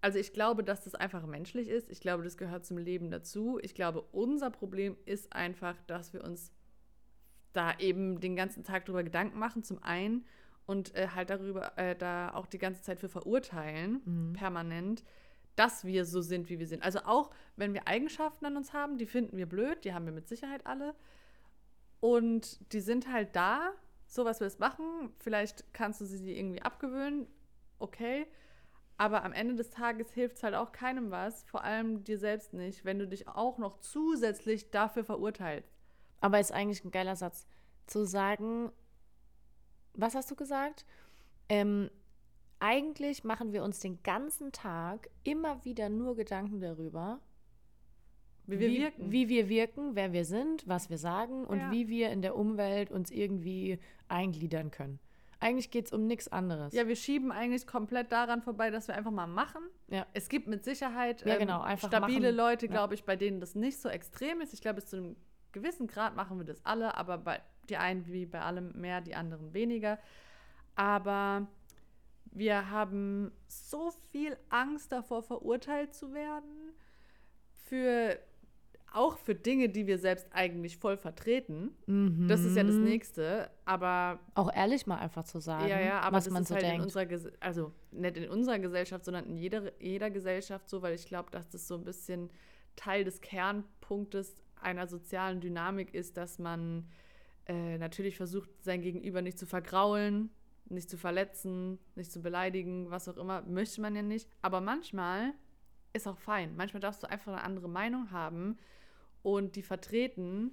Also 0.00 0.18
ich 0.18 0.32
glaube, 0.32 0.62
dass 0.62 0.84
das 0.84 0.94
einfach 0.94 1.26
menschlich 1.26 1.68
ist. 1.68 1.90
Ich 1.90 2.00
glaube, 2.00 2.22
das 2.22 2.36
gehört 2.36 2.64
zum 2.64 2.78
Leben 2.78 3.10
dazu. 3.10 3.58
Ich 3.62 3.74
glaube, 3.74 4.02
unser 4.12 4.50
Problem 4.50 4.96
ist 5.06 5.32
einfach, 5.32 5.74
dass 5.86 6.12
wir 6.12 6.22
uns 6.22 6.52
da 7.52 7.76
eben 7.78 8.20
den 8.20 8.36
ganzen 8.36 8.62
Tag 8.62 8.84
drüber 8.84 9.02
Gedanken 9.02 9.38
machen, 9.38 9.64
zum 9.64 9.82
einen, 9.82 10.24
und 10.66 10.94
äh, 10.94 11.08
halt 11.14 11.30
darüber 11.30 11.76
äh, 11.78 11.96
da 11.96 12.34
auch 12.34 12.46
die 12.46 12.58
ganze 12.58 12.82
Zeit 12.82 13.00
für 13.00 13.08
verurteilen, 13.08 14.34
permanent, 14.34 15.02
dass 15.56 15.84
wir 15.84 16.04
so 16.04 16.20
sind, 16.20 16.50
wie 16.50 16.58
wir 16.58 16.66
sind. 16.66 16.82
Also 16.82 17.00
auch, 17.00 17.30
wenn 17.56 17.72
wir 17.72 17.88
Eigenschaften 17.88 18.44
an 18.44 18.56
uns 18.56 18.74
haben, 18.74 18.98
die 18.98 19.06
finden 19.06 19.38
wir 19.38 19.46
blöd, 19.46 19.84
die 19.84 19.94
haben 19.94 20.04
wir 20.04 20.12
mit 20.12 20.28
Sicherheit 20.28 20.66
alle. 20.66 20.94
Und 22.00 22.72
die 22.72 22.80
sind 22.80 23.10
halt 23.10 23.34
da, 23.34 23.72
so 24.08 24.24
was 24.24 24.40
wir 24.40 24.46
es 24.46 24.58
machen. 24.58 25.12
Vielleicht 25.18 25.72
kannst 25.72 26.00
du 26.00 26.06
sie 26.06 26.20
dir 26.20 26.36
irgendwie 26.36 26.62
abgewöhnen, 26.62 27.28
okay. 27.78 28.26
Aber 28.96 29.22
am 29.22 29.32
Ende 29.32 29.54
des 29.54 29.70
Tages 29.70 30.10
hilft 30.12 30.38
es 30.38 30.42
halt 30.42 30.56
auch 30.56 30.72
keinem 30.72 31.12
was, 31.12 31.44
vor 31.44 31.62
allem 31.62 32.02
dir 32.02 32.18
selbst 32.18 32.52
nicht, 32.52 32.84
wenn 32.84 32.98
du 32.98 33.06
dich 33.06 33.28
auch 33.28 33.58
noch 33.58 33.78
zusätzlich 33.78 34.70
dafür 34.72 35.04
verurteilst. 35.04 35.70
Aber 36.20 36.40
ist 36.40 36.50
eigentlich 36.50 36.84
ein 36.84 36.90
geiler 36.90 37.14
Satz. 37.14 37.46
Zu 37.86 38.04
sagen, 38.04 38.72
was 39.94 40.16
hast 40.16 40.30
du 40.30 40.34
gesagt? 40.34 40.84
Ähm, 41.48 41.90
eigentlich 42.58 43.22
machen 43.22 43.52
wir 43.52 43.62
uns 43.62 43.78
den 43.78 44.02
ganzen 44.02 44.50
Tag 44.50 45.08
immer 45.22 45.64
wieder 45.64 45.88
nur 45.88 46.16
Gedanken 46.16 46.60
darüber, 46.60 47.20
Wie 48.48 48.58
wir 48.58 48.70
wirken. 48.70 49.12
wie 49.12 49.28
wir 49.28 49.48
wirken, 49.48 49.94
wer 49.94 50.12
wir 50.12 50.24
sind, 50.24 50.66
was 50.66 50.90
wir 50.90 50.98
sagen 50.98 51.44
und 51.44 51.58
Ja. 51.58 51.70
wie 51.70 51.88
wir 51.88 52.10
in 52.10 52.22
der 52.22 52.34
Umwelt 52.36 52.90
uns 52.90 53.10
irgendwie 53.10 53.78
eingliedern 54.08 54.70
können. 54.70 54.98
Eigentlich 55.40 55.70
geht 55.70 55.86
es 55.86 55.92
um 55.92 56.06
nichts 56.08 56.26
anderes. 56.28 56.72
Ja, 56.74 56.88
wir 56.88 56.96
schieben 56.96 57.30
eigentlich 57.30 57.66
komplett 57.66 58.10
daran 58.10 58.42
vorbei, 58.42 58.70
dass 58.70 58.88
wir 58.88 58.96
einfach 58.96 59.12
mal 59.12 59.28
machen. 59.28 59.62
Ja. 59.88 60.04
Es 60.12 60.28
gibt 60.28 60.48
mit 60.48 60.64
Sicherheit 60.64 61.24
Ja, 61.24 61.34
ähm, 61.34 61.40
genau, 61.40 61.76
stabile 61.76 62.20
machen. 62.32 62.36
Leute, 62.36 62.68
glaube 62.68 62.94
ich, 62.94 63.04
bei 63.04 63.14
denen 63.14 63.38
das 63.38 63.54
nicht 63.54 63.78
so 63.80 63.88
extrem 63.88 64.40
ist. 64.40 64.52
Ich 64.52 64.60
glaube, 64.60 64.76
bis 64.76 64.86
zu 64.86 64.96
einem 64.96 65.16
gewissen 65.52 65.86
Grad 65.86 66.16
machen 66.16 66.38
wir 66.38 66.44
das 66.44 66.64
alle, 66.64 66.96
aber 66.96 67.18
bei 67.18 67.40
die 67.68 67.76
einen 67.76 68.06
wie 68.06 68.26
bei 68.26 68.40
allem 68.40 68.72
mehr, 68.80 69.00
die 69.00 69.14
anderen 69.14 69.52
weniger. 69.52 69.98
Aber 70.74 71.46
wir 72.32 72.70
haben 72.70 73.32
so 73.46 73.90
viel 74.10 74.36
Angst 74.48 74.92
davor, 74.92 75.22
verurteilt 75.22 75.94
zu 75.94 76.14
werden. 76.14 76.72
Für 77.66 78.18
auch 78.92 79.18
für 79.18 79.34
Dinge, 79.34 79.68
die 79.68 79.86
wir 79.86 79.98
selbst 79.98 80.26
eigentlich 80.32 80.78
voll 80.78 80.96
vertreten. 80.96 81.70
Das 82.26 82.44
ist 82.44 82.56
ja 82.56 82.64
das 82.64 82.76
Mhm. 82.76 82.84
Nächste. 82.84 83.50
Aber 83.64 84.18
Auch 84.34 84.52
ehrlich 84.54 84.86
mal 84.86 84.98
einfach 84.98 85.24
zu 85.24 85.40
sagen, 85.40 85.68
ja, 85.68 85.78
ja, 85.80 86.00
aber 86.00 86.16
was 86.16 86.30
man 86.30 86.44
so 86.44 86.54
halt 86.54 86.64
in 86.64 86.70
denkt. 86.70 86.84
unserer, 86.84 87.06
Ges 87.06 87.28
also 87.40 87.72
nicht 87.90 88.16
in 88.16 88.28
unserer 88.30 88.58
Gesellschaft, 88.58 89.04
sondern 89.04 89.26
in 89.26 89.36
jeder, 89.36 89.72
jeder 89.80 90.10
Gesellschaft 90.10 90.68
so, 90.68 90.80
weil 90.82 90.94
ich 90.94 91.06
glaube, 91.06 91.30
dass 91.30 91.48
das 91.48 91.68
so 91.68 91.74
ein 91.74 91.84
bisschen 91.84 92.30
Teil 92.76 93.04
des 93.04 93.20
Kernpunktes 93.20 94.36
einer 94.60 94.86
sozialen 94.86 95.40
Dynamik 95.40 95.94
ist, 95.94 96.16
dass 96.16 96.38
man 96.38 96.88
äh, 97.46 97.78
natürlich 97.78 98.16
versucht, 98.16 98.50
sein 98.62 98.80
Gegenüber 98.82 99.22
nicht 99.22 99.38
zu 99.38 99.46
vergraulen, 99.46 100.30
nicht 100.68 100.90
zu 100.90 100.96
verletzen, 100.98 101.78
nicht 101.94 102.12
zu 102.12 102.20
beleidigen, 102.20 102.90
was 102.90 103.08
auch 103.08 103.16
immer, 103.16 103.42
möchte 103.42 103.80
man 103.80 103.94
ja 103.96 104.02
nicht. 104.02 104.28
Aber 104.42 104.60
manchmal 104.60 105.32
ist 105.92 106.06
auch 106.06 106.18
fein. 106.18 106.56
Manchmal 106.56 106.80
darfst 106.80 107.02
du 107.02 107.10
einfach 107.10 107.32
eine 107.32 107.42
andere 107.42 107.68
Meinung 107.68 108.10
haben 108.10 108.58
und 109.22 109.56
die 109.56 109.62
vertreten. 109.62 110.52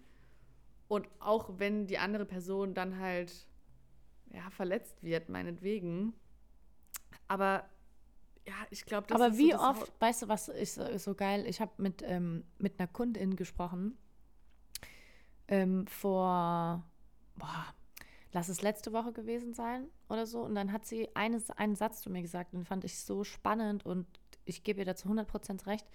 Und 0.88 1.08
auch 1.20 1.58
wenn 1.58 1.88
die 1.88 1.98
andere 1.98 2.26
Person 2.26 2.74
dann 2.74 3.00
halt 3.00 3.48
ja, 4.32 4.50
verletzt 4.50 5.04
wird, 5.04 5.30
meinetwegen. 5.30 6.14
Aber 7.28 7.68
ja, 8.48 8.54
ich 8.70 8.86
glaube, 8.86 9.08
das 9.08 9.16
Aber 9.20 9.32
ist 9.32 9.38
wie 9.38 9.52
so 9.52 9.60
oft, 9.60 9.92
weißt 10.00 10.24
du, 10.24 10.28
was 10.28 10.50
ist, 10.50 10.78
ist 10.78 11.04
so 11.04 11.16
geil? 11.16 11.46
Ich 11.48 11.62
habe 11.62 11.72
mit, 11.78 12.04
ähm, 12.04 12.44
mit 12.60 12.80
einer 12.80 12.88
Kundin 12.88 13.36
gesprochen 13.36 13.98
ähm, 15.48 15.88
vor, 15.88 16.84
boah, 17.36 17.66
lass 18.32 18.50
es 18.50 18.62
letzte 18.62 18.94
Woche 18.94 19.14
gewesen 19.14 19.54
sein 19.54 19.88
oder 20.10 20.26
so. 20.28 20.42
Und 20.42 20.56
dann 20.56 20.72
hat 20.72 20.86
sie 20.86 21.10
eines, 21.16 21.50
einen 21.52 21.76
Satz 21.76 22.02
zu 22.02 22.10
mir 22.10 22.22
gesagt 22.22 22.54
und 22.54 22.60
den 22.60 22.66
fand 22.66 22.84
ich 22.84 23.00
so 23.00 23.24
spannend 23.24 23.86
und 23.86 24.06
ich 24.46 24.64
gebe 24.64 24.80
ihr 24.80 24.86
dazu 24.86 25.10
100% 25.10 25.68
recht. 25.68 25.88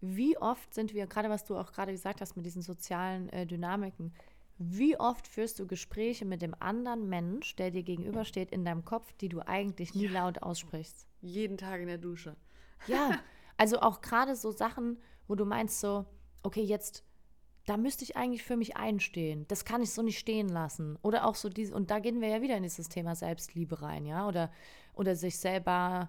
Wie 0.00 0.38
oft 0.38 0.72
sind 0.74 0.94
wir, 0.94 1.06
gerade 1.06 1.30
was 1.30 1.44
du 1.44 1.56
auch 1.56 1.72
gerade 1.72 1.92
gesagt 1.92 2.20
hast 2.20 2.36
mit 2.36 2.46
diesen 2.46 2.62
sozialen 2.62 3.28
äh, 3.30 3.46
Dynamiken, 3.46 4.12
wie 4.58 4.98
oft 4.98 5.26
führst 5.26 5.58
du 5.58 5.66
Gespräche 5.66 6.24
mit 6.24 6.40
dem 6.40 6.54
anderen 6.58 7.08
Mensch, 7.08 7.56
der 7.56 7.70
dir 7.70 7.82
gegenübersteht, 7.82 8.50
in 8.50 8.64
deinem 8.64 8.84
Kopf, 8.84 9.12
die 9.20 9.28
du 9.28 9.40
eigentlich 9.40 9.94
nie 9.94 10.06
laut 10.06 10.42
aussprichst? 10.42 11.06
jeden 11.26 11.56
Tag 11.56 11.80
in 11.80 11.88
der 11.88 11.98
Dusche. 11.98 12.36
Ja, 12.86 13.18
also 13.56 13.80
auch 13.80 14.00
gerade 14.00 14.36
so 14.36 14.50
Sachen, 14.50 14.98
wo 15.28 15.34
du 15.34 15.44
meinst 15.44 15.80
so, 15.80 16.06
okay, 16.42 16.62
jetzt, 16.62 17.04
da 17.66 17.76
müsste 17.76 18.04
ich 18.04 18.16
eigentlich 18.16 18.42
für 18.42 18.56
mich 18.56 18.76
einstehen. 18.76 19.46
Das 19.48 19.64
kann 19.64 19.82
ich 19.82 19.92
so 19.92 20.02
nicht 20.02 20.18
stehen 20.18 20.48
lassen. 20.48 20.98
Oder 21.02 21.26
auch 21.26 21.34
so 21.34 21.48
diese, 21.48 21.74
und 21.74 21.90
da 21.90 21.98
gehen 21.98 22.20
wir 22.20 22.28
ja 22.28 22.42
wieder 22.42 22.56
in 22.56 22.62
dieses 22.62 22.88
Thema 22.88 23.14
Selbstliebe 23.14 23.82
rein, 23.82 24.06
ja, 24.06 24.26
oder, 24.26 24.50
oder 24.94 25.16
sich 25.16 25.38
selber 25.38 26.08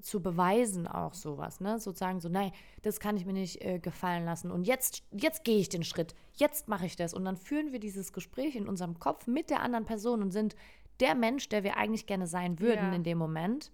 zu 0.00 0.22
beweisen 0.22 0.86
auch 0.86 1.14
sowas, 1.14 1.60
ne? 1.60 1.78
Sozusagen 1.78 2.20
so, 2.20 2.28
nein, 2.28 2.52
das 2.82 3.00
kann 3.00 3.16
ich 3.16 3.26
mir 3.26 3.32
nicht 3.32 3.64
äh, 3.64 3.78
gefallen 3.78 4.24
lassen. 4.24 4.50
Und 4.50 4.66
jetzt, 4.66 5.02
jetzt 5.12 5.44
gehe 5.44 5.58
ich 5.58 5.68
den 5.68 5.84
Schritt, 5.84 6.14
jetzt 6.34 6.68
mache 6.68 6.86
ich 6.86 6.96
das. 6.96 7.14
Und 7.14 7.24
dann 7.24 7.36
führen 7.36 7.72
wir 7.72 7.80
dieses 7.80 8.12
Gespräch 8.12 8.56
in 8.56 8.68
unserem 8.68 8.98
Kopf 8.98 9.26
mit 9.26 9.50
der 9.50 9.60
anderen 9.62 9.84
Person 9.84 10.22
und 10.22 10.30
sind 10.30 10.56
der 11.00 11.14
Mensch, 11.14 11.48
der 11.48 11.64
wir 11.64 11.76
eigentlich 11.76 12.06
gerne 12.06 12.26
sein 12.26 12.60
würden 12.60 12.90
Ja. 12.90 12.94
in 12.94 13.04
dem 13.04 13.18
Moment. 13.18 13.72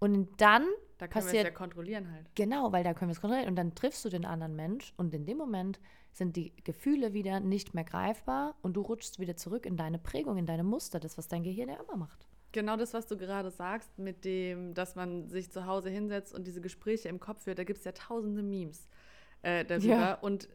Und 0.00 0.40
dann 0.40 0.62
Da 0.98 1.08
können 1.08 1.14
wir 1.14 1.18
es 1.18 1.24
passiert 1.26 1.44
ja 1.44 1.50
kontrollieren 1.50 2.12
halt. 2.12 2.26
Genau, 2.36 2.70
weil 2.72 2.84
da 2.84 2.94
können 2.94 3.08
wir 3.08 3.14
es 3.14 3.20
kontrollieren. 3.20 3.48
Und 3.48 3.56
dann 3.56 3.74
triffst 3.74 4.04
du 4.04 4.08
den 4.08 4.24
anderen 4.24 4.54
Mensch 4.54 4.92
und 4.96 5.12
in 5.12 5.26
dem 5.26 5.38
Moment 5.38 5.80
sind 6.12 6.36
die 6.36 6.52
Gefühle 6.64 7.12
wieder 7.12 7.40
nicht 7.40 7.74
mehr 7.74 7.84
greifbar 7.84 8.54
und 8.62 8.74
du 8.74 8.80
rutschst 8.80 9.18
wieder 9.18 9.36
zurück 9.36 9.66
in 9.66 9.76
deine 9.76 9.98
Prägung, 9.98 10.36
in 10.36 10.46
deine 10.46 10.64
Muster, 10.64 11.00
das, 11.00 11.18
was 11.18 11.28
dein 11.28 11.42
Gehirn 11.42 11.68
ja 11.68 11.76
immer 11.76 11.96
macht. 11.96 12.28
Genau 12.52 12.76
das, 12.76 12.94
was 12.94 13.06
du 13.06 13.16
gerade 13.16 13.50
sagst, 13.50 13.98
mit 13.98 14.24
dem, 14.24 14.72
dass 14.74 14.94
man 14.94 15.28
sich 15.28 15.50
zu 15.50 15.66
Hause 15.66 15.90
hinsetzt 15.90 16.34
und 16.34 16.46
diese 16.46 16.60
Gespräche 16.60 17.08
im 17.08 17.20
Kopf 17.20 17.42
führt, 17.42 17.58
da 17.58 17.64
gibt 17.64 17.78
es 17.78 17.84
ja 17.84 17.92
tausende 17.92 18.42
Memes 18.42 18.88
äh, 19.42 19.64
darüber. 19.64 19.86
Ja. 19.86 20.14
Und 20.14 20.48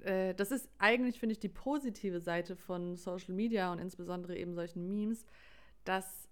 äh, 0.00 0.34
das 0.34 0.50
ist 0.50 0.68
eigentlich, 0.78 1.20
finde 1.20 1.34
ich, 1.34 1.38
die 1.38 1.48
positive 1.48 2.20
Seite 2.20 2.56
von 2.56 2.96
Social 2.96 3.34
Media 3.34 3.70
und 3.70 3.78
insbesondere 3.80 4.36
eben 4.36 4.54
solchen 4.54 4.88
Memes, 4.88 5.26
dass 5.84 6.29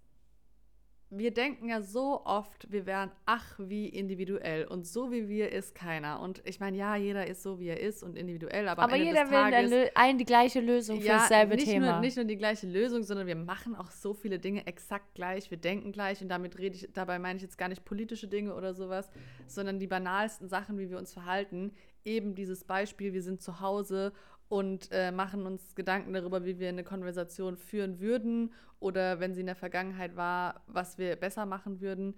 wir 1.10 1.32
denken 1.32 1.68
ja 1.68 1.80
so 1.80 2.24
oft, 2.26 2.70
wir 2.70 2.84
wären 2.84 3.10
ach 3.24 3.58
wie 3.58 3.88
individuell 3.88 4.66
und 4.66 4.86
so 4.86 5.10
wie 5.10 5.28
wir 5.28 5.50
ist 5.50 5.74
keiner. 5.74 6.20
Und 6.20 6.42
ich 6.44 6.60
meine, 6.60 6.76
ja, 6.76 6.96
jeder 6.96 7.26
ist 7.26 7.42
so, 7.42 7.58
wie 7.58 7.68
er 7.68 7.80
ist 7.80 8.02
und 8.02 8.16
individuell, 8.16 8.68
aber, 8.68 8.82
Aber, 8.82 8.92
am 8.92 9.00
Ende 9.00 9.06
jeder 9.06 9.22
des 9.22 9.30
will 9.30 9.38
Tages, 9.38 9.72
eine, 9.72 9.84
Lö- 9.84 9.90
ein, 9.94 10.18
die 10.18 10.24
gleiche 10.24 10.60
Lösung 10.60 11.00
für 11.00 11.08
dasselbe 11.08 11.54
nicht 11.54 11.66
Thema. 11.66 11.92
Nur, 11.92 12.00
nicht 12.00 12.16
nur 12.16 12.26
die 12.26 12.36
gleiche 12.36 12.66
Lösung, 12.66 13.02
sondern 13.02 13.26
wir 13.26 13.36
machen 13.36 13.74
auch 13.74 13.90
so 13.90 14.12
viele 14.12 14.38
Dinge 14.38 14.66
exakt 14.66 15.14
gleich. 15.14 15.50
Wir 15.50 15.58
denken 15.58 15.92
gleich 15.92 16.20
und 16.20 16.28
damit 16.28 16.58
rede 16.58 16.76
ich, 16.76 16.88
dabei 16.92 17.18
meine 17.18 17.36
ich 17.38 17.42
jetzt 17.42 17.56
gar 17.56 17.68
nicht 17.68 17.84
politische 17.84 18.28
Dinge 18.28 18.54
oder 18.54 18.74
sowas, 18.74 19.10
sondern 19.46 19.78
die 19.78 19.86
banalsten 19.86 20.48
Sachen, 20.48 20.78
wie 20.78 20.90
wir 20.90 20.98
uns 20.98 21.12
verhalten. 21.12 21.72
Eben 22.04 22.34
dieses 22.34 22.64
Beispiel, 22.64 23.12
wir 23.12 23.22
sind 23.22 23.40
zu 23.42 23.60
Hause 23.60 24.12
und 24.48 24.88
äh, 24.92 25.10
machen 25.12 25.46
uns 25.46 25.74
Gedanken 25.74 26.12
darüber, 26.12 26.44
wie 26.44 26.58
wir 26.58 26.68
eine 26.68 26.84
Konversation 26.84 27.56
führen 27.56 28.00
würden 28.00 28.52
oder 28.80 29.20
wenn 29.20 29.34
sie 29.34 29.40
in 29.40 29.46
der 29.46 29.56
Vergangenheit 29.56 30.16
war, 30.16 30.62
was 30.66 30.98
wir 30.98 31.16
besser 31.16 31.46
machen 31.46 31.80
würden. 31.80 32.14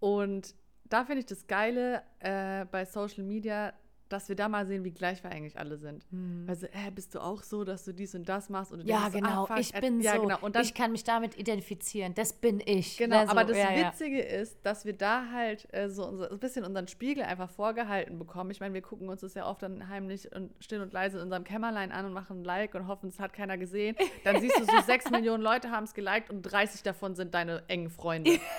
Und 0.00 0.54
da 0.84 1.04
finde 1.04 1.20
ich 1.20 1.26
das 1.26 1.46
Geile 1.46 2.02
äh, 2.20 2.64
bei 2.66 2.84
Social 2.84 3.24
Media, 3.24 3.72
dass 4.08 4.28
wir 4.28 4.36
da 4.36 4.48
mal 4.48 4.66
sehen, 4.66 4.84
wie 4.84 4.92
gleich 4.92 5.22
wir 5.22 5.30
eigentlich 5.30 5.58
alle 5.58 5.76
sind. 5.76 6.04
Also, 6.46 6.66
äh, 6.66 6.90
bist 6.94 7.14
du 7.14 7.20
auch 7.20 7.42
so, 7.42 7.64
dass 7.64 7.84
du 7.84 7.92
dies 7.92 8.14
und 8.14 8.28
das 8.28 8.48
machst? 8.48 8.72
Und 8.72 8.80
du 8.80 8.86
ja, 8.86 9.08
denkst 9.08 9.12
so, 9.12 9.18
genau. 9.18 9.46
ah, 9.48 9.58
ich 9.58 9.74
äh, 9.74 9.80
bin 9.80 10.00
ja, 10.00 10.16
so. 10.16 10.22
Genau. 10.22 10.38
Und 10.40 10.56
dann, 10.56 10.62
ich 10.62 10.74
kann 10.74 10.92
mich 10.92 11.04
damit 11.04 11.36
identifizieren. 11.38 12.14
Das 12.14 12.32
bin 12.32 12.62
ich. 12.64 12.96
genau, 12.96 13.20
Ne, 13.20 13.26
so, 13.26 13.30
aber 13.30 13.44
das 13.44 13.56
ja, 13.56 13.72
ja. 13.72 13.88
Witzige 13.88 14.20
ist, 14.20 14.58
dass 14.64 14.84
wir 14.84 14.92
da 14.92 15.30
halt 15.32 15.66
äh, 15.72 15.88
so 15.88 16.06
unser, 16.06 16.30
ein 16.30 16.38
bisschen 16.38 16.64
unseren 16.64 16.88
Spiegel 16.88 17.24
einfach 17.24 17.50
vorgehalten 17.50 18.18
bekommen. 18.18 18.50
Ich 18.50 18.60
meine, 18.60 18.74
wir 18.74 18.82
gucken 18.82 19.08
uns 19.08 19.20
das 19.20 19.34
ja 19.34 19.46
oft 19.46 19.62
dann 19.62 19.88
heimlich 19.88 20.34
und 20.34 20.52
still 20.60 20.80
und 20.80 20.92
leise 20.92 21.18
in 21.18 21.24
unserem 21.24 21.44
Kämmerlein 21.44 21.92
an 21.92 22.06
und 22.06 22.12
machen 22.12 22.40
ein 22.40 22.44
Like 22.44 22.74
und 22.74 22.86
hoffen, 22.86 23.08
es 23.08 23.18
hat 23.18 23.32
keiner 23.32 23.58
gesehen. 23.58 23.96
Dann 24.24 24.40
siehst 24.40 24.58
du 24.58 24.64
so, 24.64 24.80
sechs 24.86 25.10
Millionen 25.10 25.42
Leute 25.42 25.70
haben 25.70 25.84
es 25.84 25.94
geliked 25.94 26.30
und 26.30 26.42
30 26.42 26.82
davon 26.82 27.14
sind 27.14 27.34
deine 27.34 27.62
engen 27.68 27.90
Freunde. 27.90 28.38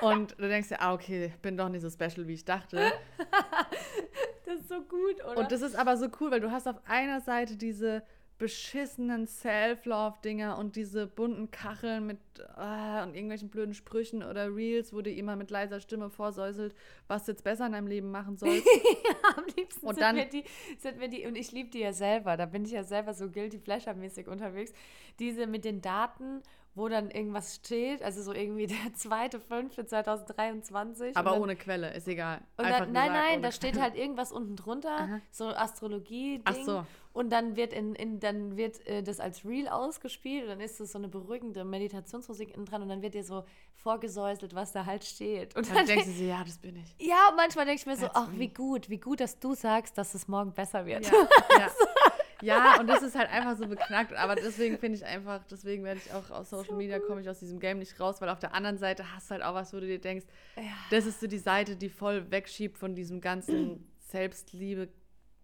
Und 0.00 0.38
du 0.38 0.48
denkst 0.48 0.68
dir, 0.68 0.80
ah, 0.80 0.92
okay, 0.92 1.32
bin 1.42 1.56
doch 1.56 1.68
nicht 1.68 1.82
so 1.82 1.90
special, 1.90 2.26
wie 2.26 2.34
ich 2.34 2.44
dachte. 2.44 2.92
Das 4.46 4.60
ist 4.60 4.68
so 4.68 4.80
gut, 4.80 5.22
oder? 5.24 5.36
Und 5.38 5.52
das 5.52 5.60
ist 5.60 5.76
aber 5.76 5.96
so 5.96 6.06
cool, 6.20 6.30
weil 6.30 6.40
du 6.40 6.50
hast 6.50 6.66
auf 6.66 6.76
einer 6.86 7.20
Seite 7.20 7.56
diese 7.56 8.02
beschissenen 8.38 9.26
Self-Love-Dinger 9.26 10.58
und 10.58 10.76
diese 10.76 11.06
bunten 11.06 11.50
Kacheln 11.50 12.06
mit 12.06 12.18
äh, 12.38 13.02
und 13.02 13.14
irgendwelchen 13.14 13.48
blöden 13.48 13.72
Sprüchen 13.74 14.22
oder 14.22 14.54
Reels, 14.54 14.92
wo 14.92 15.00
dir 15.00 15.12
jemand 15.12 15.38
mit 15.38 15.50
leiser 15.50 15.80
Stimme 15.80 16.10
vorsäuselt, 16.10 16.74
was 17.08 17.24
du 17.24 17.32
jetzt 17.32 17.44
besser 17.44 17.66
in 17.66 17.72
deinem 17.72 17.86
Leben 17.86 18.10
machen 18.10 18.36
sollst. 18.36 18.66
Am 19.36 19.44
liebsten 19.56 19.86
Und 19.86 19.94
sind, 19.94 20.02
dann- 20.02 20.16
mir 20.16 20.26
die, 20.26 20.44
sind 20.78 20.98
mir 20.98 21.08
die, 21.08 21.26
und 21.26 21.34
ich 21.36 21.50
liebe 21.52 21.70
die 21.70 21.80
ja 21.80 21.92
selber, 21.94 22.36
da 22.36 22.44
bin 22.46 22.64
ich 22.66 22.72
ja 22.72 22.84
selber 22.84 23.14
so 23.14 23.30
guilty 23.30 23.58
pleasure-mäßig 23.58 24.28
unterwegs, 24.28 24.72
diese 25.18 25.46
mit 25.46 25.64
den 25.64 25.80
Daten, 25.80 26.42
wo 26.76 26.88
dann 26.88 27.10
irgendwas 27.10 27.56
steht, 27.56 28.02
also 28.02 28.22
so 28.22 28.32
irgendwie 28.34 28.66
der 28.68 28.76
2.5.2023. 28.76 31.08
und 31.08 31.16
aber 31.16 31.30
dann, 31.30 31.40
ohne 31.42 31.56
Quelle, 31.56 31.92
ist 31.94 32.06
egal. 32.06 32.42
Und 32.58 32.68
dann, 32.68 32.92
nein, 32.92 33.12
nein, 33.12 33.40
da 33.42 33.50
steht 33.50 33.72
Quelle. 33.72 33.82
halt 33.82 33.96
irgendwas 33.96 34.30
unten 34.30 34.56
drunter, 34.56 34.94
Aha. 34.96 35.20
so 35.30 35.48
Astrologie-Ding. 35.48 36.42
Ach 36.44 36.54
so. 36.64 36.84
Und 37.14 37.30
dann 37.30 37.56
wird, 37.56 37.72
in, 37.72 37.94
in, 37.94 38.20
dann 38.20 38.58
wird 38.58 38.86
äh, 38.86 39.02
das 39.02 39.20
als 39.20 39.46
Reel 39.46 39.68
ausgespielt 39.68 40.42
und 40.42 40.50
dann 40.50 40.60
ist 40.60 40.78
das 40.78 40.92
so 40.92 40.98
eine 40.98 41.08
beruhigende 41.08 41.64
Meditationsmusik 41.64 42.54
innen 42.54 42.66
dran 42.66 42.82
und 42.82 42.90
dann 42.90 43.00
wird 43.00 43.14
dir 43.14 43.24
so 43.24 43.46
vorgesäuselt, 43.74 44.54
was 44.54 44.72
da 44.72 44.84
halt 44.84 45.02
steht. 45.02 45.56
Und 45.56 45.66
Dann 45.68 45.76
dann 45.76 45.86
denkst 45.86 46.04
du 46.06 46.12
dir, 46.12 46.26
ja, 46.26 46.44
das 46.44 46.58
bin 46.58 46.76
ich. 46.76 46.94
ja, 46.98 47.28
und 47.30 47.36
manchmal 47.36 47.64
denke 47.64 47.80
ich 47.80 47.86
mir 47.86 47.96
so, 47.96 48.10
ach, 48.12 48.28
wie 48.32 48.48
gut, 48.48 48.90
wie 48.90 48.98
gut, 48.98 49.20
dass 49.20 49.38
du 49.38 49.54
sagst, 49.54 49.96
dass 49.96 50.12
es 50.12 50.28
morgen 50.28 50.52
besser 50.52 50.84
wird. 50.84 51.06
Ja, 51.06 51.12
ja. 51.58 51.70
ja, 52.42 52.78
und 52.80 52.86
das 52.86 53.02
ist 53.02 53.16
halt 53.16 53.30
einfach 53.30 53.56
so 53.56 53.66
beknackt. 53.66 54.12
Aber 54.14 54.34
deswegen 54.34 54.78
finde 54.78 54.98
ich 54.98 55.04
einfach, 55.04 55.44
deswegen 55.44 55.84
werde 55.84 56.00
ich 56.04 56.12
auch 56.12 56.30
aus 56.30 56.50
Social 56.50 56.76
Media, 56.76 56.98
komme 56.98 57.20
ich 57.20 57.28
aus 57.28 57.38
diesem 57.38 57.60
Game 57.60 57.78
nicht 57.78 57.98
raus, 57.98 58.20
weil 58.20 58.28
auf 58.28 58.38
der 58.38 58.54
anderen 58.54 58.78
Seite 58.78 59.14
hast 59.14 59.30
du 59.30 59.34
halt 59.34 59.42
auch 59.42 59.54
was, 59.54 59.72
wo 59.72 59.80
du 59.80 59.86
dir 59.86 60.00
denkst, 60.00 60.26
das 60.90 61.06
ist 61.06 61.20
so 61.20 61.26
die 61.26 61.38
Seite, 61.38 61.76
die 61.76 61.88
voll 61.88 62.30
wegschiebt 62.30 62.78
von 62.78 62.94
diesem 62.94 63.20
ganzen 63.20 63.90
Selbstliebe 63.98 64.88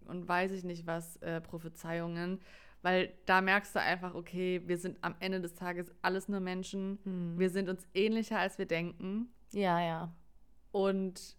und 0.06 0.28
weiß 0.28 0.52
ich 0.52 0.64
nicht 0.64 0.86
was, 0.86 1.16
äh, 1.18 1.40
Prophezeiungen. 1.40 2.40
Weil 2.82 3.12
da 3.26 3.40
merkst 3.40 3.76
du 3.76 3.80
einfach, 3.80 4.14
okay, 4.14 4.60
wir 4.66 4.76
sind 4.76 4.98
am 5.02 5.14
Ende 5.20 5.40
des 5.40 5.54
Tages 5.54 5.92
alles 6.02 6.28
nur 6.28 6.40
Menschen. 6.40 6.98
Wir 7.38 7.48
sind 7.48 7.68
uns 7.68 7.86
ähnlicher, 7.94 8.40
als 8.40 8.58
wir 8.58 8.66
denken. 8.66 9.32
Ja, 9.52 9.80
ja. 9.80 10.12
Und 10.72 11.36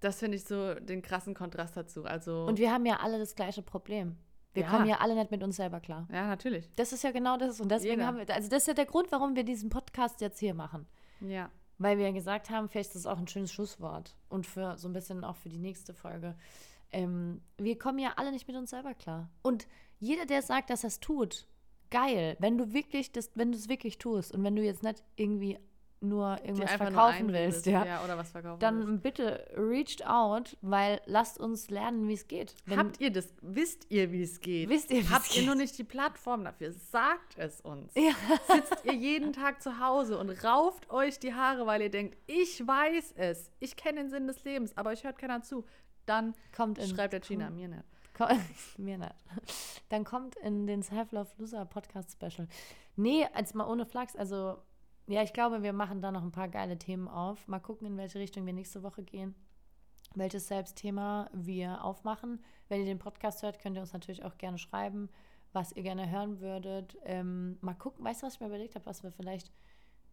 das 0.00 0.18
finde 0.18 0.36
ich 0.36 0.44
so 0.44 0.74
den 0.74 1.02
krassen 1.02 1.34
Kontrast 1.34 1.76
dazu. 1.76 2.04
Also, 2.04 2.46
Und 2.46 2.58
wir 2.58 2.72
haben 2.72 2.84
ja 2.84 2.96
alle 3.00 3.18
das 3.18 3.36
gleiche 3.36 3.62
Problem. 3.62 4.16
Wir 4.52 4.64
Ja. 4.64 4.70
kommen 4.70 4.86
ja 4.86 4.96
alle 4.98 5.14
nicht 5.14 5.30
mit 5.30 5.42
uns 5.42 5.56
selber 5.56 5.80
klar. 5.80 6.08
ja, 6.12 6.26
natürlich. 6.26 6.68
Das 6.76 6.92
ist 6.92 7.04
ja 7.04 7.12
genau 7.12 7.36
das. 7.36 7.60
Und 7.60 7.70
deswegen 7.70 7.94
Jeder. 7.94 8.06
haben 8.06 8.18
wir, 8.18 8.28
also 8.34 8.48
das 8.48 8.62
ist 8.64 8.66
ja 8.68 8.74
der 8.74 8.86
Grund, 8.86 9.10
warum 9.12 9.36
wir 9.36 9.44
diesen 9.44 9.70
Podcast 9.70 10.20
jetzt 10.20 10.38
hier 10.40 10.54
machen. 10.54 10.86
Ja. 11.20 11.50
Weil 11.78 11.96
wir 11.98 12.06
ja 12.06 12.12
gesagt 12.12 12.50
haben, 12.50 12.68
vielleicht 12.68 12.88
ist 12.94 13.04
das 13.04 13.06
auch 13.06 13.18
ein 13.18 13.28
schönes 13.28 13.52
Schlusswort. 13.52 14.14
Und 14.28 14.46
für 14.46 14.76
so 14.76 14.88
ein 14.88 14.92
bisschen 14.92 15.24
auch 15.24 15.36
für 15.36 15.48
die 15.48 15.58
nächste 15.58 15.94
Folge. 15.94 16.34
Ähm, 16.92 17.40
wir 17.58 17.78
kommen 17.78 17.98
ja 18.00 18.14
alle 18.16 18.32
nicht 18.32 18.48
mit 18.48 18.56
uns 18.56 18.70
selber 18.70 18.94
klar. 18.94 19.30
Und 19.42 19.68
jeder, 19.98 20.26
der 20.26 20.42
sagt, 20.42 20.70
dass 20.70 20.82
er 20.84 20.88
es 20.88 20.98
tut, 21.00 21.46
geil. 21.90 22.36
Wenn 22.40 22.58
du 22.58 22.72
wirklich 22.72 23.12
das, 23.12 23.30
wenn 23.36 23.52
du 23.52 23.56
es 23.58 23.68
wirklich 23.68 23.98
tust 23.98 24.34
und 24.34 24.42
wenn 24.44 24.56
du 24.56 24.62
jetzt 24.62 24.82
nicht 24.82 25.02
irgendwie 25.16 25.58
nur 26.02 26.38
irgendwas 26.42 26.58
nur 26.70 26.78
verkaufen 26.78 26.98
einreden 27.28 27.32
willst, 27.32 27.66
willst. 27.66 27.86
ja, 27.86 28.02
oder 28.04 28.16
was 28.16 28.30
verkaufen 28.30 28.60
willst. 28.60 28.62
dann 28.62 29.00
bitte 29.00 29.46
reached 29.56 30.06
out, 30.06 30.56
weil 30.62 31.00
lasst 31.06 31.38
uns 31.38 31.68
lernen, 31.70 32.08
wie 32.08 32.14
es 32.14 32.26
geht. 32.26 32.54
Wenn- 32.64 32.78
Habt 32.78 33.00
ihr 33.00 33.12
das? 33.12 33.34
Wisst 33.42 33.86
ihr, 33.90 34.10
wie 34.10 34.22
es 34.22 34.40
geht? 34.40 34.68
Wisst 34.70 34.90
ihr, 34.90 35.08
Habt 35.10 35.30
ihr 35.34 35.40
geht? 35.40 35.46
nur 35.46 35.54
nicht 35.56 35.76
die 35.78 35.84
Plattform 35.84 36.44
dafür? 36.44 36.72
Sagt 36.72 37.36
es 37.36 37.60
uns. 37.60 37.92
Ja. 37.94 38.12
Sitzt 38.54 38.84
ihr 38.84 38.94
jeden 38.94 39.32
Tag 39.32 39.62
zu 39.62 39.78
Hause 39.78 40.18
und 40.18 40.30
rauft 40.42 40.88
euch 40.90 41.18
die 41.18 41.34
Haare, 41.34 41.66
weil 41.66 41.82
ihr 41.82 41.90
denkt, 41.90 42.16
ich 42.26 42.66
weiß 42.66 43.12
es, 43.16 43.50
ich 43.60 43.76
kenne 43.76 44.00
den 44.00 44.10
Sinn 44.10 44.26
des 44.26 44.42
Lebens, 44.44 44.76
aber 44.76 44.90
euch 44.90 45.04
hört 45.04 45.18
keiner 45.18 45.42
zu. 45.42 45.64
Dann 46.06 46.34
kommt 46.56 46.78
in, 46.78 46.86
schreibt 46.88 47.12
der 47.12 47.20
Gina, 47.20 47.50
mir 47.50 47.68
nicht. 47.68 47.84
Mir 48.78 48.98
nicht. 48.98 49.14
Dann 49.88 50.04
kommt 50.04 50.36
in 50.36 50.66
den 50.66 50.82
Self-Love 50.82 51.30
Loser 51.38 51.64
Podcast 51.64 52.12
Special. 52.12 52.48
Nee, 52.96 53.26
als 53.32 53.54
mal 53.54 53.66
ohne 53.66 53.86
Flachs. 53.86 54.14
Also, 54.14 54.58
ja, 55.10 55.24
ich 55.24 55.32
glaube, 55.32 55.64
wir 55.64 55.72
machen 55.72 56.00
da 56.00 56.12
noch 56.12 56.22
ein 56.22 56.30
paar 56.30 56.48
geile 56.48 56.78
Themen 56.78 57.08
auf. 57.08 57.48
Mal 57.48 57.58
gucken, 57.58 57.84
in 57.88 57.96
welche 57.96 58.20
Richtung 58.20 58.46
wir 58.46 58.52
nächste 58.52 58.84
Woche 58.84 59.02
gehen. 59.02 59.34
Welches 60.14 60.46
Selbstthema 60.46 61.28
wir 61.32 61.82
aufmachen. 61.82 62.40
Wenn 62.68 62.78
ihr 62.78 62.86
den 62.86 63.00
Podcast 63.00 63.42
hört, 63.42 63.58
könnt 63.58 63.76
ihr 63.76 63.80
uns 63.80 63.92
natürlich 63.92 64.24
auch 64.24 64.38
gerne 64.38 64.56
schreiben, 64.58 65.08
was 65.52 65.72
ihr 65.72 65.82
gerne 65.82 66.08
hören 66.08 66.40
würdet. 66.40 66.96
Ähm, 67.02 67.58
mal 67.60 67.74
gucken, 67.74 68.04
weißt 68.04 68.22
du, 68.22 68.26
was 68.26 68.34
ich 68.34 68.40
mir 68.40 68.46
überlegt 68.46 68.76
habe, 68.76 68.86
was 68.86 69.02
wir 69.02 69.10
vielleicht, 69.10 69.50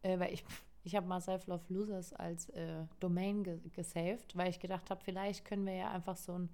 äh, 0.02 0.18
weil 0.18 0.34
ich, 0.34 0.44
ich 0.84 0.96
habe 0.96 1.06
mal 1.06 1.22
Self-Love 1.22 1.72
Losers 1.72 2.14
als 2.14 2.50
äh, 2.50 2.86
Domain 3.00 3.44
ge 3.44 3.60
gesaved, 3.74 4.36
weil 4.36 4.50
ich 4.50 4.60
gedacht 4.60 4.90
habe, 4.90 5.04
vielleicht 5.04 5.46
können 5.46 5.68
wir 5.68 5.76
ja 5.76 5.92
einfach 5.92 6.18
so 6.18 6.40
ein 6.40 6.50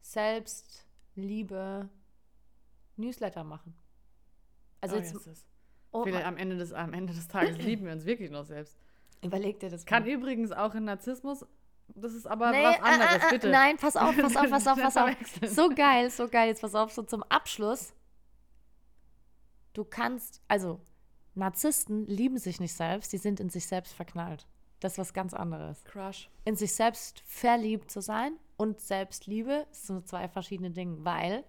Selbstliebe 0.00 1.88
Newsletter 2.96 3.44
machen. 3.44 3.76
Also 4.80 4.96
Oh, 4.96 4.98
jetzt. 4.98 5.46
Oh, 5.92 6.04
Vielleicht 6.04 6.26
am 6.26 6.36
Ende, 6.36 6.56
des, 6.56 6.72
am 6.72 6.92
Ende 6.92 7.12
des 7.12 7.28
Tages 7.28 7.58
lieben 7.64 7.86
wir 7.86 7.92
uns 7.92 8.04
wirklich 8.04 8.30
noch 8.30 8.44
selbst. 8.44 8.76
überleg 9.22 9.60
dir 9.60 9.70
das 9.70 9.86
Kann 9.86 10.04
mal. 10.04 10.10
übrigens 10.12 10.52
auch 10.52 10.74
in 10.74 10.84
Narzissmus, 10.84 11.44
das 11.94 12.12
ist 12.12 12.26
aber 12.26 12.50
Nee, 12.50 12.62
was 12.62 12.80
anderes, 12.80 13.12
äh, 13.12 13.16
äh, 13.16 13.26
äh, 13.28 13.30
bitte. 13.30 13.50
Nein, 13.50 13.76
pass 13.76 13.96
auf, 13.96 14.16
pass 14.16 14.36
auf, 14.36 14.50
pass 14.50 14.66
auf, 14.66 14.78
pass 14.80 14.96
auf. 14.96 15.10
So 15.46 15.70
geil, 15.70 16.10
so 16.10 16.28
geil. 16.28 16.48
Jetzt 16.48 16.60
pass 16.60 16.74
auf, 16.74 16.92
so 16.92 17.02
zum 17.02 17.22
Abschluss. 17.24 17.94
Du 19.72 19.84
kannst, 19.84 20.42
also 20.48 20.80
Narzissten 21.34 22.06
lieben 22.06 22.38
sich 22.38 22.60
nicht 22.60 22.74
selbst, 22.74 23.12
die 23.12 23.18
sind 23.18 23.40
in 23.40 23.48
sich 23.48 23.66
selbst 23.66 23.94
verknallt. 23.94 24.46
Das 24.80 24.92
ist 24.92 24.98
was 24.98 25.12
ganz 25.14 25.34
anderes. 25.34 25.82
Crush. 25.84 26.28
In 26.44 26.56
sich 26.56 26.74
selbst 26.74 27.22
verliebt 27.26 27.90
zu 27.90 28.00
sein 28.00 28.36
und 28.56 28.80
Selbstliebe 28.80 29.66
sind 29.70 29.96
so 29.96 30.02
zwei 30.02 30.28
verschiedene 30.28 30.70
Dinge, 30.70 31.04
weil 31.04 31.44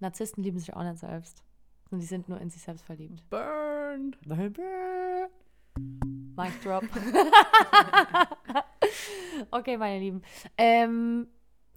Narzissten 0.00 0.42
lieben 0.42 0.58
sich 0.58 0.74
auch 0.74 0.82
nicht 0.82 0.98
selbst. 0.98 1.44
Und 1.92 2.00
die 2.00 2.06
sind 2.06 2.28
nur 2.28 2.40
in 2.40 2.48
sich 2.48 2.62
selbst 2.62 2.86
verliebt. 2.86 3.28
Burned. 3.28 4.16
Mic 6.36 6.52
drop. 6.64 6.84
okay, 9.50 9.76
meine 9.76 10.00
Lieben. 10.00 10.22
Ähm, 10.56 11.28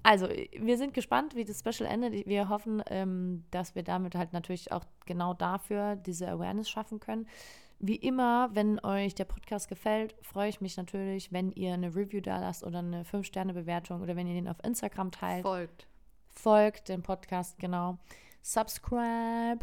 also, 0.03 0.29
wir 0.29 0.77
sind 0.77 0.93
gespannt, 0.93 1.35
wie 1.35 1.43
das 1.43 1.59
Special 1.59 1.89
endet. 1.89 2.27
Wir 2.27 2.47
hoffen, 2.47 2.81
ähm, 2.87 3.43
dass 3.51 3.75
wir 3.75 3.83
damit 3.83 4.15
halt 4.15 4.31
natürlich 4.31 4.71
auch 4.71 4.85
genau 5.05 5.33
dafür 5.33 5.97
diese 5.97 6.29
Awareness 6.29 6.69
schaffen 6.69 7.01
können. 7.01 7.27
Wie 7.79 7.97
immer, 7.97 8.49
wenn 8.53 8.79
euch 8.85 9.15
der 9.15 9.25
Podcast 9.25 9.67
gefällt, 9.67 10.15
freue 10.21 10.47
ich 10.47 10.61
mich 10.61 10.77
natürlich, 10.77 11.33
wenn 11.33 11.51
ihr 11.51 11.73
eine 11.73 11.93
Review 11.93 12.21
da 12.21 12.39
lasst 12.39 12.63
oder 12.63 12.79
eine 12.79 13.03
5-Sterne-Bewertung 13.03 14.01
oder 14.01 14.15
wenn 14.15 14.27
ihr 14.27 14.35
den 14.35 14.47
auf 14.47 14.63
Instagram 14.63 15.11
teilt 15.11 15.43
Folgt. 15.43 15.87
folgt 16.29 16.87
dem 16.87 17.03
Podcast, 17.03 17.59
genau. 17.59 17.97
Subscribe. 18.41 19.59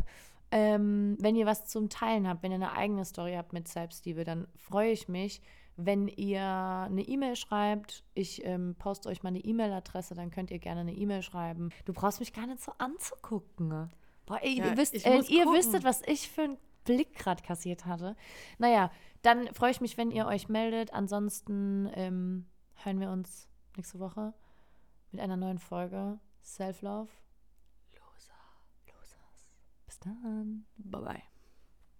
Ähm, 0.52 1.16
wenn 1.18 1.34
ihr 1.34 1.46
was 1.46 1.66
zum 1.66 1.88
Teilen 1.88 2.28
habt, 2.28 2.42
wenn 2.42 2.52
ihr 2.52 2.56
eine 2.56 2.72
eigene 2.72 3.06
Story 3.06 3.34
habt 3.34 3.54
mit 3.54 3.68
Selbstliebe, 3.68 4.22
dann 4.22 4.46
freue 4.56 4.92
ich 4.92 5.08
mich, 5.08 5.40
wenn 5.76 6.08
ihr 6.08 6.42
eine 6.42 7.02
E-Mail 7.02 7.36
schreibt. 7.36 8.04
Ich 8.12 8.44
ähm, 8.44 8.76
poste 8.78 9.08
euch 9.08 9.22
meine 9.22 9.38
E-Mail-Adresse, 9.38 10.14
dann 10.14 10.30
könnt 10.30 10.50
ihr 10.50 10.58
gerne 10.58 10.82
eine 10.82 10.92
E-Mail 10.92 11.22
schreiben. 11.22 11.70
Du 11.86 11.94
brauchst 11.94 12.20
mich 12.20 12.34
gar 12.34 12.46
nicht 12.46 12.62
so 12.62 12.72
anzugucken. 12.76 13.90
Boah, 14.26 14.38
ey, 14.42 14.58
Ja, 14.58 14.66
ihr 14.66 14.76
wisst, 14.76 14.94
äh, 15.06 15.20
ihr 15.28 15.46
wüsstet, 15.46 15.84
was 15.84 16.02
ich 16.06 16.28
für 16.28 16.42
einen 16.42 16.58
Blick 16.84 17.14
gerade 17.14 17.42
kassiert 17.42 17.86
hatte. 17.86 18.14
Naja, 18.58 18.90
dann 19.22 19.48
freue 19.54 19.70
ich 19.70 19.80
mich, 19.80 19.96
wenn 19.96 20.10
ihr 20.10 20.26
euch 20.26 20.48
meldet. 20.48 20.92
Ansonsten 20.92 21.90
ähm, 21.94 22.46
hören 22.74 23.00
wir 23.00 23.10
uns 23.10 23.48
nächste 23.76 23.98
Woche 23.98 24.34
mit 25.12 25.20
einer 25.20 25.36
neuen 25.36 25.58
Folge 25.58 26.18
Self-Love. 26.42 27.21
Loser. 30.04 30.14
Losers. 30.14 30.62
Bis 30.76 30.84
dann. 30.84 30.90
Bye 30.90 31.00
bye. 31.00 31.22